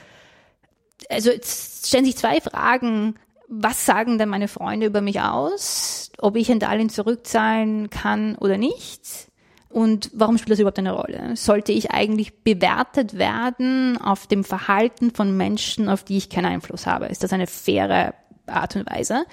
also 1.10 1.32
jetzt 1.32 1.88
stellen 1.88 2.06
sich 2.06 2.18
zwei 2.18 2.40
Fragen 2.42 3.16
was 3.54 3.86
sagen 3.86 4.18
denn 4.18 4.30
meine 4.30 4.48
Freunde 4.48 4.86
über 4.86 5.02
mich 5.02 5.20
aus, 5.20 6.10
ob 6.20 6.38
ich 6.38 6.50
ein 6.50 6.60
Darlehen 6.60 6.90
zurückzahlen 6.90 7.90
kann 7.90 8.36
oder 8.38 8.58
nicht? 8.58 9.28
Und 9.70 10.10
warum 10.14 10.38
spielt 10.38 10.54
das 10.54 10.60
überhaupt 10.60 10.80
eine 10.80 10.94
Rolle? 10.94 11.36
Sollte 11.36 11.74
ich 11.74 11.92
eigentlich 11.92 12.44
bewertet 12.44 13.18
werden 13.18 13.98
auf 13.98 14.26
dem 14.26 14.46
Verhalten 14.46 15.12
von 15.12 15.36
Menschen, 15.36 15.90
auf 15.90 16.04
die 16.04 16.18
ich 16.18 16.30
keinen 16.30 16.46
Einfluss 16.46 16.88
habe? 16.88 17.08
Ist 17.08 17.24
das 17.24 17.34
eine 17.34 17.46
faire 17.46 18.14
Art 18.48 18.78
und 18.78 18.90
Weise? 18.90 19.26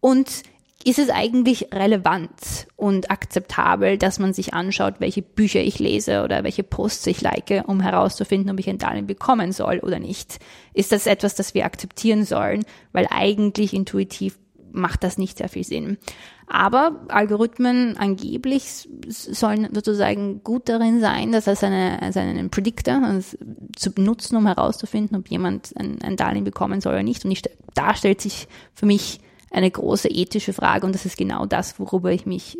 Und 0.00 0.42
ist 0.84 0.98
es 0.98 1.10
eigentlich 1.10 1.74
relevant 1.74 2.66
und 2.76 3.10
akzeptabel, 3.10 3.98
dass 3.98 4.18
man 4.18 4.32
sich 4.32 4.54
anschaut, 4.54 4.94
welche 4.98 5.20
Bücher 5.20 5.60
ich 5.60 5.78
lese 5.78 6.22
oder 6.22 6.42
welche 6.42 6.62
Posts 6.62 7.06
ich 7.08 7.20
like, 7.20 7.64
um 7.66 7.80
herauszufinden, 7.80 8.50
ob 8.50 8.58
ich 8.58 8.68
ein 8.68 8.78
Darlehen 8.78 9.06
bekommen 9.06 9.52
soll 9.52 9.80
oder 9.80 9.98
nicht? 9.98 10.38
Ist 10.72 10.92
das 10.92 11.06
etwas, 11.06 11.34
das 11.34 11.52
wir 11.52 11.66
akzeptieren 11.66 12.24
sollen? 12.24 12.64
Weil 12.92 13.06
eigentlich 13.10 13.74
intuitiv 13.74 14.38
macht 14.72 15.04
das 15.04 15.18
nicht 15.18 15.38
sehr 15.38 15.48
viel 15.48 15.64
Sinn. 15.64 15.98
Aber 16.46 17.04
Algorithmen 17.08 17.96
angeblich 17.96 18.88
sollen 19.06 19.68
sozusagen 19.72 20.42
gut 20.42 20.68
darin 20.68 21.00
sein, 21.00 21.30
das 21.30 21.46
als, 21.46 21.62
eine, 21.62 22.00
als 22.02 22.16
einen 22.16 22.50
Predictor 22.50 23.02
also 23.04 23.36
zu 23.76 23.92
benutzen, 23.92 24.36
um 24.36 24.46
herauszufinden, 24.46 25.16
ob 25.16 25.28
jemand 25.28 25.72
ein, 25.76 26.00
ein 26.02 26.16
Darlehen 26.16 26.44
bekommen 26.44 26.80
soll 26.80 26.94
oder 26.94 27.02
nicht. 27.02 27.24
Und 27.24 27.30
ich, 27.30 27.42
da 27.74 27.94
stellt 27.94 28.20
sich 28.20 28.48
für 28.74 28.86
mich 28.86 29.20
eine 29.50 29.70
große 29.70 30.08
ethische 30.08 30.52
Frage 30.52 30.86
und 30.86 30.94
das 30.94 31.06
ist 31.06 31.16
genau 31.16 31.46
das, 31.46 31.78
worüber 31.78 32.12
ich 32.12 32.26
mich, 32.26 32.58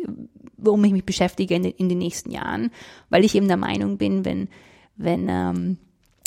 worum 0.57 0.83
ich 0.83 0.91
mich 0.91 1.05
beschäftige 1.05 1.55
in, 1.55 1.63
in 1.63 1.89
den 1.89 1.97
nächsten 1.97 2.31
Jahren, 2.31 2.71
weil 3.09 3.23
ich 3.23 3.35
eben 3.35 3.47
der 3.47 3.57
Meinung 3.57 3.97
bin, 3.97 4.25
wenn, 4.25 4.49
wenn 4.97 5.27
ähm, 5.29 5.77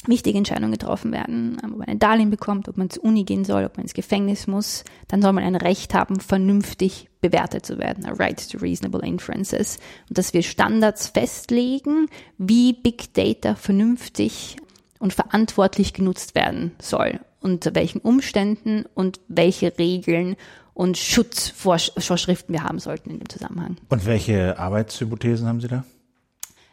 wichtige 0.06 0.38
Entscheidungen 0.38 0.72
getroffen 0.72 1.12
werden, 1.12 1.58
ähm, 1.62 1.72
ob 1.72 1.78
man 1.78 1.88
ein 1.88 1.98
Darlehen 1.98 2.30
bekommt, 2.30 2.68
ob 2.68 2.76
man 2.76 2.90
zur 2.90 3.04
Uni 3.04 3.24
gehen 3.24 3.44
soll, 3.44 3.64
ob 3.64 3.76
man 3.76 3.84
ins 3.84 3.94
Gefängnis 3.94 4.46
muss, 4.46 4.84
dann 5.08 5.22
soll 5.22 5.32
man 5.32 5.44
ein 5.44 5.56
Recht 5.56 5.94
haben, 5.94 6.20
vernünftig 6.20 7.08
bewertet 7.20 7.64
zu 7.64 7.78
werden, 7.78 8.04
a 8.06 8.12
right 8.12 8.50
to 8.50 8.58
reasonable 8.58 9.06
inferences. 9.06 9.78
Und 10.08 10.18
dass 10.18 10.32
wir 10.34 10.42
Standards 10.42 11.08
festlegen, 11.08 12.08
wie 12.38 12.72
Big 12.72 13.14
Data 13.14 13.54
vernünftig 13.54 14.56
und 14.98 15.12
verantwortlich 15.12 15.92
genutzt 15.92 16.34
werden 16.34 16.72
soll 16.80 17.20
unter 17.44 17.74
welchen 17.74 18.00
Umständen 18.00 18.86
und 18.94 19.20
welche 19.28 19.78
Regeln 19.78 20.36
und 20.72 20.96
Schutzvorschriften 20.96 22.52
wir 22.52 22.64
haben 22.64 22.78
sollten 22.78 23.10
in 23.10 23.18
dem 23.18 23.28
Zusammenhang. 23.28 23.76
Und 23.90 24.06
welche 24.06 24.58
Arbeitshypothesen 24.58 25.46
haben 25.46 25.60
Sie 25.60 25.68
da? 25.68 25.84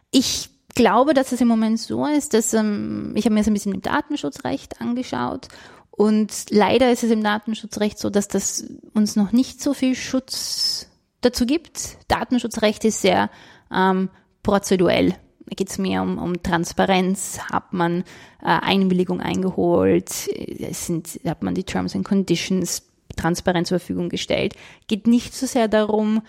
Ich 0.10 0.50
glaube, 0.74 1.14
dass 1.14 1.34
es 1.34 1.42
im 1.42 1.48
Moment 1.48 1.80
so 1.80 2.06
ist, 2.06 2.34
dass 2.34 2.54
ähm, 2.54 3.14
ich 3.16 3.26
habe 3.26 3.34
mir 3.34 3.42
das 3.42 3.48
ein 3.48 3.54
bisschen 3.54 3.76
im 3.76 3.82
Datenschutzrecht 3.82 4.80
angeschaut 4.82 5.50
und 5.92 6.32
leider 6.50 6.92
ist 6.92 7.04
es 7.04 7.12
im 7.12 7.24
Datenschutzrecht 7.24 8.00
so, 8.00 8.10
dass 8.10 8.30
das 8.30 8.66
uns 8.94 9.16
noch 9.16 9.34
nicht 9.34 9.62
so 9.62 9.74
viel 9.74 9.96
Schutz 9.96 10.88
dazu 11.20 11.46
gibt. 11.46 11.98
Datenschutzrecht 12.08 12.86
ist 12.86 13.02
sehr 13.02 13.30
ähm, 13.72 14.10
prozeduell 14.42 15.16
da 15.52 15.56
geht 15.56 15.70
es 15.70 15.78
mehr 15.78 16.02
um, 16.02 16.18
um 16.18 16.42
Transparenz. 16.42 17.40
Hat 17.52 17.74
man 17.74 18.06
äh, 18.42 18.46
Einwilligung 18.46 19.20
eingeholt? 19.20 20.10
Es 20.30 20.86
sind, 20.86 21.20
hat 21.26 21.44
man 21.44 21.56
die 21.56 21.66
Terms 21.66 21.94
and 21.94 22.06
Conditions 22.06 22.88
transparent 23.18 23.68
zur 23.68 23.80
Verfügung 23.80 24.08
gestellt? 24.08 24.56
Geht 24.88 25.08
nicht 25.08 25.36
so 25.36 25.46
sehr 25.46 25.68
darum, 25.68 26.22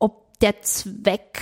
ob 0.00 0.26
der 0.40 0.60
Zweck, 0.62 1.40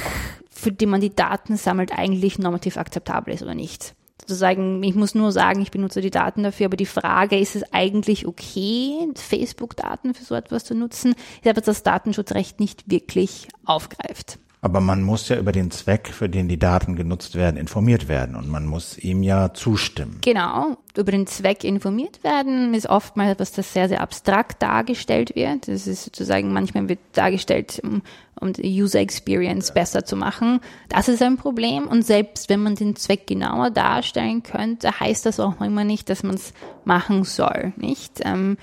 für 0.50 0.70
den 0.70 0.90
man 0.90 1.00
die 1.00 1.16
Daten 1.16 1.56
sammelt, 1.56 1.98
eigentlich 1.98 2.38
normativ 2.38 2.76
akzeptabel 2.76 3.32
ist 3.32 3.42
oder 3.42 3.54
nicht. 3.54 3.94
Sozusagen, 4.20 4.82
ich 4.82 4.94
muss 4.94 5.14
nur 5.14 5.32
sagen, 5.32 5.62
ich 5.62 5.70
benutze 5.70 6.02
die 6.02 6.10
Daten 6.10 6.42
dafür, 6.42 6.66
aber 6.66 6.76
die 6.76 6.84
Frage, 6.84 7.38
ist 7.38 7.56
es 7.56 7.62
eigentlich 7.72 8.26
okay, 8.26 9.08
Facebook-Daten 9.14 10.12
für 10.12 10.24
so 10.24 10.34
etwas 10.34 10.64
zu 10.64 10.74
nutzen, 10.74 11.14
ist 11.36 11.46
etwas, 11.46 11.64
das 11.64 11.82
Datenschutzrecht 11.82 12.60
nicht 12.60 12.90
wirklich 12.90 13.48
aufgreift. 13.64 14.38
Aber 14.60 14.80
man 14.80 15.02
muss 15.02 15.28
ja 15.28 15.38
über 15.38 15.52
den 15.52 15.70
Zweck, 15.70 16.08
für 16.08 16.28
den 16.28 16.48
die 16.48 16.58
Daten 16.58 16.96
genutzt 16.96 17.36
werden, 17.36 17.56
informiert 17.56 18.08
werden 18.08 18.34
und 18.34 18.48
man 18.48 18.66
muss 18.66 18.98
ihm 18.98 19.22
ja 19.22 19.54
zustimmen. 19.54 20.18
Genau, 20.20 20.76
über 20.96 21.12
den 21.12 21.28
Zweck 21.28 21.62
informiert 21.62 22.24
werden 22.24 22.74
ist 22.74 22.88
oftmals 22.88 23.32
etwas, 23.32 23.52
das 23.52 23.72
sehr, 23.72 23.88
sehr 23.88 24.00
abstrakt 24.00 24.60
dargestellt 24.60 25.36
wird. 25.36 25.68
Das 25.68 25.86
ist 25.86 26.04
sozusagen, 26.04 26.52
manchmal 26.52 26.88
wird 26.88 26.98
dargestellt, 27.12 27.80
um, 27.84 28.02
um 28.40 28.52
die 28.52 28.82
User 28.82 28.98
Experience 28.98 29.72
besser 29.72 30.04
zu 30.04 30.16
machen. 30.16 30.58
Das 30.88 31.06
ist 31.06 31.22
ein 31.22 31.36
Problem 31.36 31.86
und 31.86 32.04
selbst 32.04 32.48
wenn 32.48 32.62
man 32.62 32.74
den 32.74 32.96
Zweck 32.96 33.28
genauer 33.28 33.70
darstellen 33.70 34.42
könnte, 34.42 34.98
heißt 34.98 35.24
das 35.24 35.38
auch 35.38 35.60
immer 35.60 35.84
nicht, 35.84 36.10
dass 36.10 36.24
man 36.24 36.34
es 36.34 36.52
machen 36.84 37.22
soll, 37.22 37.74
nicht? 37.76 38.22
Ähm, 38.24 38.56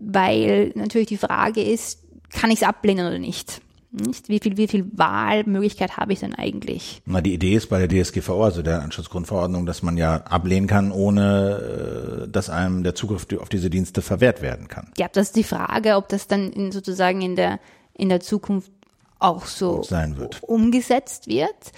weil 0.00 0.70
natürlich 0.76 1.08
die 1.08 1.16
Frage 1.16 1.62
ist, 1.62 2.04
kann 2.30 2.50
ich 2.50 2.62
es 2.62 2.68
ablehnen 2.68 3.06
oder 3.06 3.18
nicht? 3.18 3.60
Nicht? 3.90 4.28
Wie 4.28 4.38
viel, 4.38 4.58
wie 4.58 4.68
viel 4.68 4.86
Wahlmöglichkeit 4.92 5.96
habe 5.96 6.12
ich 6.12 6.20
denn 6.20 6.34
eigentlich? 6.34 7.00
Na, 7.06 7.22
die 7.22 7.32
Idee 7.32 7.54
ist 7.54 7.68
bei 7.68 7.84
der 7.84 8.04
DSGVO, 8.04 8.44
also 8.44 8.62
der 8.62 8.82
Anschutzgrundverordnung, 8.82 9.64
dass 9.64 9.82
man 9.82 9.96
ja 9.96 10.16
ablehnen 10.16 10.66
kann, 10.66 10.92
ohne 10.92 12.24
äh, 12.26 12.28
dass 12.28 12.50
einem 12.50 12.82
der 12.82 12.94
Zugriff 12.94 13.26
auf 13.38 13.48
diese 13.48 13.70
Dienste 13.70 14.02
verwehrt 14.02 14.42
werden 14.42 14.68
kann. 14.68 14.92
Ja, 14.98 15.08
das 15.10 15.28
ist 15.28 15.36
die 15.36 15.44
Frage, 15.44 15.96
ob 15.96 16.08
das 16.08 16.26
dann 16.26 16.50
in, 16.52 16.70
sozusagen 16.70 17.22
in 17.22 17.34
der, 17.34 17.60
in 17.94 18.10
der 18.10 18.20
Zukunft 18.20 18.70
auch 19.18 19.46
so 19.46 19.82
sein 19.82 20.18
wird. 20.18 20.42
umgesetzt 20.42 21.26
wird. 21.26 21.72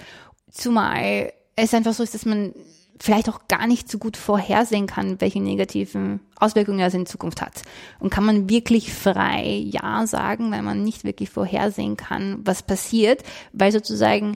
Zumal 0.51 1.31
es 1.55 1.73
einfach 1.73 1.93
so 1.93 2.03
ist, 2.03 2.13
dass 2.13 2.25
man 2.25 2.53
vielleicht 3.01 3.29
auch 3.29 3.47
gar 3.47 3.65
nicht 3.65 3.89
so 3.89 3.97
gut 3.97 4.15
vorhersehen 4.15 4.85
kann, 4.85 5.19
welche 5.19 5.41
negativen 5.41 6.19
Auswirkungen 6.35 6.79
er 6.79 6.93
in 6.93 7.07
Zukunft 7.07 7.41
hat. 7.41 7.63
Und 7.99 8.11
kann 8.11 8.25
man 8.25 8.47
wirklich 8.49 8.93
frei 8.93 9.63
Ja 9.65 10.05
sagen, 10.05 10.51
weil 10.51 10.61
man 10.61 10.83
nicht 10.83 11.03
wirklich 11.03 11.29
vorhersehen 11.29 11.97
kann, 11.97 12.39
was 12.43 12.61
passiert, 12.61 13.23
weil 13.53 13.71
sozusagen 13.71 14.35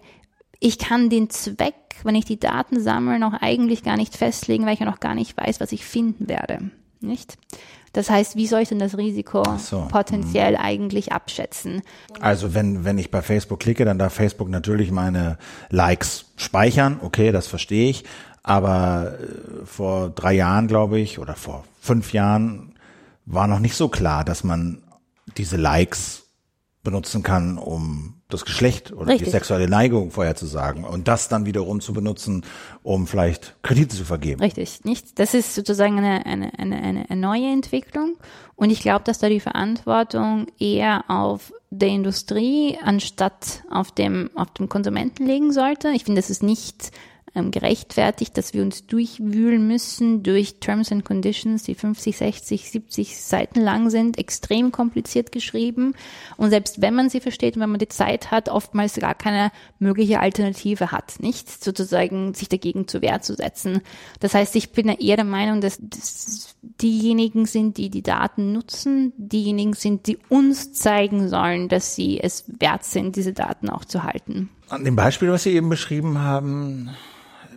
ich 0.59 0.79
kann 0.79 1.09
den 1.09 1.29
Zweck, 1.29 1.75
wenn 2.03 2.15
ich 2.15 2.25
die 2.25 2.39
Daten 2.39 2.79
sammle, 2.79 3.19
noch 3.19 3.33
eigentlich 3.33 3.83
gar 3.83 3.97
nicht 3.97 4.17
festlegen, 4.17 4.65
weil 4.65 4.73
ich 4.73 4.79
ja 4.79 4.85
noch 4.85 4.99
gar 4.99 5.13
nicht 5.13 5.37
weiß, 5.37 5.59
was 5.59 5.71
ich 5.71 5.85
finden 5.85 6.27
werde. 6.27 6.71
Nicht? 7.01 7.37
Das 7.93 8.09
heißt, 8.09 8.35
wie 8.35 8.47
soll 8.47 8.61
ich 8.61 8.69
denn 8.69 8.79
das 8.79 8.97
Risiko 8.97 9.43
so. 9.57 9.87
potenziell 9.89 10.53
mhm. 10.53 10.59
eigentlich 10.59 11.13
abschätzen? 11.13 11.81
Also 12.19 12.53
wenn, 12.53 12.83
wenn 12.83 12.97
ich 12.97 13.11
bei 13.11 13.21
Facebook 13.21 13.59
klicke, 13.59 13.85
dann 13.85 13.99
darf 13.99 14.13
Facebook 14.13 14.49
natürlich 14.49 14.91
meine 14.91 15.37
Likes 15.69 16.25
speichern. 16.35 16.99
Okay, 17.01 17.31
das 17.31 17.47
verstehe 17.47 17.89
ich. 17.89 18.03
Aber 18.47 19.17
äh, 19.19 19.65
vor 19.65 20.09
drei 20.11 20.33
Jahren, 20.33 20.67
glaube 20.67 20.99
ich, 20.99 21.17
oder 21.17 21.33
vor 21.33 21.63
fünf 21.81 22.13
Jahren 22.13 22.75
war 23.25 23.47
noch 23.47 23.57
nicht 23.57 23.75
so 23.75 23.89
klar, 23.89 24.23
dass 24.23 24.43
man 24.43 24.83
diese 25.35 25.57
Likes 25.57 26.27
benutzen 26.83 27.23
kann, 27.23 27.57
um 27.57 28.21
das 28.29 28.45
Geschlecht 28.45 28.91
oder 28.91 29.07
Richtig. 29.07 29.25
die 29.25 29.31
sexuelle 29.31 29.67
Neigung 29.67 30.11
vorherzusagen 30.11 30.83
und 30.83 31.07
das 31.07 31.27
dann 31.27 31.47
wiederum 31.47 31.81
zu 31.81 31.91
benutzen, 31.93 32.45
um 32.83 33.07
vielleicht 33.07 33.55
Kredite 33.63 33.95
zu 33.95 34.05
vergeben. 34.05 34.41
Richtig, 34.41 34.83
nicht? 34.83 35.17
Das 35.17 35.33
ist 35.33 35.55
sozusagen 35.55 35.97
eine, 35.97 36.27
eine, 36.27 36.51
eine, 36.59 37.07
eine 37.09 37.19
neue 37.19 37.51
Entwicklung 37.51 38.15
und 38.55 38.69
ich 38.69 38.81
glaube, 38.81 39.03
dass 39.05 39.17
da 39.17 39.27
die 39.27 39.39
Verantwortung 39.39 40.45
eher 40.59 41.05
auf 41.07 41.51
der 41.71 41.89
Industrie 41.89 42.77
anstatt 42.83 43.63
auf 43.71 43.91
dem, 43.91 44.29
auf 44.35 44.51
dem 44.51 44.69
Konsumenten 44.69 45.25
liegen 45.25 45.51
sollte. 45.51 45.89
Ich 45.89 46.03
finde, 46.03 46.21
das 46.21 46.29
ist 46.29 46.43
nicht 46.43 46.91
ähm, 47.35 47.51
gerechtfertigt, 47.51 48.37
dass 48.37 48.53
wir 48.53 48.61
uns 48.61 48.87
durchwühlen 48.87 49.67
müssen 49.67 50.23
durch 50.23 50.59
Terms 50.59 50.91
and 50.91 51.05
Conditions, 51.05 51.63
die 51.63 51.75
50, 51.75 52.17
60, 52.17 52.71
70 52.71 53.17
Seiten 53.21 53.61
lang 53.61 53.89
sind, 53.89 54.17
extrem 54.17 54.71
kompliziert 54.71 55.31
geschrieben. 55.31 55.93
Und 56.37 56.49
selbst 56.49 56.81
wenn 56.81 56.95
man 56.95 57.09
sie 57.09 57.19
versteht 57.19 57.55
und 57.55 57.61
wenn 57.61 57.69
man 57.69 57.79
die 57.79 57.87
Zeit 57.87 58.31
hat, 58.31 58.49
oftmals 58.49 58.95
gar 58.95 59.15
keine 59.15 59.51
mögliche 59.79 60.19
Alternative 60.19 60.91
hat, 60.91 61.15
nicht 61.19 61.63
sozusagen 61.63 62.33
sich 62.33 62.49
dagegen 62.49 62.87
zur 62.87 63.01
Wehr 63.01 63.21
zu 63.21 63.35
setzen. 63.35 63.81
Das 64.19 64.33
heißt, 64.33 64.55
ich 64.55 64.71
bin 64.71 64.87
eher 64.87 65.17
der 65.17 65.25
Meinung, 65.25 65.61
dass, 65.61 65.77
dass 65.81 66.55
diejenigen 66.61 67.45
sind, 67.45 67.77
die 67.77 67.89
die 67.89 68.01
Daten 68.03 68.53
nutzen, 68.53 69.13
diejenigen 69.17 69.73
sind, 69.73 70.07
die 70.07 70.17
uns 70.29 70.73
zeigen 70.73 71.29
sollen, 71.29 71.69
dass 71.69 71.95
sie 71.95 72.19
es 72.19 72.45
wert 72.59 72.83
sind, 72.83 73.15
diese 73.15 73.33
Daten 73.33 73.69
auch 73.69 73.85
zu 73.85 74.03
halten. 74.03 74.49
An 74.69 74.83
dem 74.83 74.95
Beispiel, 74.95 75.29
was 75.29 75.43
Sie 75.43 75.51
eben 75.51 75.69
beschrieben 75.69 76.19
haben, 76.19 76.89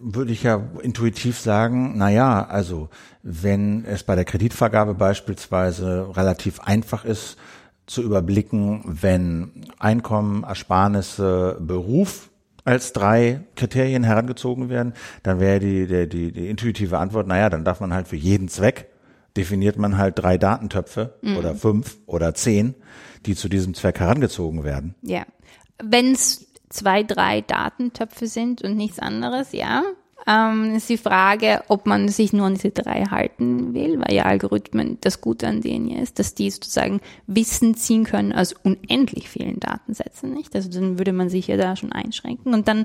würde 0.00 0.32
ich 0.32 0.42
ja 0.42 0.62
intuitiv 0.82 1.38
sagen, 1.38 1.94
na 1.96 2.10
ja, 2.10 2.46
also 2.46 2.88
wenn 3.22 3.84
es 3.84 4.02
bei 4.02 4.14
der 4.14 4.24
Kreditvergabe 4.24 4.94
beispielsweise 4.94 6.16
relativ 6.16 6.60
einfach 6.60 7.04
ist 7.04 7.36
zu 7.86 8.02
überblicken, 8.02 8.82
wenn 8.84 9.66
Einkommen, 9.78 10.44
Ersparnisse, 10.44 11.56
Beruf 11.60 12.30
als 12.64 12.92
drei 12.92 13.40
Kriterien 13.56 14.04
herangezogen 14.04 14.68
werden, 14.68 14.92
dann 15.22 15.40
wäre 15.40 15.58
die, 15.58 15.86
die, 15.86 16.08
die, 16.08 16.32
die 16.32 16.48
intuitive 16.48 16.98
Antwort, 16.98 17.26
naja, 17.26 17.48
dann 17.48 17.64
darf 17.64 17.80
man 17.80 17.94
halt 17.94 18.08
für 18.08 18.16
jeden 18.16 18.48
Zweck 18.48 18.88
definiert 19.38 19.78
man 19.78 19.96
halt 19.96 20.18
drei 20.18 20.36
Datentöpfe 20.36 21.14
mhm. 21.22 21.36
oder 21.36 21.54
fünf 21.54 21.96
oder 22.06 22.34
zehn, 22.34 22.74
die 23.24 23.36
zu 23.36 23.48
diesem 23.48 23.72
Zweck 23.72 24.00
herangezogen 24.00 24.64
werden. 24.64 24.96
Ja. 25.02 25.24
Wenn 25.80 26.12
es 26.12 26.47
zwei, 26.68 27.02
drei 27.02 27.40
Datentöpfe 27.40 28.26
sind 28.26 28.62
und 28.62 28.76
nichts 28.76 28.98
anderes, 28.98 29.52
ja. 29.52 29.82
Ähm, 30.26 30.74
ist 30.74 30.90
die 30.90 30.98
Frage, 30.98 31.62
ob 31.68 31.86
man 31.86 32.08
sich 32.08 32.32
nur 32.32 32.46
an 32.46 32.54
diese 32.54 32.70
drei 32.70 33.04
halten 33.04 33.72
will, 33.72 33.98
weil 34.00 34.14
ja 34.14 34.24
Algorithmen 34.24 34.98
das 35.00 35.20
Gute 35.20 35.46
an 35.46 35.62
denen 35.62 35.90
ist, 35.90 36.18
dass 36.18 36.34
die 36.34 36.50
sozusagen 36.50 37.00
Wissen 37.26 37.74
ziehen 37.76 38.04
können 38.04 38.32
aus 38.32 38.52
unendlich 38.52 39.28
vielen 39.28 39.58
Datensätzen, 39.60 40.34
nicht? 40.34 40.54
Also 40.54 40.68
dann 40.68 40.98
würde 40.98 41.12
man 41.12 41.30
sich 41.30 41.46
ja 41.46 41.56
da 41.56 41.76
schon 41.76 41.92
einschränken. 41.92 42.52
Und 42.52 42.68
dann 42.68 42.84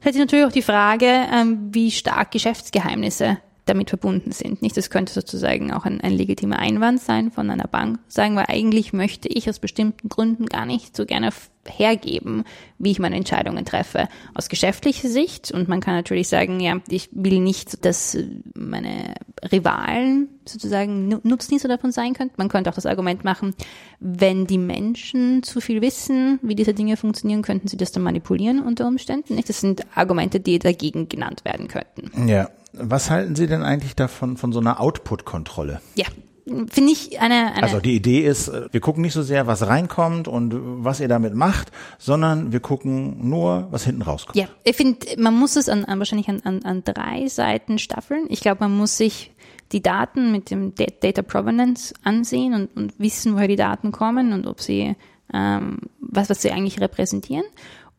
stellt 0.00 0.14
sich 0.14 0.22
natürlich 0.22 0.44
auch 0.44 0.52
die 0.52 0.62
Frage, 0.62 1.06
ähm, 1.06 1.70
wie 1.72 1.90
stark 1.90 2.30
Geschäftsgeheimnisse 2.30 3.38
damit 3.66 3.88
verbunden 3.88 4.32
sind. 4.32 4.62
Nicht, 4.62 4.76
das 4.76 4.90
könnte 4.90 5.12
sozusagen 5.12 5.72
auch 5.72 5.84
ein, 5.84 6.00
ein 6.00 6.12
legitimer 6.12 6.58
Einwand 6.58 7.00
sein 7.00 7.30
von 7.30 7.50
einer 7.50 7.66
Bank, 7.66 7.98
sagen 8.08 8.34
wir, 8.34 8.48
eigentlich 8.48 8.92
möchte 8.92 9.28
ich 9.28 9.48
aus 9.48 9.58
bestimmten 9.58 10.08
Gründen 10.08 10.46
gar 10.46 10.66
nicht 10.66 10.96
so 10.96 11.06
gerne 11.06 11.30
hergeben, 11.66 12.44
wie 12.78 12.90
ich 12.90 12.98
meine 12.98 13.16
Entscheidungen 13.16 13.64
treffe. 13.64 14.08
Aus 14.34 14.50
geschäftlicher 14.50 15.08
Sicht, 15.08 15.50
und 15.50 15.68
man 15.68 15.80
kann 15.80 15.94
natürlich 15.94 16.28
sagen, 16.28 16.60
ja, 16.60 16.78
ich 16.88 17.08
will 17.12 17.40
nicht, 17.40 17.84
dass 17.86 18.18
meine 18.54 19.14
Rivalen 19.50 20.28
sozusagen 20.44 21.08
Nutznießer 21.22 21.68
davon 21.68 21.90
sein 21.90 22.12
könnten. 22.12 22.34
Man 22.36 22.48
könnte 22.48 22.68
auch 22.68 22.74
das 22.74 22.84
Argument 22.84 23.24
machen, 23.24 23.54
wenn 23.98 24.46
die 24.46 24.58
Menschen 24.58 25.42
zu 25.42 25.62
viel 25.62 25.80
wissen, 25.80 26.38
wie 26.42 26.54
diese 26.54 26.74
Dinge 26.74 26.98
funktionieren, 26.98 27.40
könnten 27.40 27.68
sie 27.68 27.78
das 27.78 27.92
dann 27.92 28.02
manipulieren 28.02 28.60
unter 28.60 28.86
Umständen. 28.86 29.36
Nicht? 29.36 29.48
Das 29.48 29.60
sind 29.60 29.86
Argumente, 29.94 30.40
die 30.40 30.58
dagegen 30.58 31.08
genannt 31.08 31.46
werden 31.46 31.68
könnten. 31.68 32.28
Ja. 32.28 32.50
Was 32.76 33.10
halten 33.10 33.36
Sie 33.36 33.46
denn 33.46 33.62
eigentlich 33.62 33.94
davon, 33.96 34.36
von 34.36 34.52
so 34.52 34.60
einer 34.60 34.80
Output-Kontrolle? 34.80 35.80
Ja, 35.94 36.06
finde 36.44 36.92
ich 36.92 37.20
eine, 37.20 37.54
eine. 37.54 37.62
Also 37.62 37.80
die 37.80 37.94
Idee 37.94 38.20
ist, 38.20 38.48
äh, 38.48 38.68
wir 38.70 38.80
gucken 38.80 39.02
nicht 39.02 39.12
so 39.12 39.22
sehr, 39.22 39.46
was 39.46 39.66
reinkommt 39.66 40.28
und 40.28 40.54
was 40.84 41.00
ihr 41.00 41.08
damit 41.08 41.34
macht, 41.34 41.70
sondern 41.98 42.52
wir 42.52 42.60
gucken 42.60 43.28
nur, 43.28 43.68
was 43.70 43.84
hinten 43.84 44.02
rauskommt. 44.02 44.36
Ja, 44.36 44.46
ich 44.64 44.76
finde, 44.76 44.98
man 45.18 45.34
muss 45.34 45.56
es 45.56 45.68
an, 45.68 45.84
an 45.84 45.98
wahrscheinlich 45.98 46.28
an, 46.28 46.40
an, 46.44 46.62
an 46.64 46.84
drei 46.84 47.28
Seiten 47.28 47.78
staffeln. 47.78 48.26
Ich 48.28 48.40
glaube, 48.40 48.60
man 48.60 48.76
muss 48.76 48.96
sich 48.96 49.32
die 49.72 49.82
Daten 49.82 50.32
mit 50.32 50.50
dem 50.50 50.74
Data 50.74 51.22
Provenance 51.22 51.94
ansehen 52.02 52.54
und, 52.54 52.76
und 52.76 52.98
wissen, 52.98 53.34
woher 53.34 53.48
die 53.48 53.56
Daten 53.56 53.92
kommen 53.92 54.32
und 54.32 54.46
ob 54.46 54.60
sie 54.60 54.94
ähm, 55.32 55.78
was, 56.00 56.30
was 56.30 56.42
sie 56.42 56.50
eigentlich 56.50 56.80
repräsentieren. 56.80 57.44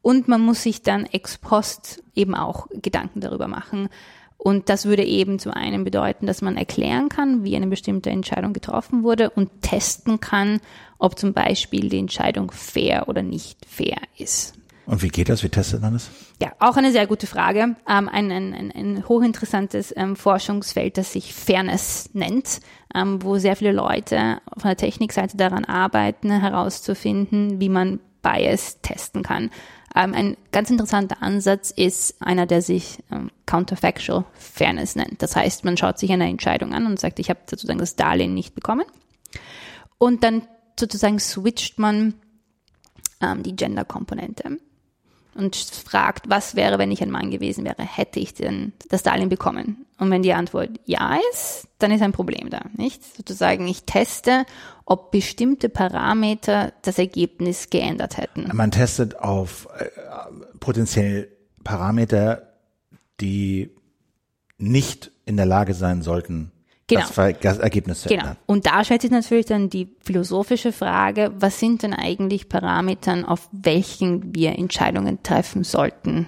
Und 0.02 0.28
man 0.28 0.42
muss 0.42 0.62
sich 0.62 0.84
dann 0.84 1.06
ex 1.06 1.40
post 1.40 2.04
eben 2.14 2.36
auch 2.36 2.68
Gedanken 2.82 3.22
darüber 3.22 3.48
machen, 3.48 3.90
und 4.46 4.70
das 4.70 4.86
würde 4.86 5.04
eben 5.04 5.40
zum 5.40 5.54
einen 5.54 5.84
bedeuten, 5.84 6.28
dass 6.28 6.44
man 6.44 6.56
erklären 6.56 7.10
kann, 7.10 7.44
wie 7.44 7.56
eine 7.56 7.66
bestimmte 7.66 8.12
Entscheidung 8.12 8.54
getroffen 8.54 9.02
wurde 9.02 9.32
und 9.32 9.50
testen 9.64 10.20
kann, 10.20 10.60
ob 11.00 11.18
zum 11.18 11.34
Beispiel 11.34 11.90
die 11.90 11.98
Entscheidung 11.98 12.52
fair 12.52 13.10
oder 13.10 13.24
nicht 13.24 13.58
fair 13.66 13.98
ist. 14.20 14.54
Und 14.86 15.02
wie 15.02 15.08
geht 15.08 15.30
das? 15.30 15.42
Wie 15.42 15.50
testet 15.50 15.82
man 15.82 15.94
das? 15.94 16.12
Ja, 16.40 16.52
auch 16.60 16.78
eine 16.78 16.92
sehr 16.92 17.08
gute 17.08 17.26
Frage. 17.26 17.76
Ähm, 17.90 18.08
ein, 18.08 18.32
ein, 18.32 18.54
ein, 18.54 18.72
ein 18.72 19.10
hochinteressantes 19.10 19.92
ähm, 19.98 20.16
Forschungsfeld, 20.16 21.00
das 21.00 21.14
sich 21.14 21.34
Fairness 21.34 22.12
nennt, 22.14 22.60
ähm, 22.94 23.24
wo 23.24 23.40
sehr 23.40 23.56
viele 23.56 23.72
Leute 23.72 24.42
von 24.60 24.70
der 24.70 24.78
Technikseite 24.78 25.38
daran 25.38 25.66
arbeiten, 25.66 26.30
herauszufinden, 26.30 27.60
wie 27.60 27.70
man 27.70 28.00
Bias 28.22 28.80
testen 28.84 29.24
kann. 29.24 29.50
Ähm, 29.96 30.14
ein 30.14 30.38
ganz 30.52 30.70
interessanter 30.70 31.22
Ansatz 31.24 31.72
ist 31.72 32.22
einer, 32.22 32.46
der 32.46 32.62
sich 32.62 33.00
ähm, 33.12 33.32
Counterfactual 33.46 34.26
Fairness 34.34 34.96
nennt. 34.96 35.22
Das 35.22 35.36
heißt, 35.36 35.64
man 35.64 35.78
schaut 35.78 35.98
sich 35.98 36.12
eine 36.12 36.28
Entscheidung 36.28 36.74
an 36.74 36.86
und 36.86 37.00
sagt, 37.00 37.20
ich 37.20 37.30
habe 37.30 37.40
sozusagen 37.50 37.80
das 37.80 37.96
Darlehen 37.96 38.34
nicht 38.34 38.56
bekommen. 38.56 38.86
Und 39.98 40.24
dann 40.24 40.48
sozusagen 40.78 41.20
switcht 41.20 41.80
man 41.80 42.16
ähm, 43.22 43.44
die 43.44 43.56
Gender-Komponente 43.56 44.58
und 45.36 45.56
fragt, 45.56 46.30
was 46.30 46.56
wäre, 46.56 46.80
wenn 46.80 46.92
ich 46.92 47.04
ein 47.04 47.12
Mann 47.12 47.30
gewesen 47.30 47.66
wäre, 47.66 47.84
hätte 47.84 48.20
ich 48.20 48.34
denn 48.34 48.74
das 48.90 49.04
Darlehen 49.04 49.30
bekommen? 49.30 49.86
Und 49.98 50.10
wenn 50.10 50.24
die 50.24 50.34
Antwort 50.34 50.72
ja 50.86 51.18
ist, 51.32 51.68
dann 51.80 51.92
ist 51.92 52.02
ein 52.02 52.14
Problem 52.14 52.50
da, 52.50 52.62
nicht? 52.76 53.04
Sozusagen, 53.16 53.68
ich 53.68 53.84
teste, 53.84 54.46
ob 54.86 55.12
bestimmte 55.12 55.70
Parameter 55.70 56.74
das 56.82 56.98
Ergebnis 56.98 57.70
geändert 57.70 58.18
hätten. 58.18 58.50
Man 58.54 58.72
testet 58.72 59.20
auf 59.20 59.68
äh, 59.78 59.90
potenziell 60.60 61.30
Parameter, 61.64 62.54
die 63.20 63.72
nicht 64.58 65.12
in 65.26 65.38
der 65.38 65.46
Lage 65.46 65.74
sein 65.74 66.02
sollten, 66.02 66.52
genau. 66.88 67.06
das, 67.42 67.58
Ergebnis 67.58 68.02
zu 68.02 68.10
genau. 68.10 68.22
ändern. 68.22 68.38
Und 68.46 68.66
da 68.66 68.84
stellt 68.84 69.02
sich 69.02 69.12
natürlich 69.12 69.46
dann 69.46 69.70
die 69.70 69.96
philosophische 70.02 70.72
Frage, 70.72 71.32
was 71.38 71.60
sind 71.60 71.84
denn 71.84 71.94
eigentlich 71.94 72.50
Parametern, 72.50 73.26
auf 73.26 73.50
welchen 73.52 74.36
wir 74.36 74.58
Entscheidungen 74.58 75.24
treffen 75.24 75.64
sollten? 75.64 76.28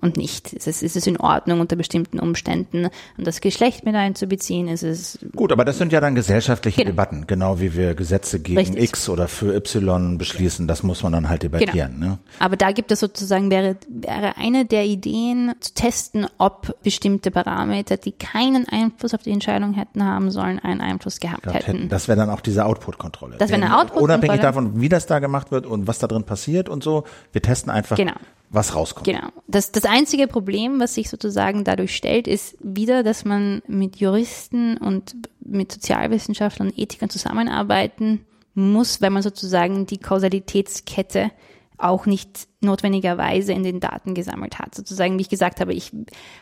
Und 0.00 0.16
nicht. 0.16 0.52
Ist 0.52 0.66
es, 0.66 0.82
ist 0.82 0.96
es 0.96 1.06
in 1.06 1.16
Ordnung 1.16 1.60
unter 1.60 1.76
bestimmten 1.76 2.18
Umständen, 2.18 2.88
um 3.18 3.24
das 3.24 3.40
Geschlecht 3.40 3.84
mit 3.84 3.94
einzubeziehen? 3.94 4.68
Ist 4.68 4.82
es 4.82 5.18
Gut, 5.34 5.52
aber 5.52 5.64
das 5.64 5.78
sind 5.78 5.92
ja 5.92 6.00
dann 6.00 6.14
gesellschaftliche 6.14 6.82
genau. 6.82 6.90
Debatten, 6.90 7.26
genau 7.26 7.60
wie 7.60 7.74
wir 7.74 7.94
Gesetze 7.94 8.40
gegen 8.40 8.58
Richtig. 8.58 8.82
X 8.82 9.08
oder 9.08 9.28
für 9.28 9.54
Y 9.54 10.18
beschließen. 10.18 10.66
Das 10.66 10.82
muss 10.82 11.02
man 11.02 11.12
dann 11.12 11.28
halt 11.28 11.42
debattieren. 11.42 11.94
Genau. 12.00 12.12
Ne? 12.12 12.18
Aber 12.38 12.56
da 12.56 12.72
gibt 12.72 12.92
es 12.92 13.00
sozusagen 13.00 13.50
wäre, 13.50 13.76
wäre 13.88 14.36
eine 14.36 14.64
der 14.64 14.84
Ideen 14.84 15.52
zu 15.60 15.74
testen, 15.74 16.26
ob 16.38 16.76
bestimmte 16.82 17.30
Parameter, 17.30 17.96
die 17.96 18.12
keinen 18.12 18.68
Einfluss 18.68 19.14
auf 19.14 19.22
die 19.22 19.30
Entscheidung 19.30 19.74
hätten 19.74 20.04
haben 20.04 20.30
sollen, 20.30 20.58
einen 20.58 20.80
Einfluss 20.80 21.18
gehabt 21.20 21.30
Gehabt 21.42 21.66
hätten. 21.66 21.88
Das 21.88 22.08
wäre 22.08 22.18
dann 22.18 22.30
auch 22.30 22.40
diese 22.40 22.64
Output-Kontrolle. 22.64 23.36
Das 23.38 23.50
wäre 23.50 23.62
eine 23.62 23.76
Output-Kontrolle. 23.76 24.14
Unabhängig 24.14 24.40
davon, 24.40 24.80
wie 24.80 24.88
das 24.88 25.06
da 25.06 25.18
gemacht 25.18 25.50
wird 25.52 25.66
und 25.66 25.86
was 25.86 25.98
da 25.98 26.06
drin 26.06 26.24
passiert 26.24 26.68
und 26.68 26.82
so. 26.82 27.04
Wir 27.32 27.42
testen 27.42 27.70
einfach. 27.70 27.96
Genau 27.96 28.14
was 28.50 28.74
rauskommt. 28.74 29.06
Genau. 29.06 29.28
Das, 29.46 29.70
das 29.72 29.84
einzige 29.84 30.26
Problem, 30.26 30.80
was 30.80 30.94
sich 30.94 31.08
sozusagen 31.08 31.64
dadurch 31.64 31.94
stellt, 31.94 32.26
ist 32.26 32.56
wieder, 32.60 33.02
dass 33.02 33.24
man 33.24 33.62
mit 33.68 33.96
Juristen 33.96 34.76
und 34.76 35.14
mit 35.40 35.72
Sozialwissenschaftlern 35.72 36.68
und 36.68 36.78
Ethikern 36.78 37.10
zusammenarbeiten 37.10 38.26
muss, 38.54 39.00
weil 39.00 39.10
man 39.10 39.22
sozusagen 39.22 39.86
die 39.86 39.98
Kausalitätskette 39.98 41.30
auch 41.78 42.06
nicht 42.06 42.48
notwendigerweise 42.60 43.52
in 43.52 43.62
den 43.62 43.80
Daten 43.80 44.14
gesammelt 44.14 44.58
hat. 44.58 44.74
Sozusagen, 44.74 45.16
wie 45.16 45.22
ich 45.22 45.30
gesagt 45.30 45.60
habe, 45.60 45.72
ich 45.72 45.92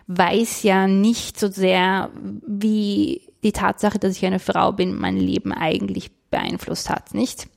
weiß 0.08 0.62
ja 0.62 0.86
nicht 0.88 1.38
so 1.38 1.48
sehr, 1.48 2.10
wie 2.46 3.22
die 3.44 3.52
Tatsache, 3.52 3.98
dass 3.98 4.16
ich 4.16 4.26
eine 4.26 4.40
Frau 4.40 4.72
bin, 4.72 4.98
mein 4.98 5.16
Leben 5.16 5.52
eigentlich 5.52 6.10
beeinflusst 6.30 6.90
hat, 6.90 7.14
nicht? 7.14 7.48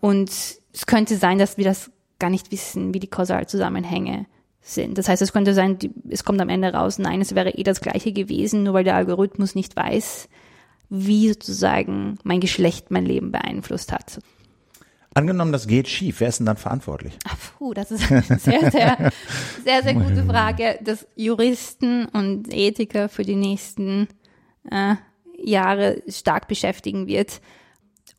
Und 0.00 0.30
es 0.30 0.86
könnte 0.86 1.16
sein, 1.16 1.38
dass 1.38 1.56
wir 1.56 1.64
das 1.64 1.90
gar 2.22 2.30
nicht 2.30 2.52
wissen, 2.52 2.94
wie 2.94 3.00
die 3.00 3.10
Kausalzusammenhänge 3.10 4.26
sind. 4.60 4.96
Das 4.96 5.08
heißt, 5.08 5.20
es 5.20 5.32
könnte 5.32 5.54
sein, 5.54 5.78
die, 5.78 5.90
es 6.08 6.22
kommt 6.22 6.40
am 6.40 6.48
Ende 6.48 6.72
raus, 6.72 6.98
nein, 6.98 7.20
es 7.20 7.34
wäre 7.34 7.50
eh 7.50 7.64
das 7.64 7.80
gleiche 7.80 8.12
gewesen, 8.12 8.62
nur 8.62 8.74
weil 8.74 8.84
der 8.84 8.94
Algorithmus 8.94 9.56
nicht 9.56 9.74
weiß, 9.74 10.28
wie 10.88 11.28
sozusagen 11.28 12.18
mein 12.22 12.40
Geschlecht 12.40 12.92
mein 12.92 13.04
Leben 13.04 13.32
beeinflusst 13.32 13.92
hat. 13.92 14.20
Angenommen, 15.14 15.52
das 15.52 15.66
geht 15.66 15.88
schief, 15.88 16.20
wer 16.20 16.28
ist 16.28 16.38
denn 16.38 16.46
dann 16.46 16.56
verantwortlich? 16.56 17.18
Ach, 17.24 17.36
puh, 17.58 17.74
das 17.74 17.90
ist 17.90 18.10
eine 18.10 18.22
sehr, 18.38 18.70
sehr, 18.70 19.12
sehr, 19.64 19.82
sehr 19.82 19.94
gute 19.94 20.24
Frage, 20.24 20.78
dass 20.82 21.06
Juristen 21.16 22.06
und 22.06 22.54
Ethiker 22.54 23.08
für 23.08 23.24
die 23.24 23.34
nächsten 23.34 24.06
äh, 24.70 24.94
Jahre 25.42 26.02
stark 26.08 26.46
beschäftigen 26.46 27.08
wird. 27.08 27.40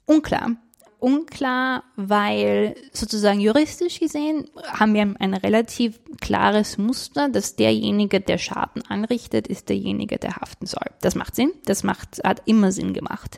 Unklar. 0.05 0.57
Unklar, 1.03 1.83
weil 1.97 2.75
sozusagen 2.93 3.41
juristisch 3.41 3.99
gesehen 3.99 4.49
haben 4.65 4.93
wir 4.93 5.13
ein 5.19 5.33
relativ 5.33 5.99
klares 6.21 6.77
Muster, 6.77 7.27
dass 7.27 7.57
derjenige, 7.57 8.21
der 8.21 8.37
Schaden 8.37 8.83
anrichtet, 8.87 9.47
ist 9.47 9.67
derjenige, 9.67 10.17
der 10.17 10.37
haften 10.37 10.65
soll. 10.65 10.85
Das 11.01 11.15
macht 11.15 11.35
Sinn. 11.35 11.51
Das 11.65 11.83
macht, 11.83 12.21
hat 12.23 12.43
immer 12.45 12.71
Sinn 12.71 12.93
gemacht. 12.93 13.37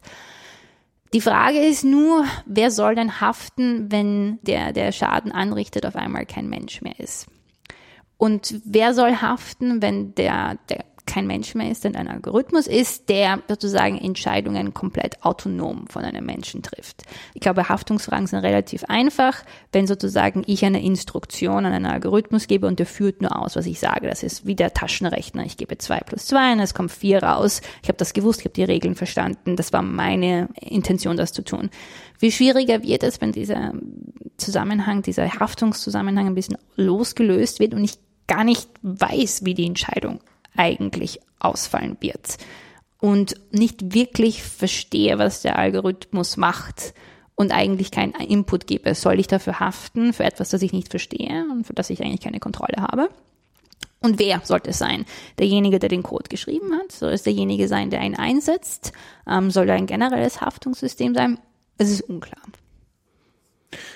Die 1.11 1.21
Frage 1.21 1.59
ist 1.59 1.83
nur, 1.83 2.25
wer 2.45 2.69
soll 2.69 2.93
denn 2.93 3.19
haften, 3.19 3.91
wenn 3.91 4.37
der, 4.43 4.71
der 4.71 4.91
Schaden 4.91 5.31
anrichtet, 5.31 5.87
auf 5.87 5.95
einmal 5.95 6.27
kein 6.27 6.47
Mensch 6.47 6.81
mehr 6.81 6.99
ist? 6.99 7.25
Und 8.17 8.61
wer 8.63 8.93
soll 8.93 9.15
haften, 9.15 9.81
wenn 9.81 10.13
der, 10.13 10.59
der 10.69 10.85
kein 11.05 11.27
Mensch 11.27 11.55
mehr 11.55 11.71
ist, 11.71 11.83
denn 11.83 11.95
ein 11.95 12.07
Algorithmus 12.07 12.67
ist, 12.67 13.09
der 13.09 13.41
sozusagen 13.47 13.97
Entscheidungen 13.97 14.73
komplett 14.73 15.23
autonom 15.23 15.87
von 15.87 16.03
einem 16.03 16.25
Menschen 16.25 16.63
trifft. 16.63 17.03
Ich 17.33 17.41
glaube, 17.41 17.69
Haftungsfragen 17.69 18.27
sind 18.27 18.39
relativ 18.39 18.83
einfach, 18.85 19.43
wenn 19.71 19.87
sozusagen 19.87 20.43
ich 20.45 20.65
eine 20.65 20.83
Instruktion 20.83 21.65
an 21.65 21.73
einen 21.73 21.85
Algorithmus 21.85 22.47
gebe 22.47 22.67
und 22.67 22.79
der 22.79 22.85
führt 22.85 23.21
nur 23.21 23.39
aus, 23.39 23.55
was 23.55 23.65
ich 23.65 23.79
sage. 23.79 24.07
Das 24.07 24.23
ist 24.23 24.45
wie 24.45 24.55
der 24.55 24.73
Taschenrechner. 24.73 25.45
Ich 25.45 25.57
gebe 25.57 25.77
zwei 25.77 25.99
plus 25.99 26.25
zwei 26.27 26.53
und 26.53 26.59
es 26.59 26.73
kommt 26.73 26.91
vier 26.91 27.23
raus. 27.23 27.61
Ich 27.83 27.89
habe 27.89 27.97
das 27.97 28.13
gewusst, 28.13 28.39
ich 28.39 28.45
habe 28.45 28.53
die 28.53 28.63
Regeln 28.63 28.95
verstanden. 28.95 29.55
Das 29.55 29.73
war 29.73 29.81
meine 29.81 30.49
Intention, 30.59 31.17
das 31.17 31.33
zu 31.33 31.43
tun. 31.43 31.69
Wie 32.19 32.31
schwieriger 32.31 32.83
wird 32.83 33.03
es, 33.03 33.21
wenn 33.21 33.31
dieser 33.31 33.73
Zusammenhang, 34.37 35.01
dieser 35.01 35.29
Haftungszusammenhang 35.39 36.27
ein 36.27 36.35
bisschen 36.35 36.57
losgelöst 36.75 37.59
wird 37.59 37.73
und 37.73 37.83
ich 37.83 37.99
gar 38.27 38.43
nicht 38.43 38.69
weiß, 38.81 39.45
wie 39.45 39.53
die 39.53 39.65
Entscheidung 39.65 40.19
eigentlich 40.57 41.19
ausfallen 41.39 41.97
wird 41.99 42.37
und 42.99 43.35
nicht 43.51 43.93
wirklich 43.93 44.43
verstehe, 44.43 45.17
was 45.19 45.41
der 45.41 45.59
Algorithmus 45.59 46.37
macht 46.37 46.93
und 47.35 47.51
eigentlich 47.51 47.91
keinen 47.91 48.13
Input 48.13 48.67
gebe. 48.67 48.95
Soll 48.95 49.19
ich 49.19 49.27
dafür 49.27 49.59
haften, 49.59 50.13
für 50.13 50.23
etwas, 50.23 50.49
das 50.49 50.61
ich 50.61 50.73
nicht 50.73 50.89
verstehe 50.89 51.45
und 51.51 51.67
für 51.67 51.73
das 51.73 51.89
ich 51.89 52.01
eigentlich 52.01 52.21
keine 52.21 52.39
Kontrolle 52.39 52.81
habe? 52.81 53.09
Und 54.01 54.19
wer 54.19 54.41
sollte 54.43 54.69
es 54.69 54.77
sein? 54.77 55.05
Derjenige, 55.39 55.79
der 55.79 55.89
den 55.89 56.03
Code 56.03 56.29
geschrieben 56.29 56.73
hat? 56.73 56.91
Soll 56.91 57.11
es 57.11 57.23
derjenige 57.23 57.67
sein, 57.67 57.89
der 57.89 58.01
ihn 58.01 58.15
einsetzt? 58.15 58.93
Ähm, 59.27 59.51
soll 59.51 59.67
er 59.69 59.75
ein 59.75 59.87
generelles 59.87 60.41
Haftungssystem 60.41 61.15
sein? 61.15 61.39
Es 61.77 61.89
ist 61.89 62.01
unklar. 62.01 62.41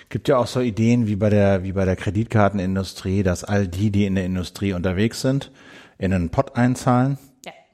Gibt 0.09 0.27
ja 0.27 0.37
auch 0.37 0.47
so 0.47 0.59
Ideen 0.59 1.07
wie 1.07 1.15
bei 1.15 1.29
der, 1.29 1.63
wie 1.63 1.71
bei 1.71 1.85
der 1.85 1.95
Kreditkartenindustrie, 1.95 3.23
dass 3.23 3.43
all 3.43 3.67
die, 3.67 3.91
die 3.91 4.05
in 4.05 4.15
der 4.15 4.25
Industrie 4.25 4.73
unterwegs 4.73 5.21
sind, 5.21 5.51
in 5.99 6.13
einen 6.13 6.29
Pot 6.31 6.55
einzahlen? 6.55 7.19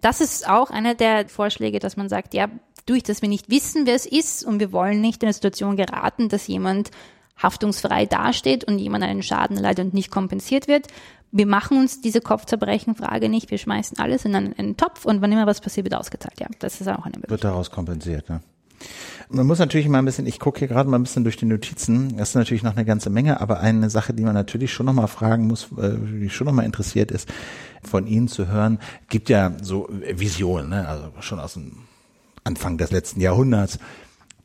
Das 0.01 0.21
ist 0.21 0.47
auch 0.47 0.69
einer 0.69 0.93
der 0.93 1.29
Vorschläge, 1.29 1.79
dass 1.79 1.97
man 1.97 2.09
sagt, 2.09 2.33
ja, 2.33 2.49
durch, 2.85 3.01
dass 3.01 3.21
wir 3.21 3.29
nicht 3.29 3.49
wissen, 3.49 3.87
wer 3.87 3.95
es 3.95 4.05
ist 4.05 4.43
und 4.43 4.59
wir 4.59 4.71
wollen 4.71 5.01
nicht 5.01 5.23
in 5.23 5.27
eine 5.27 5.33
Situation 5.33 5.77
geraten, 5.77 6.29
dass 6.29 6.45
jemand 6.47 6.91
haftungsfrei 7.41 8.05
dasteht 8.05 8.63
und 8.63 8.77
jemand 8.77 9.03
einen 9.03 9.23
Schaden 9.23 9.57
leidet 9.57 9.85
und 9.85 9.93
nicht 9.93 10.11
kompensiert 10.11 10.67
wird. 10.67 10.87
Wir 11.31 11.47
machen 11.47 11.77
uns 11.77 12.01
diese 12.01 12.21
Kopfzerbrechenfrage 12.21 13.29
nicht, 13.29 13.51
wir 13.51 13.57
schmeißen 13.57 13.97
alles 13.97 14.25
in 14.25 14.35
einen, 14.35 14.51
in 14.53 14.59
einen 14.59 14.77
Topf 14.77 15.05
und 15.05 15.21
wann 15.21 15.31
immer 15.31 15.47
was 15.47 15.59
passiert, 15.59 15.85
wird 15.85 15.95
ausgezahlt. 15.95 16.39
Ja, 16.39 16.47
das 16.59 16.79
ist 16.79 16.87
auch 16.87 17.05
eine 17.05 17.17
Möglichkeit. 17.17 17.31
Wird 17.31 17.43
daraus 17.43 17.71
kompensiert, 17.71 18.29
ne? 18.29 18.41
Man 19.29 19.47
muss 19.47 19.59
natürlich 19.59 19.87
mal 19.87 19.99
ein 19.99 20.05
bisschen, 20.05 20.27
ich 20.27 20.39
gucke 20.39 20.59
hier 20.59 20.67
gerade 20.67 20.89
mal 20.89 20.99
ein 20.99 21.03
bisschen 21.03 21.23
durch 21.23 21.37
die 21.37 21.45
Notizen, 21.45 22.17
das 22.17 22.29
ist 22.29 22.35
natürlich 22.35 22.63
noch 22.63 22.75
eine 22.75 22.85
ganze 22.85 23.09
Menge, 23.09 23.41
aber 23.41 23.59
eine 23.59 23.89
Sache, 23.89 24.13
die 24.13 24.23
man 24.23 24.33
natürlich 24.33 24.71
schon 24.71 24.85
nochmal 24.85 25.07
fragen 25.07 25.47
muss, 25.47 25.69
äh, 25.77 25.97
die 25.97 26.29
schon 26.29 26.45
nochmal 26.45 26.65
interessiert 26.65 27.11
ist, 27.11 27.27
von 27.83 28.07
Ihnen 28.07 28.27
zu 28.27 28.47
hören, 28.47 28.79
gibt 29.09 29.29
ja 29.29 29.53
so 29.61 29.89
Visionen, 29.89 30.69
ne? 30.69 30.87
also 30.87 31.11
schon 31.21 31.39
aus 31.39 31.53
dem 31.53 31.71
Anfang 32.43 32.77
des 32.77 32.91
letzten 32.91 33.19
Jahrhunderts, 33.21 33.79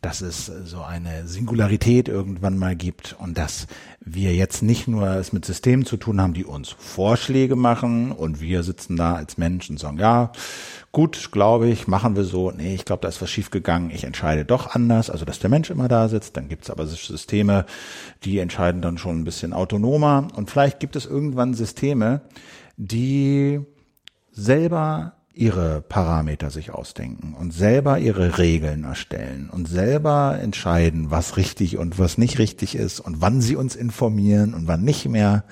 dass 0.01 0.23
es 0.23 0.47
so 0.47 0.83
eine 0.83 1.27
Singularität 1.27 2.09
irgendwann 2.09 2.57
mal 2.57 2.75
gibt 2.75 3.17
und 3.19 3.37
dass 3.37 3.67
wir 4.01 4.35
jetzt 4.35 4.63
nicht 4.63 4.89
nur 4.89 5.07
es 5.09 5.33
mit 5.33 5.45
Systemen 5.45 5.85
zu 5.85 5.99
tun 5.99 6.21
haben, 6.21 6.33
die 6.33 6.45
uns 6.45 6.71
Vorschläge 6.71 7.55
machen 7.55 8.11
und 8.13 8.41
wir 8.41 8.63
sitzen 8.63 8.97
da 8.97 9.15
als 9.15 9.37
Menschen 9.37 9.75
und 9.75 9.79
sagen, 9.79 9.99
ja, 9.99 10.33
gut, 10.91 11.31
glaube 11.33 11.69
ich, 11.69 11.87
machen 11.87 12.17
wir 12.17 12.25
so. 12.25 12.51
Nee, 12.51 12.75
ich 12.75 12.87
glaube, 12.87 13.03
da 13.03 13.09
ist 13.09 13.21
was 13.21 13.31
schiefgegangen. 13.31 13.91
Ich 13.91 14.05
entscheide 14.05 14.45
doch 14.47 14.75
anders. 14.75 15.11
Also, 15.11 15.25
dass 15.25 15.39
der 15.39 15.51
Mensch 15.51 15.71
immer 15.71 15.89
da 15.89 16.09
sitzt. 16.09 16.37
Dann 16.37 16.49
gibt 16.49 16.65
es 16.65 16.71
aber 16.71 16.87
Systeme, 16.87 17.67
die 18.25 18.39
entscheiden 18.39 18.81
dann 18.81 18.99
schon 18.99 19.21
ein 19.21 19.25
bisschen 19.25 19.53
autonomer. 19.53 20.29
Und 20.35 20.51
vielleicht 20.51 20.81
gibt 20.81 20.97
es 20.97 21.05
irgendwann 21.05 21.55
Systeme, 21.55 22.23
die 22.77 23.61
selber 24.33 25.20
ihre 25.33 25.81
Parameter 25.81 26.51
sich 26.51 26.73
ausdenken 26.73 27.35
und 27.39 27.53
selber 27.53 27.99
ihre 27.99 28.39
Regeln 28.39 28.85
erstellen 28.85 29.49
und 29.51 29.69
selber 29.69 30.39
entscheiden, 30.41 31.11
was 31.11 31.37
richtig 31.37 31.79
und 31.79 31.99
was 31.99 32.19
nicht 32.19 32.39
richtig 32.39 32.75
ist 32.75 33.01
und 33.01 33.21
wann 33.21 33.41
sie 33.41 33.57
uns 33.57 33.77
informieren 33.77 34.55
und 34.55 34.67
wann 34.67 34.83
nicht 34.83 35.09
mehr, 35.09 35.45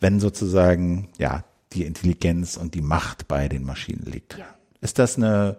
wenn 0.00 0.18
sozusagen, 0.18 1.08
ja, 1.18 1.44
die 1.72 1.84
Intelligenz 1.84 2.56
und 2.56 2.74
die 2.74 2.82
Macht 2.82 3.28
bei 3.28 3.48
den 3.48 3.64
Maschinen 3.64 4.04
liegt. 4.04 4.38
Ja. 4.38 4.44
Ist 4.80 4.98
das 4.98 5.16
eine 5.16 5.56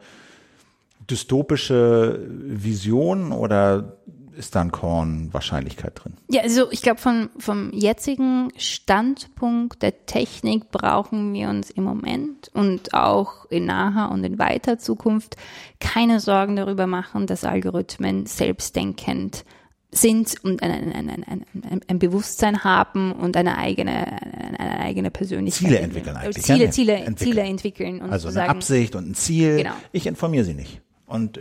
dystopische 1.10 2.20
Vision 2.30 3.32
oder 3.32 3.98
ist 4.38 4.56
da 4.56 4.62
ein 4.62 4.72
Korn 4.72 5.34
Wahrscheinlichkeit 5.34 6.04
drin? 6.04 6.14
Ja, 6.30 6.42
also 6.42 6.72
ich 6.72 6.82
glaube, 6.82 7.00
vom, 7.00 7.30
vom 7.38 7.72
jetzigen 7.72 8.50
Standpunkt 8.58 9.82
der 9.82 10.06
Technik 10.06 10.72
brauchen 10.72 11.34
wir 11.34 11.50
uns 11.50 11.70
im 11.70 11.84
Moment 11.84 12.50
und 12.54 12.94
auch 12.94 13.46
in 13.50 13.66
naher 13.66 14.12
und 14.12 14.24
in 14.24 14.40
weiter 14.40 14.80
Zukunft 14.80 15.38
keine 15.80 16.20
Sorgen 16.20 16.56
darüber 16.56 16.88
machen, 16.88 17.28
dass 17.28 17.44
Algorithmen 17.44 18.26
selbstdenkend 18.26 19.46
sind 19.92 20.44
und 20.44 20.64
ein, 20.64 20.72
ein, 20.72 21.10
ein, 21.10 21.26
ein, 21.28 21.82
ein 21.88 22.00
Bewusstsein 22.00 22.64
haben 22.64 23.12
und 23.12 23.38
eine 23.38 23.58
eigene, 23.58 24.22
eine 24.58 24.80
eigene 24.80 25.12
Persönlichkeit. 25.12 25.68
Ziele 25.68 25.80
entwickeln 25.80 26.18
eigentlich. 26.18 26.44
Ziele, 26.44 26.70
Ziele, 26.72 26.94
entwickeln. 26.94 27.18
Ziele 27.18 27.42
entwickeln. 27.42 28.02
Und 28.02 28.12
also 28.12 28.30
eine 28.30 28.50
Absicht 28.50 28.96
und 28.96 29.12
ein 29.12 29.16
Ziel. 29.16 29.58
Genau. 29.58 29.74
Ich 29.92 30.08
informiere 30.08 30.46
sie 30.46 30.56
nicht 30.56 30.82
und 31.14 31.40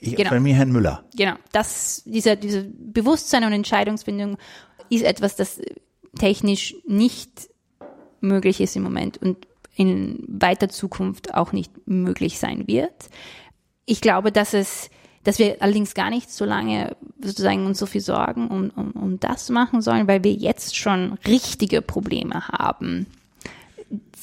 ich 0.00 0.16
genau. 0.16 0.40
mir 0.40 0.56
Herrn 0.56 0.72
Müller. 0.72 1.04
Genau, 1.16 1.34
das, 1.52 2.02
dieser, 2.04 2.34
diese 2.34 2.64
Bewusstsein 2.64 3.44
und 3.44 3.52
Entscheidungsfindung 3.52 4.36
ist 4.90 5.04
etwas, 5.04 5.36
das 5.36 5.60
technisch 6.18 6.74
nicht 6.88 7.48
möglich 8.20 8.60
ist 8.60 8.74
im 8.74 8.82
Moment 8.82 9.18
und 9.18 9.46
in 9.76 10.24
weiter 10.26 10.68
Zukunft 10.68 11.34
auch 11.34 11.52
nicht 11.52 11.70
möglich 11.86 12.40
sein 12.40 12.66
wird. 12.66 13.10
Ich 13.86 14.00
glaube, 14.00 14.32
dass 14.32 14.54
es, 14.54 14.90
dass 15.22 15.38
wir 15.38 15.62
allerdings 15.62 15.94
gar 15.94 16.10
nicht 16.10 16.28
so 16.28 16.44
lange 16.44 16.96
sozusagen 17.22 17.64
uns 17.64 17.78
so 17.78 17.86
viel 17.86 18.00
Sorgen 18.00 18.48
um, 18.48 18.70
um, 18.70 18.90
um 18.90 19.20
das 19.20 19.50
machen 19.50 19.82
sollen, 19.82 20.08
weil 20.08 20.24
wir 20.24 20.32
jetzt 20.32 20.76
schon 20.76 21.12
richtige 21.24 21.80
Probleme 21.80 22.48
haben 22.48 23.06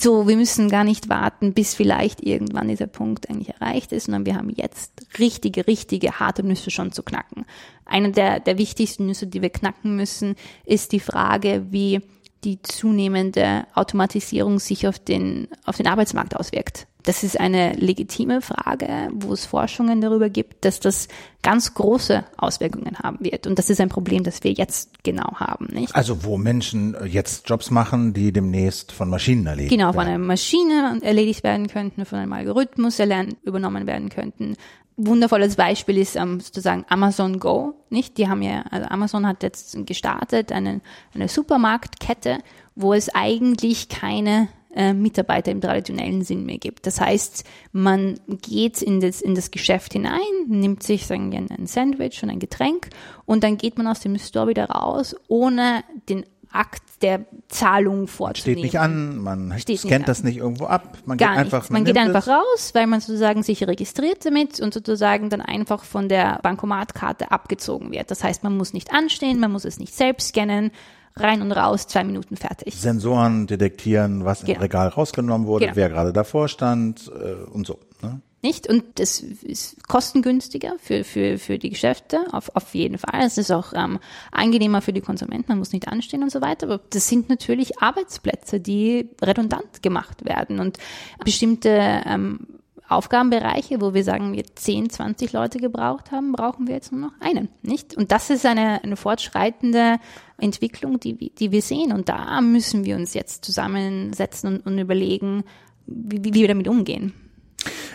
so, 0.01 0.29
wir 0.29 0.37
müssen 0.37 0.69
gar 0.69 0.85
nicht 0.85 1.09
warten, 1.09 1.53
bis 1.53 1.75
vielleicht 1.75 2.21
irgendwann 2.21 2.69
dieser 2.69 2.87
Punkt 2.87 3.29
eigentlich 3.29 3.49
erreicht 3.49 3.91
ist, 3.91 4.05
sondern 4.05 4.25
wir 4.25 4.35
haben 4.35 4.49
jetzt 4.49 4.93
richtige, 5.19 5.67
richtige 5.67 6.21
harte 6.21 6.41
Nüsse 6.41 6.71
schon 6.71 6.93
zu 6.93 7.03
knacken. 7.03 7.45
Eine 7.85 8.11
der, 8.11 8.39
der 8.39 8.57
wichtigsten 8.57 9.07
Nüsse, 9.07 9.27
die 9.27 9.41
wir 9.41 9.49
knacken 9.49 9.97
müssen, 9.97 10.35
ist 10.63 10.93
die 10.93 11.01
Frage, 11.01 11.65
wie 11.71 11.99
die 12.45 12.61
zunehmende 12.61 13.65
Automatisierung 13.73 14.59
sich 14.59 14.87
auf 14.87 14.99
den, 14.99 15.49
auf 15.65 15.75
den 15.75 15.87
Arbeitsmarkt 15.87 16.33
auswirkt. 16.33 16.87
Das 17.03 17.23
ist 17.23 17.39
eine 17.39 17.73
legitime 17.73 18.41
Frage, 18.41 19.09
wo 19.13 19.31
es 19.31 19.45
Forschungen 19.45 20.01
darüber 20.01 20.29
gibt, 20.29 20.65
dass 20.65 20.81
das 20.81 21.07
ganz 21.41 21.73
große 21.73 22.25
Auswirkungen 22.35 22.97
haben 22.99 23.17
wird. 23.21 23.47
Und 23.47 23.57
das 23.57 23.69
ist 23.69 23.79
ein 23.79 23.87
Problem, 23.87 24.23
das 24.23 24.43
wir 24.43 24.51
jetzt 24.51 25.03
genau 25.03 25.35
haben, 25.35 25.67
nicht? 25.71 25.95
Also, 25.95 26.25
wo 26.25 26.37
Menschen 26.37 26.97
jetzt 27.05 27.49
Jobs 27.49 27.71
machen, 27.71 28.13
die 28.13 28.33
demnächst 28.33 28.91
von 28.91 29.09
Maschinen 29.09 29.45
erledigt 29.45 29.71
genau, 29.71 29.85
werden. 29.85 29.93
Genau, 29.93 30.03
von 30.03 30.13
einer 30.13 30.25
Maschine 30.25 30.99
erledigt 31.01 31.43
werden 31.43 31.67
könnten, 31.67 32.05
von 32.05 32.19
einem 32.19 32.33
Algorithmus 32.33 32.99
erlernen, 32.99 33.37
übernommen 33.43 33.87
werden 33.87 34.09
könnten 34.09 34.57
wundervolles 34.99 35.55
Beispiel 35.55 35.97
ist 35.97 36.15
ähm, 36.15 36.39
sozusagen 36.39 36.85
Amazon 36.89 37.39
Go, 37.39 37.73
nicht? 37.89 38.17
Die 38.17 38.27
haben 38.27 38.41
ja, 38.41 38.63
also 38.69 38.87
Amazon 38.89 39.25
hat 39.25 39.43
jetzt 39.43 39.75
gestartet 39.85 40.51
eine, 40.51 40.81
eine 41.13 41.29
Supermarktkette, 41.29 42.39
wo 42.75 42.93
es 42.93 43.09
eigentlich 43.15 43.89
keine 43.89 44.49
äh, 44.73 44.93
Mitarbeiter 44.93 45.51
im 45.51 45.61
traditionellen 45.61 46.23
Sinn 46.23 46.45
mehr 46.45 46.57
gibt. 46.57 46.85
Das 46.85 47.01
heißt, 47.01 47.43
man 47.71 48.19
geht 48.27 48.81
in 48.81 48.99
das, 48.99 49.21
in 49.21 49.35
das 49.35 49.51
Geschäft 49.51 49.93
hinein, 49.93 50.19
nimmt 50.47 50.83
sich, 50.83 51.07
sagen 51.07 51.31
wir, 51.31 51.39
ein 51.39 51.67
Sandwich 51.67 52.21
und 52.23 52.29
ein 52.29 52.39
Getränk 52.39 52.89
und 53.25 53.43
dann 53.43 53.57
geht 53.57 53.77
man 53.77 53.87
aus 53.87 53.99
dem 53.99 54.17
Store 54.17 54.47
wieder 54.47 54.65
raus, 54.69 55.15
ohne 55.27 55.83
den 56.07 56.25
Akt 56.51 56.81
der 57.01 57.25
Zahlung 57.47 58.07
vorzunehmen. 58.07 58.59
Steht 58.59 58.63
nicht 58.63 58.79
an, 58.79 59.19
man 59.19 59.57
Steht 59.59 59.79
scannt 59.79 59.99
nicht 59.99 60.09
das 60.09 60.23
nicht 60.23 60.37
irgendwo 60.37 60.65
ab, 60.65 60.97
man 61.05 61.17
Gar 61.17 61.29
geht 61.29 61.39
einfach, 61.39 61.69
man, 61.69 61.83
man 61.83 61.85
geht 61.85 61.97
einfach 61.97 62.27
es. 62.27 62.27
raus, 62.27 62.71
weil 62.73 62.87
man 62.87 62.99
sozusagen 62.99 63.43
sich 63.43 63.65
registriert 63.67 64.25
damit 64.25 64.59
und 64.59 64.73
sozusagen 64.73 65.29
dann 65.29 65.41
einfach 65.41 65.83
von 65.83 66.09
der 66.09 66.39
Bankomatkarte 66.41 67.31
abgezogen 67.31 67.91
wird. 67.91 68.09
Das 68.09 68.23
heißt, 68.23 68.43
man 68.43 68.57
muss 68.57 68.73
nicht 68.73 68.91
anstehen, 68.91 69.39
man 69.39 69.51
muss 69.51 69.63
es 69.63 69.79
nicht 69.79 69.93
selbst 69.93 70.29
scannen, 70.29 70.71
rein 71.19 71.41
und 71.41 71.51
raus, 71.51 71.87
zwei 71.87 72.03
Minuten 72.03 72.37
fertig. 72.37 72.75
Sensoren 72.75 73.47
detektieren, 73.47 74.25
was 74.25 74.41
genau. 74.41 74.55
im 74.55 74.61
Regal 74.61 74.87
rausgenommen 74.89 75.47
wurde, 75.47 75.65
genau. 75.65 75.75
wer 75.75 75.89
gerade 75.89 76.13
davor 76.13 76.47
stand 76.47 77.11
äh, 77.13 77.33
und 77.51 77.67
so. 77.67 77.79
Ne? 78.01 78.21
Nicht? 78.41 78.69
Und 78.69 78.83
das 78.95 79.19
ist 79.19 79.85
kostengünstiger 79.89 80.75
für, 80.79 81.03
für, 81.03 81.37
für 81.37 81.59
die 81.59 81.69
Geschäfte, 81.69 82.19
auf, 82.31 82.55
auf 82.55 82.73
jeden 82.73 82.97
Fall. 82.97 83.21
Es 83.25 83.37
ist 83.37 83.51
auch 83.51 83.73
ähm, 83.73 83.99
angenehmer 84.31 84.81
für 84.81 84.93
die 84.93 85.01
Konsumenten, 85.01 85.45
man 85.49 85.59
muss 85.59 85.73
nicht 85.73 85.89
anstehen 85.89 86.23
und 86.23 86.31
so 86.31 86.39
weiter. 86.39 86.67
Aber 86.67 86.79
das 86.89 87.09
sind 87.09 87.27
natürlich 87.27 87.81
Arbeitsplätze, 87.81 88.61
die 88.61 89.09
redundant 89.21 89.83
gemacht 89.83 90.23
werden 90.23 90.61
und 90.61 90.77
bestimmte 91.25 92.01
ähm, 92.05 92.47
Aufgabenbereiche, 92.89 93.81
wo 93.81 93.93
wir 93.93 94.03
sagen, 94.03 94.33
wir 94.33 94.43
10, 94.43 94.89
20 94.89 95.31
Leute 95.31 95.59
gebraucht 95.59 96.11
haben, 96.11 96.31
brauchen 96.31 96.67
wir 96.67 96.73
jetzt 96.73 96.91
nur 96.91 97.01
noch 97.01 97.13
einen, 97.19 97.49
nicht? 97.61 97.95
Und 97.95 98.11
das 98.11 98.29
ist 98.29 98.45
eine, 98.45 98.83
eine 98.83 98.95
fortschreitende 98.95 99.97
Entwicklung, 100.39 100.99
die, 100.99 101.29
die 101.29 101.51
wir 101.51 101.61
sehen. 101.61 101.93
Und 101.93 102.09
da 102.09 102.41
müssen 102.41 102.85
wir 102.85 102.95
uns 102.95 103.13
jetzt 103.13 103.45
zusammensetzen 103.45 104.55
und, 104.55 104.65
und 104.65 104.79
überlegen, 104.79 105.43
wie, 105.85 106.23
wie 106.23 106.33
wir 106.33 106.47
damit 106.47 106.67
umgehen. 106.67 107.13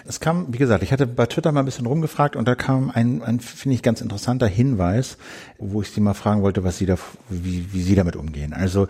Es 0.07 0.21
kam, 0.21 0.53
wie 0.53 0.59
gesagt, 0.59 0.83
ich 0.83 0.93
hatte 0.93 1.07
bei 1.07 1.27
Twitter 1.27 1.51
mal 1.51 1.61
ein 1.61 1.65
bisschen 1.65 1.87
rumgefragt 1.87 2.37
und 2.37 2.47
da 2.47 2.55
kam 2.55 2.91
ein, 2.91 3.23
ein 3.23 3.41
finde 3.41 3.75
ich, 3.75 3.83
ganz 3.83 4.03
interessanter 4.03 4.47
Hinweis, 4.47 5.17
wo 5.59 5.81
ich 5.81 5.91
Sie 5.91 6.01
mal 6.01 6.15
fragen 6.15 6.43
wollte, 6.43 6.63
was 6.63 6.77
Sie 6.77 6.87
da, 6.87 6.97
wie, 7.31 7.73
wie 7.73 7.83
Sie 7.83 7.95
damit 7.95 8.15
umgehen. 8.15 8.53
Also 8.53 8.87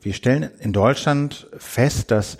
wir 0.00 0.14
stellen 0.14 0.48
in 0.60 0.72
Deutschland 0.72 1.48
fest, 1.58 2.12
dass 2.12 2.38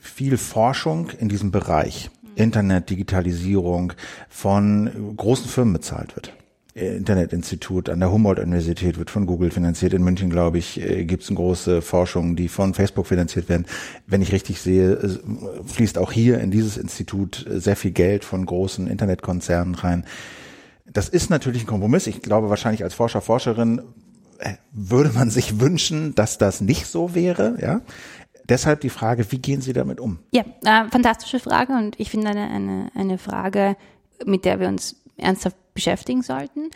viel 0.00 0.36
Forschung 0.38 1.10
in 1.10 1.28
diesem 1.28 1.50
Bereich 1.50 2.10
Internet, 2.38 2.90
Digitalisierung 2.90 3.92
von 4.28 5.14
großen 5.16 5.46
Firmen 5.48 5.74
bezahlt 5.74 6.16
wird. 6.16 6.32
Internetinstitut 6.78 7.88
an 7.88 8.00
der 8.00 8.12
Humboldt-Universität 8.12 8.98
wird 8.98 9.10
von 9.10 9.26
Google 9.26 9.50
finanziert. 9.50 9.94
In 9.94 10.04
München, 10.04 10.30
glaube 10.30 10.58
ich, 10.58 10.80
äh, 10.80 11.04
gibt 11.04 11.24
es 11.24 11.28
große 11.28 11.82
Forschung, 11.82 12.36
die 12.36 12.48
von 12.48 12.74
Facebook 12.74 13.06
finanziert 13.06 13.48
werden. 13.48 13.66
Wenn 14.06 14.22
ich 14.22 14.32
richtig 14.32 14.60
sehe, 14.60 15.20
fließt 15.66 15.98
auch 15.98 16.12
hier 16.12 16.38
in 16.40 16.50
dieses 16.50 16.76
Institut 16.76 17.46
äh, 17.46 17.60
sehr 17.60 17.76
viel 17.76 17.90
Geld 17.90 18.24
von 18.24 18.46
großen 18.46 18.86
Internetkonzernen 18.86 19.74
rein. 19.74 20.04
Das 20.86 21.08
ist 21.08 21.30
natürlich 21.30 21.64
ein 21.64 21.66
Kompromiss. 21.66 22.06
Ich 22.06 22.22
glaube, 22.22 22.48
wahrscheinlich 22.48 22.84
als 22.84 22.94
Forscher, 22.94 23.20
Forscherin 23.20 23.82
äh, 24.38 24.54
würde 24.72 25.10
man 25.12 25.30
sich 25.30 25.60
wünschen, 25.60 26.14
dass 26.14 26.38
das 26.38 26.60
nicht 26.60 26.86
so 26.86 27.14
wäre, 27.14 27.58
ja. 27.60 27.80
Deshalb 28.48 28.80
die 28.80 28.90
Frage, 28.90 29.30
wie 29.30 29.38
gehen 29.38 29.60
Sie 29.60 29.72
damit 29.72 30.00
um? 30.00 30.18
Ja, 30.32 30.42
äh, 30.64 30.88
fantastische 30.88 31.38
Frage 31.38 31.74
und 31.74 31.98
ich 32.00 32.10
finde 32.10 32.28
eine, 32.28 32.48
eine, 32.48 32.90
eine 32.94 33.18
Frage, 33.18 33.76
mit 34.24 34.44
der 34.44 34.58
wir 34.60 34.68
uns 34.68 34.96
ernsthaft 35.16 35.56
beschäftigen 35.74 36.22
sollten. 36.22 36.70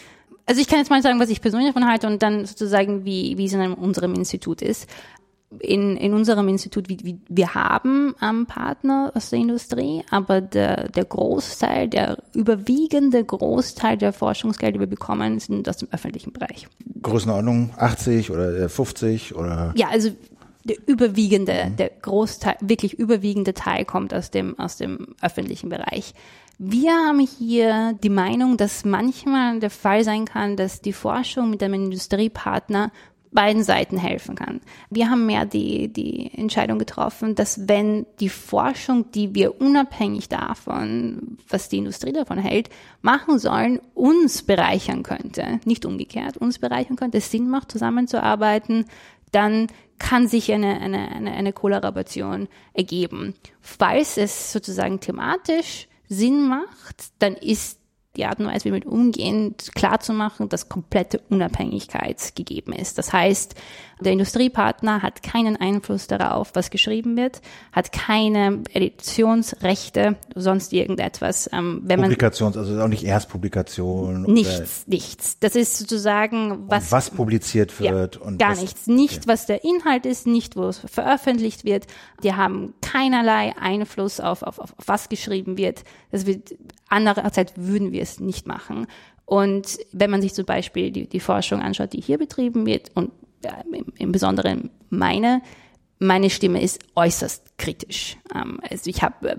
Also 0.47 0.61
ich 0.61 0.66
kann 0.66 0.79
jetzt 0.79 0.91
mal 0.91 1.03
sagen, 1.03 1.20
was 1.20 1.31
ich 1.31 1.41
persönlich 1.41 1.73
davon 1.73 1.89
halte 1.89 2.07
und 2.07 2.23
dann 2.23 2.45
sozusagen, 2.47 3.05
wie, 3.05 3.39
wie 3.39 3.47
es 3.47 3.53
in 3.53 3.73
unserem 3.75 4.14
Institut 4.14 4.61
ist. 4.61 4.89
In, 5.61 5.99
in 5.99 6.14
unserem 6.14 6.49
Institut, 6.49 6.89
wie, 6.89 6.99
wie, 7.03 7.20
wir 7.29 7.55
haben 7.55 8.14
ähm, 8.23 8.47
Partner 8.47 9.12
aus 9.14 9.29
der 9.29 9.39
Industrie, 9.39 10.03
aber 10.11 10.41
der, 10.41 10.89
der 10.89 11.05
Großteil, 11.05 11.89
der 11.89 12.16
überwiegende 12.33 13.23
Großteil 13.23 13.99
der 13.99 14.14
Forschungsgelder, 14.14 14.73
die 14.73 14.81
wir 14.81 14.87
bekommen, 14.87 15.41
sind 15.41 15.68
aus 15.68 15.77
dem 15.77 15.89
öffentlichen 15.93 16.33
Bereich. 16.33 16.68
Größenordnung 17.03 17.70
80 17.77 18.31
oder 18.31 18.66
50 18.70 19.35
oder? 19.35 19.75
Ja, 19.77 19.89
also 19.91 20.12
der 20.65 20.77
überwiegende, 20.87 21.67
mhm. 21.71 21.77
der 21.77 21.91
Großteil, 21.91 22.57
wirklich 22.61 22.99
überwiegende 22.99 23.55
Teil 23.55 23.85
kommt 23.85 24.15
aus 24.15 24.31
dem, 24.31 24.59
aus 24.59 24.77
dem 24.77 25.15
öffentlichen 25.21 25.69
Bereich. 25.69 26.15
Wir 26.59 26.93
haben 26.93 27.19
hier 27.19 27.99
die 28.03 28.09
Meinung, 28.09 28.57
dass 28.57 28.85
manchmal 28.85 29.59
der 29.59 29.71
Fall 29.71 30.05
sein 30.05 30.27
kann, 30.27 30.57
dass 30.57 30.81
die 30.81 30.93
Forschung 30.93 31.51
mit 31.51 31.63
einem 31.63 31.75
Industriepartner 31.75 32.93
beiden 33.33 33.65
Seiten 33.65 33.97
helfen 33.97 34.37
kann. 34.37 34.61
Wir 34.91 35.11
haben 35.11 35.27
mehr 35.27 35.47
die, 35.47 35.89
die 35.93 36.31
Entscheidung 36.35 36.79
getroffen, 36.79 37.35
dass 37.35 37.67
wenn 37.67 38.07
die 38.21 38.29
Forschung, 38.29 39.11
die 39.13 39.35
wir 39.35 39.61
unabhängig 39.61 40.29
davon, 40.29 41.39
was 41.49 41.69
die 41.69 41.79
Industrie 41.79 42.13
davon 42.13 42.39
hält, 42.39 42.69
machen 43.01 43.39
sollen, 43.39 43.81
uns 43.95 44.43
bereichern 44.43 45.03
könnte, 45.03 45.61
nicht 45.65 45.87
umgekehrt, 45.87 46.37
uns 46.37 46.59
bereichern 46.59 46.97
könnte, 46.97 47.19
es 47.19 47.31
Sinn 47.31 47.49
macht, 47.49 47.73
zusammenzuarbeiten, 47.73 48.85
dann 49.33 49.66
kann 49.99 50.28
sich 50.28 50.53
eine, 50.53 50.80
eine, 50.80 51.11
eine, 51.11 51.33
eine 51.33 51.53
Kollaboration 51.53 52.49
ergeben. 52.74 53.35
Falls 53.61 54.16
es 54.16 54.53
sozusagen 54.53 55.01
thematisch 55.01 55.89
Sinn 56.09 56.49
macht, 56.49 57.12
dann 57.18 57.35
ist 57.35 57.78
die 58.17 58.27
Art 58.27 58.41
und 58.41 58.47
Weise, 58.47 58.65
wie 58.65 58.65
wir 58.67 58.73
mit 58.73 58.87
umgehen, 58.87 59.55
klar 59.75 60.01
zu 60.01 60.13
machen, 60.13 60.49
dass 60.49 60.69
komplette 60.69 61.21
Unabhängigkeit 61.31 62.35
gegeben 62.35 62.73
ist. 62.73 62.99
Das 62.99 63.13
heißt, 63.13 63.55
der 64.03 64.13
Industriepartner 64.13 65.01
hat 65.01 65.23
keinen 65.23 65.57
Einfluss 65.57 66.09
darauf, 66.09 66.51
was 66.55 66.71
geschrieben 66.71 67.17
wird, 67.17 67.41
hat 67.73 67.93
keine 67.93 68.63
Editionsrechte, 68.73 70.17
sonst 70.35 70.73
irgendetwas. 70.73 71.49
Ähm, 71.53 71.83
wenn 71.85 72.01
Publikations, 72.01 72.57
man, 72.57 72.65
also 72.65 72.83
auch 72.83 72.89
nicht 72.89 73.05
Erstpublikation. 73.05 74.23
Nichts, 74.25 74.87
nichts. 74.87 75.39
Das 75.39 75.57
ist 75.57 75.79
sozusagen, 75.79 76.69
was, 76.69 76.93
was 76.93 77.11
publiziert 77.11 77.79
wird. 77.81 78.17
Ja, 78.17 78.21
und 78.23 78.39
gar 78.39 78.51
was, 78.51 78.61
nichts. 78.61 78.87
Nicht, 78.89 79.19
okay. 79.19 79.29
was 79.29 79.47
der 79.47 79.65
Inhalt 79.65 80.05
ist, 80.05 80.27
nicht, 80.27 80.57
wo 80.57 80.65
es 80.65 80.79
veröffentlicht 80.79 81.65
wird. 81.65 81.87
Die 82.23 82.35
haben 82.35 82.75
keinerlei 82.83 83.55
Einfluss 83.57 84.21
auf, 84.21 84.43
auf, 84.43 84.59
auf 84.59 84.75
was 84.85 85.09
geschrieben 85.09 85.57
wird. 85.57 85.85
Das 86.11 86.27
wird, 86.27 86.55
andererseits 86.93 87.55
würden 87.57 87.93
wir 87.93 88.03
es 88.03 88.20
nicht 88.20 88.47
machen. 88.47 88.86
Und 89.24 89.78
wenn 89.93 90.11
man 90.11 90.20
sich 90.20 90.34
zum 90.34 90.45
Beispiel 90.45 90.90
die, 90.90 91.09
die 91.09 91.20
Forschung 91.20 91.62
anschaut, 91.62 91.93
die 91.93 92.01
hier 92.01 92.18
betrieben 92.18 92.66
wird 92.66 92.90
und 92.95 93.11
im, 93.72 93.86
im 93.97 94.12
Besonderen 94.12 94.70
meine, 94.90 95.43
meine 95.99 96.30
Stimme 96.30 96.61
ist 96.61 96.80
äußerst 96.95 97.59
kritisch. 97.59 98.18
Ähm, 98.34 98.61
also 98.68 98.90
ich 98.90 99.03
habe 99.03 99.30
äh, 99.30 99.36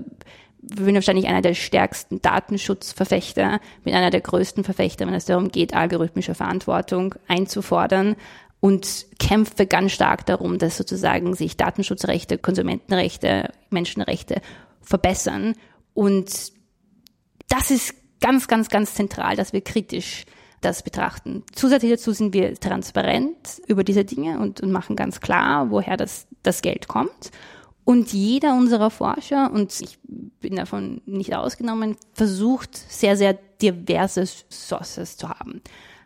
bin 0.62 0.96
wahrscheinlich 0.96 1.28
einer 1.28 1.42
der 1.42 1.54
stärksten 1.54 2.22
Datenschutzverfechter, 2.22 3.60
bin 3.84 3.94
einer 3.94 4.12
der 4.12 4.22
größten 4.22 4.64
Verfechter, 4.64 5.06
wenn 5.06 5.14
es 5.14 5.26
darum 5.26 5.50
geht, 5.50 5.74
algorithmische 5.74 6.36
Verantwortung 6.36 7.16
einzufordern 7.28 8.16
und 8.62 9.08
kämpfe 9.20 9.68
ganz 9.68 9.92
stark 9.92 10.26
darum, 10.26 10.58
dass 10.58 10.78
sozusagen 10.78 11.34
sich 11.34 11.58
Datenschutzrechte, 11.58 12.38
Konsumentenrechte, 12.38 13.52
Menschenrechte 13.70 14.42
verbessern. 14.82 15.56
Und 15.94 16.54
das 17.54 17.70
ist 17.70 17.94
ganz, 18.20 18.48
ganz, 18.48 18.70
ganz 18.70 18.96
zentral, 18.96 19.36
dass 19.36 19.54
wir 19.54 19.62
kritisch 19.62 20.26
das 20.62 20.82
betrachten. 20.82 21.44
Zusätzlich 21.54 21.92
dazu 21.92 22.12
sind 22.12 22.34
wir 22.34 22.56
transparent 22.56 23.62
über 23.68 23.84
diese 23.84 24.06
Dinge 24.06 24.40
und, 24.40 24.62
und 24.62 24.72
machen 24.72 24.96
ganz 24.96 25.20
klar, 25.20 25.70
woher 25.70 25.98
das, 25.98 26.26
das 26.42 26.62
Geld 26.62 26.88
kommt. 26.88 27.32
Und 27.86 28.14
jeder 28.14 28.54
unserer 28.54 28.90
Forscher, 28.90 29.52
und 29.52 29.80
ich 29.82 30.00
bin 30.40 30.56
davon 30.56 31.02
nicht 31.06 31.36
ausgenommen, 31.36 31.98
versucht 32.14 32.76
sehr, 32.76 33.18
sehr 33.18 33.38
diverse 33.62 34.26
Sources 34.50 35.18
zu 35.18 35.30
haben. 35.30 35.62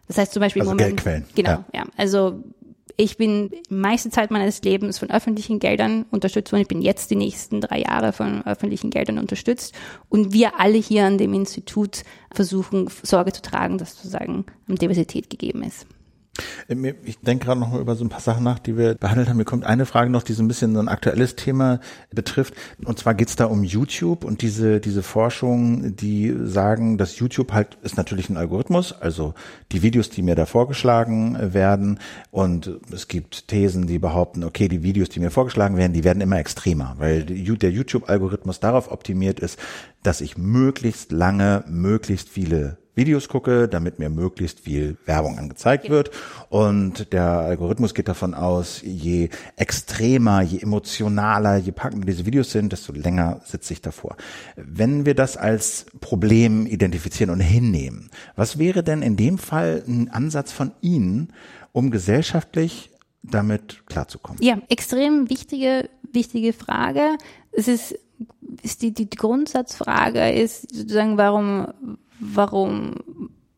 Das 0.07 0.17
heißt 0.17 0.33
zum 0.33 0.41
Beispiel 0.41 0.63
also 0.63 0.71
Moment, 0.71 1.03
Geldquellen. 1.03 1.25
Genau, 1.35 1.63
ja. 1.71 1.81
ja. 1.81 1.85
Also 1.95 2.43
ich 2.97 3.17
bin 3.17 3.51
meiste 3.69 4.09
Zeit 4.09 4.31
meines 4.31 4.63
Lebens 4.63 4.97
von 4.97 5.11
öffentlichen 5.11 5.59
Geldern 5.59 6.05
unterstützt 6.09 6.51
worden. 6.51 6.63
Ich 6.63 6.67
bin 6.67 6.81
jetzt 6.81 7.11
die 7.11 7.15
nächsten 7.15 7.61
drei 7.61 7.81
Jahre 7.81 8.11
von 8.11 8.45
öffentlichen 8.45 8.89
Geldern 8.89 9.19
unterstützt. 9.19 9.75
Und 10.09 10.33
wir 10.33 10.59
alle 10.59 10.77
hier 10.77 11.05
an 11.05 11.19
dem 11.19 11.33
Institut 11.35 12.03
versuchen, 12.31 12.89
Sorge 13.03 13.31
zu 13.31 13.43
tragen, 13.43 13.77
dass 13.77 13.95
sozusagen 13.95 14.45
Diversität 14.67 15.29
gegeben 15.29 15.61
ist. 15.61 15.85
Äh, 16.67 16.93
ich 17.03 17.19
denke 17.19 17.45
gerade 17.45 17.59
noch 17.59 17.71
mal 17.71 17.81
über 17.81 17.95
so 17.95 18.05
ein 18.05 18.09
paar 18.09 18.21
Sachen 18.21 18.43
nach, 18.43 18.59
die 18.59 18.77
wir 18.77 18.95
behandelt 18.95 19.29
haben. 19.29 19.37
Mir 19.37 19.45
kommt 19.45 19.65
eine 19.65 19.85
Frage 19.85 20.09
noch, 20.09 20.23
die 20.23 20.33
so 20.33 20.43
ein 20.43 20.47
bisschen 20.47 20.73
so 20.73 20.79
ein 20.79 20.87
aktuelles 20.87 21.35
Thema 21.35 21.79
betrifft. 22.11 22.53
Und 22.83 22.99
zwar 22.99 23.13
geht 23.13 23.29
es 23.29 23.35
da 23.35 23.45
um 23.45 23.63
YouTube 23.63 24.23
und 24.23 24.41
diese, 24.41 24.79
diese 24.79 25.03
Forschung, 25.03 25.95
die 25.95 26.35
sagen, 26.43 26.97
dass 26.97 27.19
YouTube 27.19 27.51
halt 27.51 27.77
ist 27.81 27.97
natürlich 27.97 28.29
ein 28.29 28.37
Algorithmus, 28.37 28.93
also 28.93 29.33
die 29.71 29.81
Videos, 29.81 30.09
die 30.09 30.21
mir 30.21 30.35
da 30.35 30.45
vorgeschlagen 30.45 31.53
werden. 31.53 31.99
Und 32.31 32.79
es 32.91 33.07
gibt 33.07 33.47
Thesen, 33.47 33.87
die 33.87 33.99
behaupten, 33.99 34.43
okay, 34.43 34.67
die 34.67 34.83
Videos, 34.83 35.09
die 35.09 35.19
mir 35.19 35.31
vorgeschlagen 35.31 35.77
werden, 35.77 35.93
die 35.93 36.03
werden 36.03 36.21
immer 36.21 36.37
extremer, 36.37 36.95
weil 36.97 37.23
der 37.23 37.71
YouTube-Algorithmus 37.71 38.59
darauf 38.59 38.91
optimiert 38.91 39.39
ist, 39.39 39.59
dass 40.07 40.21
ich 40.21 40.37
möglichst 40.37 41.11
lange, 41.11 41.65
möglichst 41.67 42.29
viele 42.29 42.77
Videos 42.95 43.27
gucke, 43.27 43.67
damit 43.67 43.99
mir 43.99 44.09
möglichst 44.09 44.61
viel 44.61 44.95
Werbung 45.05 45.37
angezeigt 45.37 45.89
wird. 45.89 46.11
Und 46.47 47.11
der 47.11 47.25
Algorithmus 47.25 47.93
geht 47.93 48.07
davon 48.07 48.33
aus, 48.33 48.81
je 48.85 49.27
extremer, 49.57 50.41
je 50.41 50.59
emotionaler, 50.59 51.57
je 51.57 51.73
packender 51.73 52.05
diese 52.05 52.25
Videos 52.25 52.53
sind, 52.53 52.71
desto 52.71 52.93
länger 52.93 53.41
sitze 53.43 53.73
ich 53.73 53.81
davor. 53.81 54.15
Wenn 54.55 55.05
wir 55.05 55.13
das 55.13 55.35
als 55.35 55.87
Problem 55.99 56.65
identifizieren 56.65 57.29
und 57.29 57.41
hinnehmen, 57.41 58.09
was 58.37 58.57
wäre 58.57 58.83
denn 58.83 59.01
in 59.01 59.17
dem 59.17 59.37
Fall 59.37 59.83
ein 59.85 60.09
Ansatz 60.09 60.53
von 60.53 60.71
Ihnen, 60.79 61.33
um 61.73 61.91
gesellschaftlich 61.91 62.91
damit 63.23 63.85
klarzukommen? 63.87 64.41
Ja, 64.41 64.57
extrem 64.69 65.29
wichtige, 65.29 65.89
wichtige 66.13 66.53
Frage. 66.53 67.17
Es 67.51 67.67
ist, 67.67 67.99
ist 68.63 68.81
die, 68.81 68.93
die 68.93 69.09
Grundsatzfrage 69.09 70.31
ist 70.31 70.73
sozusagen, 70.73 71.17
warum, 71.17 71.67
warum, 72.19 72.95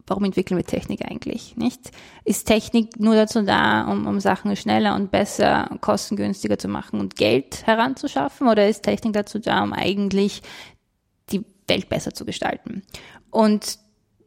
warum 0.08 0.24
entwickeln 0.24 0.58
wir 0.58 0.66
Technik 0.66 1.06
eigentlich, 1.10 1.56
nicht? 1.58 1.92
Ist 2.26 2.48
Technik 2.48 3.00
nur 3.00 3.16
dazu 3.16 3.44
da, 3.44 3.90
um, 3.92 4.08
um 4.08 4.20
Sachen 4.20 4.56
schneller 4.56 4.96
und 4.96 5.12
besser, 5.12 5.78
kostengünstiger 5.82 6.58
zu 6.58 6.68
machen 6.68 7.00
und 7.00 7.16
Geld 7.16 7.66
heranzuschaffen? 7.66 8.48
Oder 8.48 8.68
ist 8.68 8.84
Technik 8.84 9.14
dazu 9.14 9.40
da, 9.40 9.64
um 9.64 9.74
eigentlich 9.74 10.42
die 11.32 11.46
Welt 11.68 11.90
besser 11.90 12.14
zu 12.14 12.26
gestalten. 12.26 12.84
Und 13.30 13.78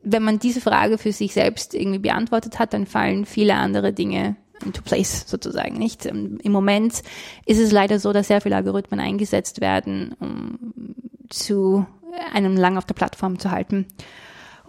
wenn 0.02 0.22
man 0.22 0.38
diese 0.38 0.60
Frage 0.60 0.98
für 0.98 1.12
sich 1.12 1.32
selbst 1.32 1.74
irgendwie 1.74 1.98
beantwortet 1.98 2.58
hat, 2.58 2.72
dann 2.72 2.86
fallen 2.86 3.24
viele 3.24 3.54
andere 3.54 3.92
Dinge 3.92 4.36
into 4.64 4.82
place 4.82 5.24
sozusagen, 5.26 5.76
nicht? 5.78 6.06
Ähm, 6.06 6.38
Im 6.42 6.52
Moment 6.52 7.02
ist 7.46 7.58
es 7.58 7.72
leider 7.72 7.98
so, 7.98 8.12
dass 8.12 8.28
sehr 8.28 8.40
viele 8.40 8.56
Algorithmen 8.56 9.00
eingesetzt 9.00 9.60
werden, 9.60 10.14
um 10.20 10.58
zu 11.28 11.86
einem 12.32 12.56
lang 12.56 12.76
auf 12.76 12.84
der 12.84 12.94
Plattform 12.94 13.38
zu 13.38 13.50
halten 13.50 13.86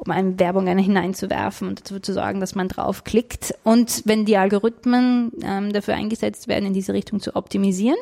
um 0.06 0.12
eine 0.12 0.38
Werbung 0.40 0.68
hineinzuwerfen 0.68 1.68
und 1.68 1.80
dazu 1.80 2.00
zu 2.00 2.14
sorgen, 2.14 2.40
dass 2.40 2.56
man 2.56 2.68
draufklickt. 2.68 3.56
Und 3.64 4.02
wenn 4.06 4.26
die 4.26 4.38
Algorithmen 4.38 5.32
ähm, 5.44 5.72
dafür 5.72 5.94
eingesetzt 5.94 6.48
werden, 6.48 6.66
in 6.66 6.74
diese 6.74 6.94
Richtung 6.94 7.20
zu 7.22 7.36
optimisieren, 7.36 7.98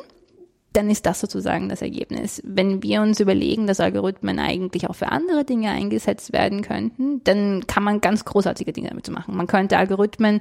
dann 0.72 0.90
ist 0.90 1.06
das 1.06 1.20
sozusagen 1.20 1.68
das 1.68 1.82
Ergebnis. 1.82 2.40
Wenn 2.44 2.82
wir 2.82 3.02
uns 3.02 3.20
überlegen, 3.20 3.66
dass 3.66 3.80
Algorithmen 3.80 4.38
eigentlich 4.38 4.88
auch 4.88 4.94
für 4.94 5.08
andere 5.08 5.44
Dinge 5.44 5.70
eingesetzt 5.70 6.32
werden 6.32 6.62
könnten, 6.62 7.22
dann 7.24 7.66
kann 7.66 7.82
man 7.82 8.00
ganz 8.00 8.24
großartige 8.24 8.72
Dinge 8.72 8.88
damit 8.88 9.10
machen. 9.10 9.36
Man 9.36 9.46
könnte 9.46 9.76
Algorithmen 9.76 10.40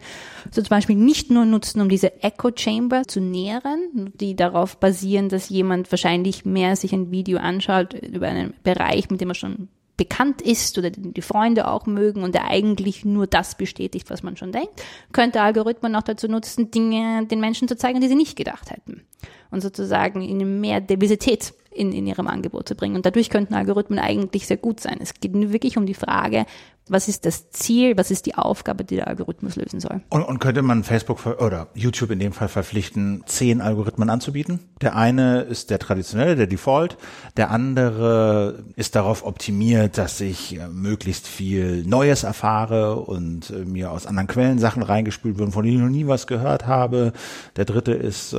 so 0.49 0.61
zum 0.61 0.69
Beispiel 0.69 0.95
nicht 0.95 1.29
nur 1.29 1.45
nutzen, 1.45 1.81
um 1.81 1.89
diese 1.89 2.21
Echo 2.23 2.51
Chamber 2.55 3.03
zu 3.07 3.19
nähren, 3.19 4.11
die 4.19 4.35
darauf 4.35 4.77
basieren, 4.77 5.29
dass 5.29 5.49
jemand 5.49 5.91
wahrscheinlich 5.91 6.45
mehr 6.45 6.75
sich 6.75 6.93
ein 6.93 7.11
Video 7.11 7.39
anschaut 7.39 7.93
über 7.93 8.27
einen 8.27 8.53
Bereich, 8.63 9.09
mit 9.09 9.21
dem 9.21 9.29
er 9.29 9.35
schon 9.35 9.67
bekannt 9.97 10.41
ist 10.41 10.77
oder 10.79 10.89
die 10.89 11.21
Freunde 11.21 11.67
auch 11.67 11.85
mögen 11.85 12.23
und 12.23 12.33
der 12.33 12.45
eigentlich 12.45 13.05
nur 13.05 13.27
das 13.27 13.55
bestätigt, 13.55 14.09
was 14.09 14.23
man 14.23 14.35
schon 14.35 14.51
denkt, 14.51 14.81
könnte 15.11 15.41
Algorithmen 15.41 15.95
auch 15.95 16.01
dazu 16.01 16.27
nutzen, 16.27 16.71
Dinge 16.71 17.27
den 17.27 17.39
Menschen 17.39 17.67
zu 17.67 17.77
zeigen, 17.77 18.01
die 18.01 18.07
sie 18.07 18.15
nicht 18.15 18.35
gedacht 18.35 18.71
hätten. 18.71 19.03
Und 19.51 19.61
sozusagen 19.61 20.21
ihnen 20.21 20.61
mehr 20.61 20.81
Diversität 20.81 21.53
in, 21.71 21.91
in 21.93 22.07
ihrem 22.07 22.27
Angebot 22.27 22.67
zu 22.67 22.75
bringen. 22.75 22.95
Und 22.95 23.05
dadurch 23.05 23.29
könnten 23.29 23.53
Algorithmen 23.53 23.99
eigentlich 23.99 24.47
sehr 24.47 24.57
gut 24.57 24.79
sein. 24.79 24.97
Es 25.01 25.13
geht 25.13 25.33
nur 25.33 25.53
wirklich 25.53 25.77
um 25.77 25.85
die 25.85 25.93
Frage, 25.93 26.45
was 26.91 27.07
ist 27.07 27.25
das 27.25 27.51
Ziel, 27.51 27.95
was 27.97 28.11
ist 28.11 28.25
die 28.25 28.35
Aufgabe, 28.35 28.83
die 28.83 28.97
der 28.97 29.07
Algorithmus 29.07 29.55
lösen 29.55 29.79
soll. 29.79 30.01
Und, 30.09 30.23
und 30.23 30.39
könnte 30.39 30.61
man 30.61 30.83
Facebook 30.83 31.25
oder 31.25 31.67
YouTube 31.73 32.11
in 32.11 32.19
dem 32.19 32.33
Fall 32.33 32.49
verpflichten, 32.49 33.23
zehn 33.27 33.61
Algorithmen 33.61 34.09
anzubieten? 34.09 34.59
Der 34.81 34.95
eine 34.95 35.41
ist 35.41 35.69
der 35.69 35.79
traditionelle, 35.79 36.35
der 36.35 36.47
Default, 36.47 36.97
der 37.37 37.51
andere 37.51 38.65
ist 38.75 38.95
darauf 38.95 39.23
optimiert, 39.23 39.97
dass 39.97 40.19
ich 40.19 40.59
äh, 40.59 40.67
möglichst 40.67 41.27
viel 41.27 41.83
Neues 41.85 42.23
erfahre 42.23 42.97
und 42.97 43.51
äh, 43.51 43.63
mir 43.63 43.91
aus 43.91 44.05
anderen 44.05 44.27
Quellen 44.27 44.59
Sachen 44.59 44.83
reingespült 44.83 45.37
werden, 45.37 45.51
von 45.51 45.63
denen 45.63 45.77
ich 45.77 45.83
noch 45.83 45.89
nie 45.89 46.07
was 46.07 46.27
gehört 46.27 46.67
habe. 46.67 47.13
Der 47.55 47.65
dritte 47.65 47.93
ist 47.93 48.33
äh, 48.33 48.37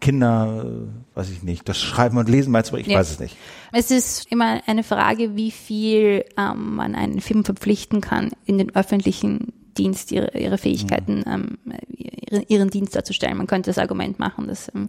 Kinder, 0.00 0.64
äh, 0.66 1.16
weiß 1.16 1.30
ich 1.30 1.42
nicht, 1.42 1.68
das 1.68 1.78
Schreiben 1.78 2.18
und 2.18 2.28
Lesen 2.28 2.52
meinst 2.52 2.72
du, 2.72 2.76
ich 2.76 2.86
ja. 2.86 2.98
weiß 2.98 3.10
es 3.10 3.20
nicht. 3.20 3.36
Es 3.72 3.90
ist 3.90 4.30
immer 4.30 4.60
eine 4.66 4.82
Frage, 4.82 5.36
wie 5.36 5.50
viel 5.50 6.24
ähm, 6.36 6.76
man 6.76 6.94
einen 6.94 7.20
Film 7.20 7.44
verpflichten 7.44 8.00
kann, 8.00 8.30
in 8.44 8.58
den 8.58 8.74
öffentlichen 8.74 9.52
Dienst 9.78 10.12
ihre, 10.12 10.36
ihre 10.38 10.58
Fähigkeiten, 10.58 11.24
ähm, 11.26 11.58
ihren, 11.88 12.44
ihren 12.48 12.70
Dienst 12.70 12.96
darzustellen. 12.96 13.36
Man 13.36 13.46
könnte 13.46 13.70
das 13.70 13.78
Argument 13.78 14.18
machen, 14.18 14.48
dass 14.48 14.70
ähm, 14.74 14.88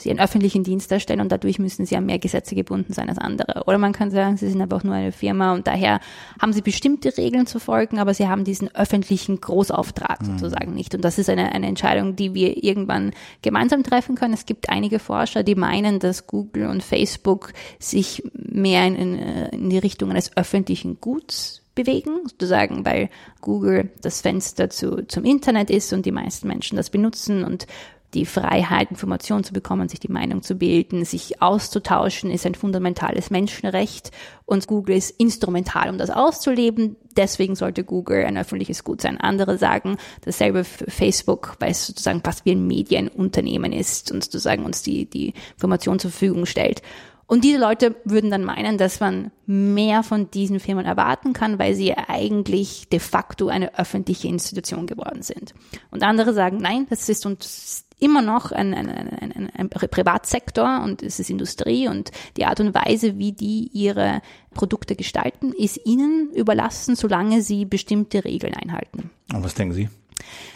sie 0.00 0.10
einen 0.10 0.20
öffentlichen 0.20 0.64
Dienst 0.64 0.90
darstellen 0.90 1.20
und 1.20 1.30
dadurch 1.30 1.58
müssen 1.58 1.86
sie 1.86 1.96
an 1.96 2.06
mehr 2.06 2.18
Gesetze 2.18 2.54
gebunden 2.54 2.92
sein 2.92 3.08
als 3.08 3.18
andere. 3.18 3.64
Oder 3.66 3.78
man 3.78 3.92
kann 3.92 4.10
sagen, 4.10 4.36
sie 4.36 4.48
sind 4.48 4.60
einfach 4.60 4.82
nur 4.82 4.94
eine 4.94 5.12
Firma 5.12 5.52
und 5.52 5.66
daher 5.66 6.00
haben 6.40 6.52
sie 6.52 6.62
bestimmte 6.62 7.16
Regeln 7.16 7.46
zu 7.46 7.58
folgen, 7.58 7.98
aber 7.98 8.14
sie 8.14 8.28
haben 8.28 8.44
diesen 8.44 8.74
öffentlichen 8.74 9.40
Großauftrag 9.40 10.22
mhm. 10.22 10.38
sozusagen 10.38 10.74
nicht. 10.74 10.94
Und 10.94 11.04
das 11.04 11.18
ist 11.18 11.28
eine, 11.28 11.52
eine 11.52 11.66
Entscheidung, 11.66 12.16
die 12.16 12.34
wir 12.34 12.62
irgendwann 12.62 13.12
gemeinsam 13.42 13.82
treffen 13.82 14.14
können. 14.14 14.34
Es 14.34 14.46
gibt 14.46 14.70
einige 14.70 14.98
Forscher, 14.98 15.42
die 15.42 15.54
meinen, 15.54 15.98
dass 15.98 16.26
Google 16.26 16.66
und 16.68 16.82
Facebook 16.82 17.52
sich 17.78 18.22
mehr 18.34 18.86
in, 18.86 18.96
in 18.96 19.70
die 19.70 19.78
Richtung 19.78 20.10
eines 20.10 20.36
öffentlichen 20.36 21.00
Guts 21.00 21.59
bewegen, 21.84 22.20
sozusagen, 22.24 22.84
weil 22.84 23.10
Google 23.40 23.90
das 24.02 24.20
Fenster 24.20 24.70
zu, 24.70 25.06
zum 25.06 25.24
Internet 25.24 25.70
ist 25.70 25.92
und 25.92 26.06
die 26.06 26.12
meisten 26.12 26.48
Menschen 26.48 26.76
das 26.76 26.90
benutzen 26.90 27.44
und 27.44 27.66
die 28.14 28.26
Freiheit, 28.26 28.90
Informationen 28.90 29.44
zu 29.44 29.52
bekommen, 29.52 29.88
sich 29.88 30.00
die 30.00 30.10
Meinung 30.10 30.42
zu 30.42 30.56
bilden, 30.56 31.04
sich 31.04 31.40
auszutauschen, 31.40 32.30
ist 32.30 32.44
ein 32.44 32.56
fundamentales 32.56 33.30
Menschenrecht 33.30 34.10
und 34.46 34.66
Google 34.66 34.96
ist 34.96 35.10
instrumental, 35.20 35.90
um 35.90 35.98
das 35.98 36.10
auszuleben. 36.10 36.96
Deswegen 37.16 37.54
sollte 37.54 37.84
Google 37.84 38.24
ein 38.24 38.36
öffentliches 38.36 38.82
Gut 38.82 39.00
sein. 39.00 39.20
Andere 39.20 39.58
sagen 39.58 39.96
dasselbe 40.22 40.64
für 40.64 40.90
Facebook, 40.90 41.54
weil 41.60 41.70
es 41.70 41.86
sozusagen 41.86 42.22
fast 42.24 42.44
wie 42.44 42.52
ein 42.52 42.66
Medienunternehmen 42.66 43.72
ist 43.72 44.10
und 44.10 44.24
sozusagen 44.24 44.64
uns 44.64 44.82
die, 44.82 45.06
die 45.08 45.34
Information 45.54 46.00
zur 46.00 46.10
Verfügung 46.10 46.46
stellt. 46.46 46.82
Und 47.30 47.44
diese 47.44 47.58
Leute 47.58 47.94
würden 48.04 48.28
dann 48.28 48.42
meinen, 48.42 48.76
dass 48.76 48.98
man 48.98 49.30
mehr 49.46 50.02
von 50.02 50.32
diesen 50.32 50.58
Firmen 50.58 50.84
erwarten 50.84 51.32
kann, 51.32 51.60
weil 51.60 51.76
sie 51.76 51.96
eigentlich 51.96 52.88
de 52.88 52.98
facto 52.98 53.46
eine 53.46 53.78
öffentliche 53.78 54.26
Institution 54.26 54.88
geworden 54.88 55.22
sind. 55.22 55.54
Und 55.92 56.02
andere 56.02 56.34
sagen, 56.34 56.58
nein, 56.60 56.88
das 56.90 57.08
ist 57.08 57.24
uns 57.26 57.86
immer 58.00 58.20
noch 58.20 58.50
ein, 58.50 58.74
ein, 58.74 58.88
ein, 58.88 59.48
ein, 59.54 59.68
Privatsektor 59.68 60.82
und 60.82 61.04
es 61.04 61.20
ist 61.20 61.30
Industrie 61.30 61.86
und 61.86 62.10
die 62.36 62.46
Art 62.46 62.58
und 62.58 62.74
Weise, 62.74 63.16
wie 63.16 63.30
die 63.30 63.70
ihre 63.72 64.22
Produkte 64.52 64.96
gestalten, 64.96 65.52
ist 65.52 65.78
ihnen 65.86 66.32
überlassen, 66.34 66.96
solange 66.96 67.42
sie 67.42 67.64
bestimmte 67.64 68.24
Regeln 68.24 68.54
einhalten. 68.54 69.08
Und 69.32 69.44
was 69.44 69.54
denken 69.54 69.74
Sie? 69.74 69.88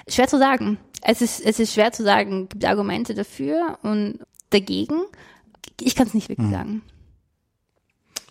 Schwer 0.08 0.26
zu 0.26 0.40
sagen. 0.40 0.78
Es 1.02 1.22
ist, 1.22 1.40
es 1.40 1.60
ist 1.60 1.72
schwer 1.72 1.92
zu 1.92 2.02
sagen. 2.02 2.44
Es 2.44 2.48
gibt 2.48 2.64
Argumente 2.64 3.14
dafür 3.14 3.78
und 3.82 4.18
dagegen. 4.50 5.02
Ich 5.80 5.94
kann 5.94 6.06
es 6.06 6.14
nicht 6.14 6.28
wirklich 6.28 6.46
hm. 6.46 6.54
sagen. 6.54 6.82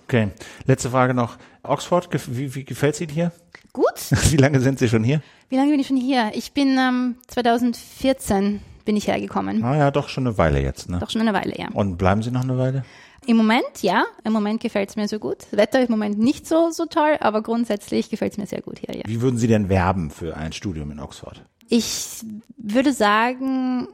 Okay, 0.07 0.29
letzte 0.65 0.89
Frage 0.89 1.13
noch. 1.13 1.37
Oxford, 1.63 2.09
wie, 2.27 2.53
wie 2.55 2.65
gefällt 2.65 2.95
es 2.95 3.01
Ihnen 3.01 3.11
hier? 3.11 3.31
Gut. 3.71 4.11
Wie 4.29 4.37
lange 4.37 4.59
sind 4.59 4.77
Sie 4.77 4.87
schon 4.87 5.03
hier? 5.03 5.23
Wie 5.49 5.55
lange 5.55 5.71
bin 5.71 5.79
ich 5.79 5.87
schon 5.87 5.97
hier? 5.97 6.31
Ich 6.35 6.51
bin 6.51 6.77
ähm, 6.77 7.15
2014 7.27 8.59
bin 8.85 8.95
ich 8.95 9.07
hergekommen. 9.07 9.63
Ah 9.63 9.75
ja, 9.75 9.89
doch 9.89 10.09
schon 10.09 10.27
eine 10.27 10.37
Weile 10.37 10.61
jetzt, 10.61 10.89
ne? 10.89 10.99
Doch 10.99 11.09
schon 11.09 11.21
eine 11.21 11.33
Weile, 11.33 11.57
ja. 11.57 11.69
Und 11.73 11.97
bleiben 11.97 12.21
Sie 12.21 12.29
noch 12.29 12.43
eine 12.43 12.57
Weile? 12.59 12.85
Im 13.25 13.37
Moment, 13.37 13.81
ja. 13.81 14.03
Im 14.23 14.33
Moment 14.33 14.61
gefällt 14.61 14.89
es 14.89 14.95
mir 14.95 15.07
so 15.07 15.17
gut. 15.17 15.37
Das 15.49 15.57
Wetter 15.57 15.79
ist 15.79 15.87
im 15.87 15.93
Moment 15.93 16.19
nicht 16.19 16.45
so, 16.45 16.69
so 16.69 16.85
toll, 16.85 17.17
aber 17.19 17.41
grundsätzlich 17.41 18.09
gefällt 18.09 18.33
es 18.33 18.37
mir 18.37 18.45
sehr 18.45 18.61
gut 18.61 18.79
hier, 18.79 18.95
ja. 18.95 19.03
Wie 19.05 19.21
würden 19.21 19.37
Sie 19.37 19.47
denn 19.47 19.69
werben 19.69 20.11
für 20.11 20.37
ein 20.37 20.53
Studium 20.53 20.91
in 20.91 20.99
Oxford? 20.99 21.43
Ich 21.69 22.23
würde 22.57 22.93
sagen, 22.93 23.87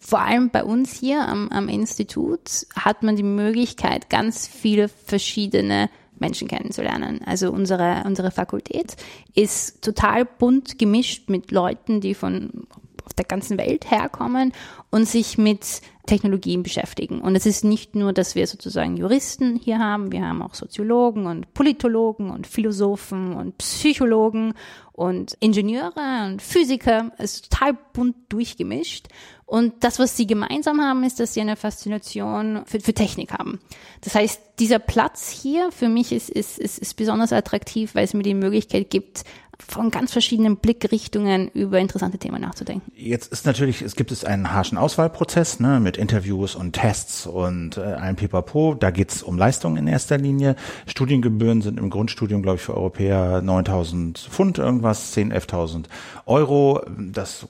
vor 0.00 0.20
allem 0.20 0.50
bei 0.50 0.64
uns 0.64 0.98
hier 0.98 1.26
am, 1.26 1.48
am 1.50 1.68
Institut 1.68 2.66
hat 2.74 3.02
man 3.02 3.16
die 3.16 3.22
Möglichkeit, 3.22 4.08
ganz 4.08 4.46
viele 4.46 4.88
verschiedene 4.88 5.90
Menschen 6.18 6.48
kennenzulernen. 6.48 7.20
Also 7.24 7.50
unsere, 7.50 8.02
unsere 8.04 8.30
Fakultät 8.30 8.96
ist 9.34 9.82
total 9.82 10.24
bunt 10.24 10.78
gemischt 10.78 11.28
mit 11.28 11.50
Leuten, 11.50 12.00
die 12.00 12.14
von 12.14 12.66
auf 13.04 13.14
der 13.14 13.24
ganzen 13.24 13.56
Welt 13.56 13.90
herkommen 13.90 14.52
und 14.90 15.08
sich 15.08 15.38
mit 15.38 15.80
Technologien 16.06 16.62
beschäftigen. 16.62 17.20
Und 17.20 17.36
es 17.36 17.46
ist 17.46 17.64
nicht 17.64 17.94
nur, 17.94 18.12
dass 18.12 18.34
wir 18.34 18.46
sozusagen 18.46 18.96
Juristen 18.96 19.56
hier 19.56 19.78
haben, 19.78 20.12
wir 20.12 20.26
haben 20.26 20.42
auch 20.42 20.54
Soziologen 20.54 21.26
und 21.26 21.52
Politologen 21.54 22.30
und 22.30 22.46
Philosophen 22.46 23.34
und 23.34 23.56
Psychologen 23.58 24.54
und 24.92 25.36
Ingenieure 25.40 26.26
und 26.26 26.42
Physiker. 26.42 27.12
Es 27.18 27.36
ist 27.36 27.50
total 27.50 27.78
bunt 27.92 28.16
durchgemischt. 28.28 29.08
Und 29.48 29.82
das, 29.82 29.98
was 29.98 30.14
sie 30.14 30.26
gemeinsam 30.26 30.82
haben, 30.82 31.04
ist, 31.04 31.20
dass 31.20 31.32
sie 31.32 31.40
eine 31.40 31.56
Faszination 31.56 32.64
für, 32.66 32.80
für 32.80 32.92
Technik 32.92 33.32
haben. 33.32 33.60
Das 34.02 34.14
heißt, 34.14 34.42
dieser 34.58 34.78
Platz 34.78 35.30
hier 35.30 35.72
für 35.72 35.88
mich 35.88 36.12
ist, 36.12 36.28
ist, 36.28 36.58
ist, 36.58 36.78
ist 36.78 36.94
besonders 36.96 37.32
attraktiv, 37.32 37.94
weil 37.94 38.04
es 38.04 38.12
mir 38.12 38.24
die 38.24 38.34
Möglichkeit 38.34 38.90
gibt, 38.90 39.24
von 39.66 39.90
ganz 39.90 40.12
verschiedenen 40.12 40.56
Blickrichtungen 40.56 41.48
über 41.48 41.78
interessante 41.78 42.18
Themen 42.18 42.40
nachzudenken. 42.40 42.90
Jetzt 42.94 43.32
ist 43.32 43.44
natürlich, 43.44 43.82
es 43.82 43.96
gibt 43.96 44.12
es 44.12 44.24
einen 44.24 44.52
harschen 44.52 44.78
Auswahlprozess 44.78 45.60
ne, 45.60 45.80
mit 45.80 45.96
Interviews 45.96 46.54
und 46.54 46.72
Tests 46.72 47.26
und 47.26 47.76
äh, 47.76 47.80
allem 47.80 48.16
Pipapo. 48.16 48.74
Da 48.74 48.90
geht's 48.90 49.22
um 49.22 49.36
Leistungen 49.36 49.76
in 49.76 49.86
erster 49.86 50.16
Linie. 50.16 50.56
Studiengebühren 50.86 51.60
sind 51.62 51.78
im 51.78 51.90
Grundstudium, 51.90 52.42
glaube 52.42 52.56
ich, 52.56 52.62
für 52.62 52.74
Europäer 52.74 53.42
9.000 53.42 54.28
Pfund 54.28 54.58
irgendwas, 54.58 55.16
10.000, 55.16 55.48
11.000 55.48 55.84
Euro. 56.26 56.82
Das 56.96 57.48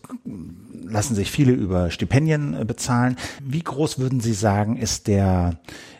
lassen 0.72 1.14
sich 1.14 1.30
viele 1.30 1.52
über 1.52 1.90
Stipendien 1.90 2.66
bezahlen. 2.66 3.16
Wie 3.42 3.62
groß 3.62 3.98
würden 3.98 4.20
Sie 4.20 4.32
sagen, 4.32 4.76
ist 4.76 5.06
der 5.06 5.58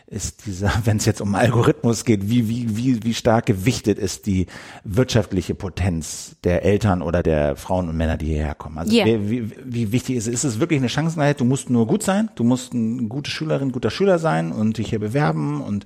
ist 0.09 0.45
dieser, 0.45 0.71
wenn 0.85 0.97
es 0.97 1.05
jetzt 1.05 1.21
um 1.21 1.35
Algorithmus 1.35 2.03
geht, 2.03 2.29
wie, 2.29 2.49
wie, 2.49 2.75
wie, 2.75 3.03
wie 3.03 3.13
stark 3.13 3.45
gewichtet 3.45 3.99
ist 3.99 4.25
die 4.25 4.47
wirtschaftliche 4.83 5.55
Potenz 5.55 6.35
der 6.43 6.63
Eltern 6.63 7.01
oder 7.01 7.23
der 7.23 7.55
Frauen 7.55 7.89
und 7.89 7.97
Männer, 7.97 8.17
die 8.17 8.27
hierher 8.27 8.55
kommen? 8.55 8.77
Also 8.77 8.95
yeah. 8.95 9.05
wie, 9.05 9.29
wie, 9.29 9.55
wie 9.65 9.91
wichtig 9.91 10.15
ist 10.15 10.27
es? 10.27 10.33
Ist 10.33 10.43
es 10.43 10.59
wirklich 10.59 10.79
eine 10.79 10.89
Chancengleichheit? 10.89 11.39
Du 11.39 11.45
musst 11.45 11.69
nur 11.69 11.87
gut 11.87 12.03
sein, 12.03 12.29
du 12.35 12.43
musst 12.43 12.73
eine 12.73 13.03
gute 13.03 13.29
Schülerin, 13.29 13.71
guter 13.71 13.91
Schüler 13.91 14.19
sein 14.19 14.51
und 14.51 14.77
dich 14.77 14.89
hier 14.89 14.99
bewerben 14.99 15.61
und 15.61 15.85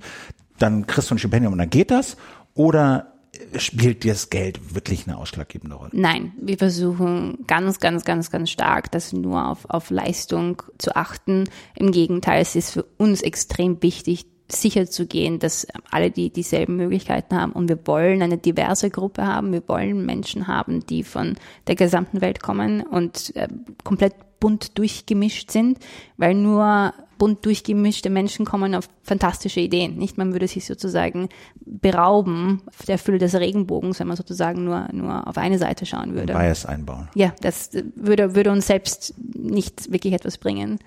dann 0.58 0.86
kriegst 0.86 1.10
du 1.10 1.14
ein 1.14 1.18
Stipendium 1.18 1.52
und 1.52 1.58
dann 1.58 1.70
geht 1.70 1.90
das? 1.90 2.16
Oder 2.54 3.13
spielt 3.56 4.04
das 4.04 4.30
Geld 4.30 4.74
wirklich 4.74 5.06
eine 5.06 5.16
ausschlaggebende 5.16 5.76
Rolle? 5.76 5.90
Nein, 5.92 6.32
wir 6.40 6.58
versuchen 6.58 7.38
ganz, 7.46 7.80
ganz, 7.80 8.04
ganz, 8.04 8.30
ganz 8.30 8.50
stark, 8.50 8.90
das 8.90 9.12
nur 9.12 9.48
auf, 9.48 9.64
auf 9.68 9.90
Leistung 9.90 10.62
zu 10.78 10.96
achten. 10.96 11.44
Im 11.76 11.92
Gegenteil, 11.92 12.42
es 12.42 12.56
ist 12.56 12.70
für 12.70 12.84
uns 12.98 13.22
extrem 13.22 13.82
wichtig, 13.82 14.26
sicher 14.48 14.86
zu 14.86 15.06
gehen, 15.06 15.38
dass 15.38 15.66
alle 15.90 16.10
die 16.10 16.30
dieselben 16.30 16.76
Möglichkeiten 16.76 17.34
haben 17.34 17.52
und 17.52 17.68
wir 17.68 17.78
wollen 17.86 18.22
eine 18.22 18.38
diverse 18.38 18.90
Gruppe 18.90 19.26
haben, 19.26 19.52
wir 19.52 19.62
wollen 19.66 20.04
Menschen 20.04 20.46
haben, 20.46 20.84
die 20.86 21.02
von 21.02 21.36
der 21.66 21.76
gesamten 21.76 22.20
Welt 22.20 22.42
kommen 22.42 22.82
und 22.82 23.34
äh, 23.36 23.48
komplett 23.84 24.14
bunt 24.40 24.76
durchgemischt 24.76 25.50
sind, 25.50 25.78
weil 26.18 26.34
nur 26.34 26.92
bunt 27.16 27.46
durchgemischte 27.46 28.10
Menschen 28.10 28.44
kommen 28.44 28.74
auf 28.74 28.88
fantastische 29.02 29.60
Ideen. 29.60 29.96
Nicht, 29.96 30.18
man 30.18 30.32
würde 30.32 30.48
sich 30.48 30.66
sozusagen 30.66 31.28
berauben 31.64 32.62
der 32.86 32.98
Fülle 32.98 33.18
des 33.18 33.34
Regenbogens, 33.34 34.00
wenn 34.00 34.08
man 34.08 34.16
sozusagen 34.16 34.64
nur, 34.64 34.88
nur 34.92 35.26
auf 35.26 35.38
eine 35.38 35.58
Seite 35.58 35.86
schauen 35.86 36.14
würde. 36.14 36.34
Bias 36.34 36.66
einbauen. 36.66 37.08
Ja, 37.14 37.32
das 37.40 37.70
würde, 37.94 38.34
würde 38.34 38.50
uns 38.50 38.66
selbst 38.66 39.14
nicht 39.34 39.90
wirklich 39.90 40.12
etwas 40.12 40.36
bringen. 40.36 40.78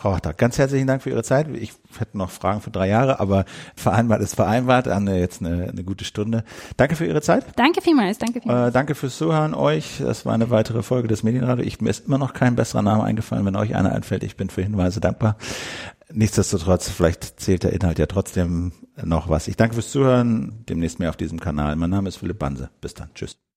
Frau 0.00 0.16
ganz 0.38 0.56
herzlichen 0.56 0.86
Dank 0.86 1.02
für 1.02 1.10
Ihre 1.10 1.22
Zeit. 1.22 1.48
Ich 1.54 1.74
hätte 1.98 2.16
noch 2.16 2.30
Fragen 2.30 2.62
für 2.62 2.70
drei 2.70 2.88
Jahre, 2.88 3.20
aber 3.20 3.44
vereinbart 3.76 4.22
ist 4.22 4.34
vereinbart. 4.34 4.88
Anne, 4.88 5.20
jetzt 5.20 5.44
eine, 5.44 5.68
eine 5.68 5.84
gute 5.84 6.06
Stunde. 6.06 6.42
Danke 6.78 6.96
für 6.96 7.04
Ihre 7.04 7.20
Zeit. 7.20 7.44
Danke 7.56 7.82
vielmals. 7.82 8.16
Danke 8.16 8.40
vielmals. 8.40 8.70
Äh, 8.70 8.72
danke 8.72 8.94
fürs 8.94 9.18
Zuhören 9.18 9.52
euch. 9.52 9.98
Das 9.98 10.24
war 10.24 10.32
eine 10.32 10.48
weitere 10.48 10.82
Folge 10.82 11.06
des 11.06 11.22
Medienradio. 11.22 11.66
Ich, 11.66 11.82
mir 11.82 11.90
ist 11.90 12.06
immer 12.06 12.16
noch 12.16 12.32
kein 12.32 12.56
besserer 12.56 12.80
Name 12.80 13.04
eingefallen. 13.04 13.44
Wenn 13.44 13.56
euch 13.56 13.76
einer 13.76 13.92
einfällt, 13.92 14.24
ich 14.24 14.38
bin 14.38 14.48
für 14.48 14.62
Hinweise 14.62 15.00
dankbar. 15.00 15.36
Nichtsdestotrotz, 16.10 16.88
vielleicht 16.88 17.38
zählt 17.38 17.64
der 17.64 17.74
Inhalt 17.74 17.98
ja 17.98 18.06
trotzdem 18.06 18.72
noch 19.02 19.28
was. 19.28 19.48
Ich 19.48 19.56
danke 19.56 19.74
fürs 19.74 19.90
Zuhören. 19.90 20.64
Demnächst 20.66 20.98
mehr 20.98 21.10
auf 21.10 21.18
diesem 21.18 21.40
Kanal. 21.40 21.76
Mein 21.76 21.90
Name 21.90 22.08
ist 22.08 22.16
Philipp 22.16 22.38
Banse. 22.38 22.70
Bis 22.80 22.94
dann. 22.94 23.10
Tschüss. 23.14 23.40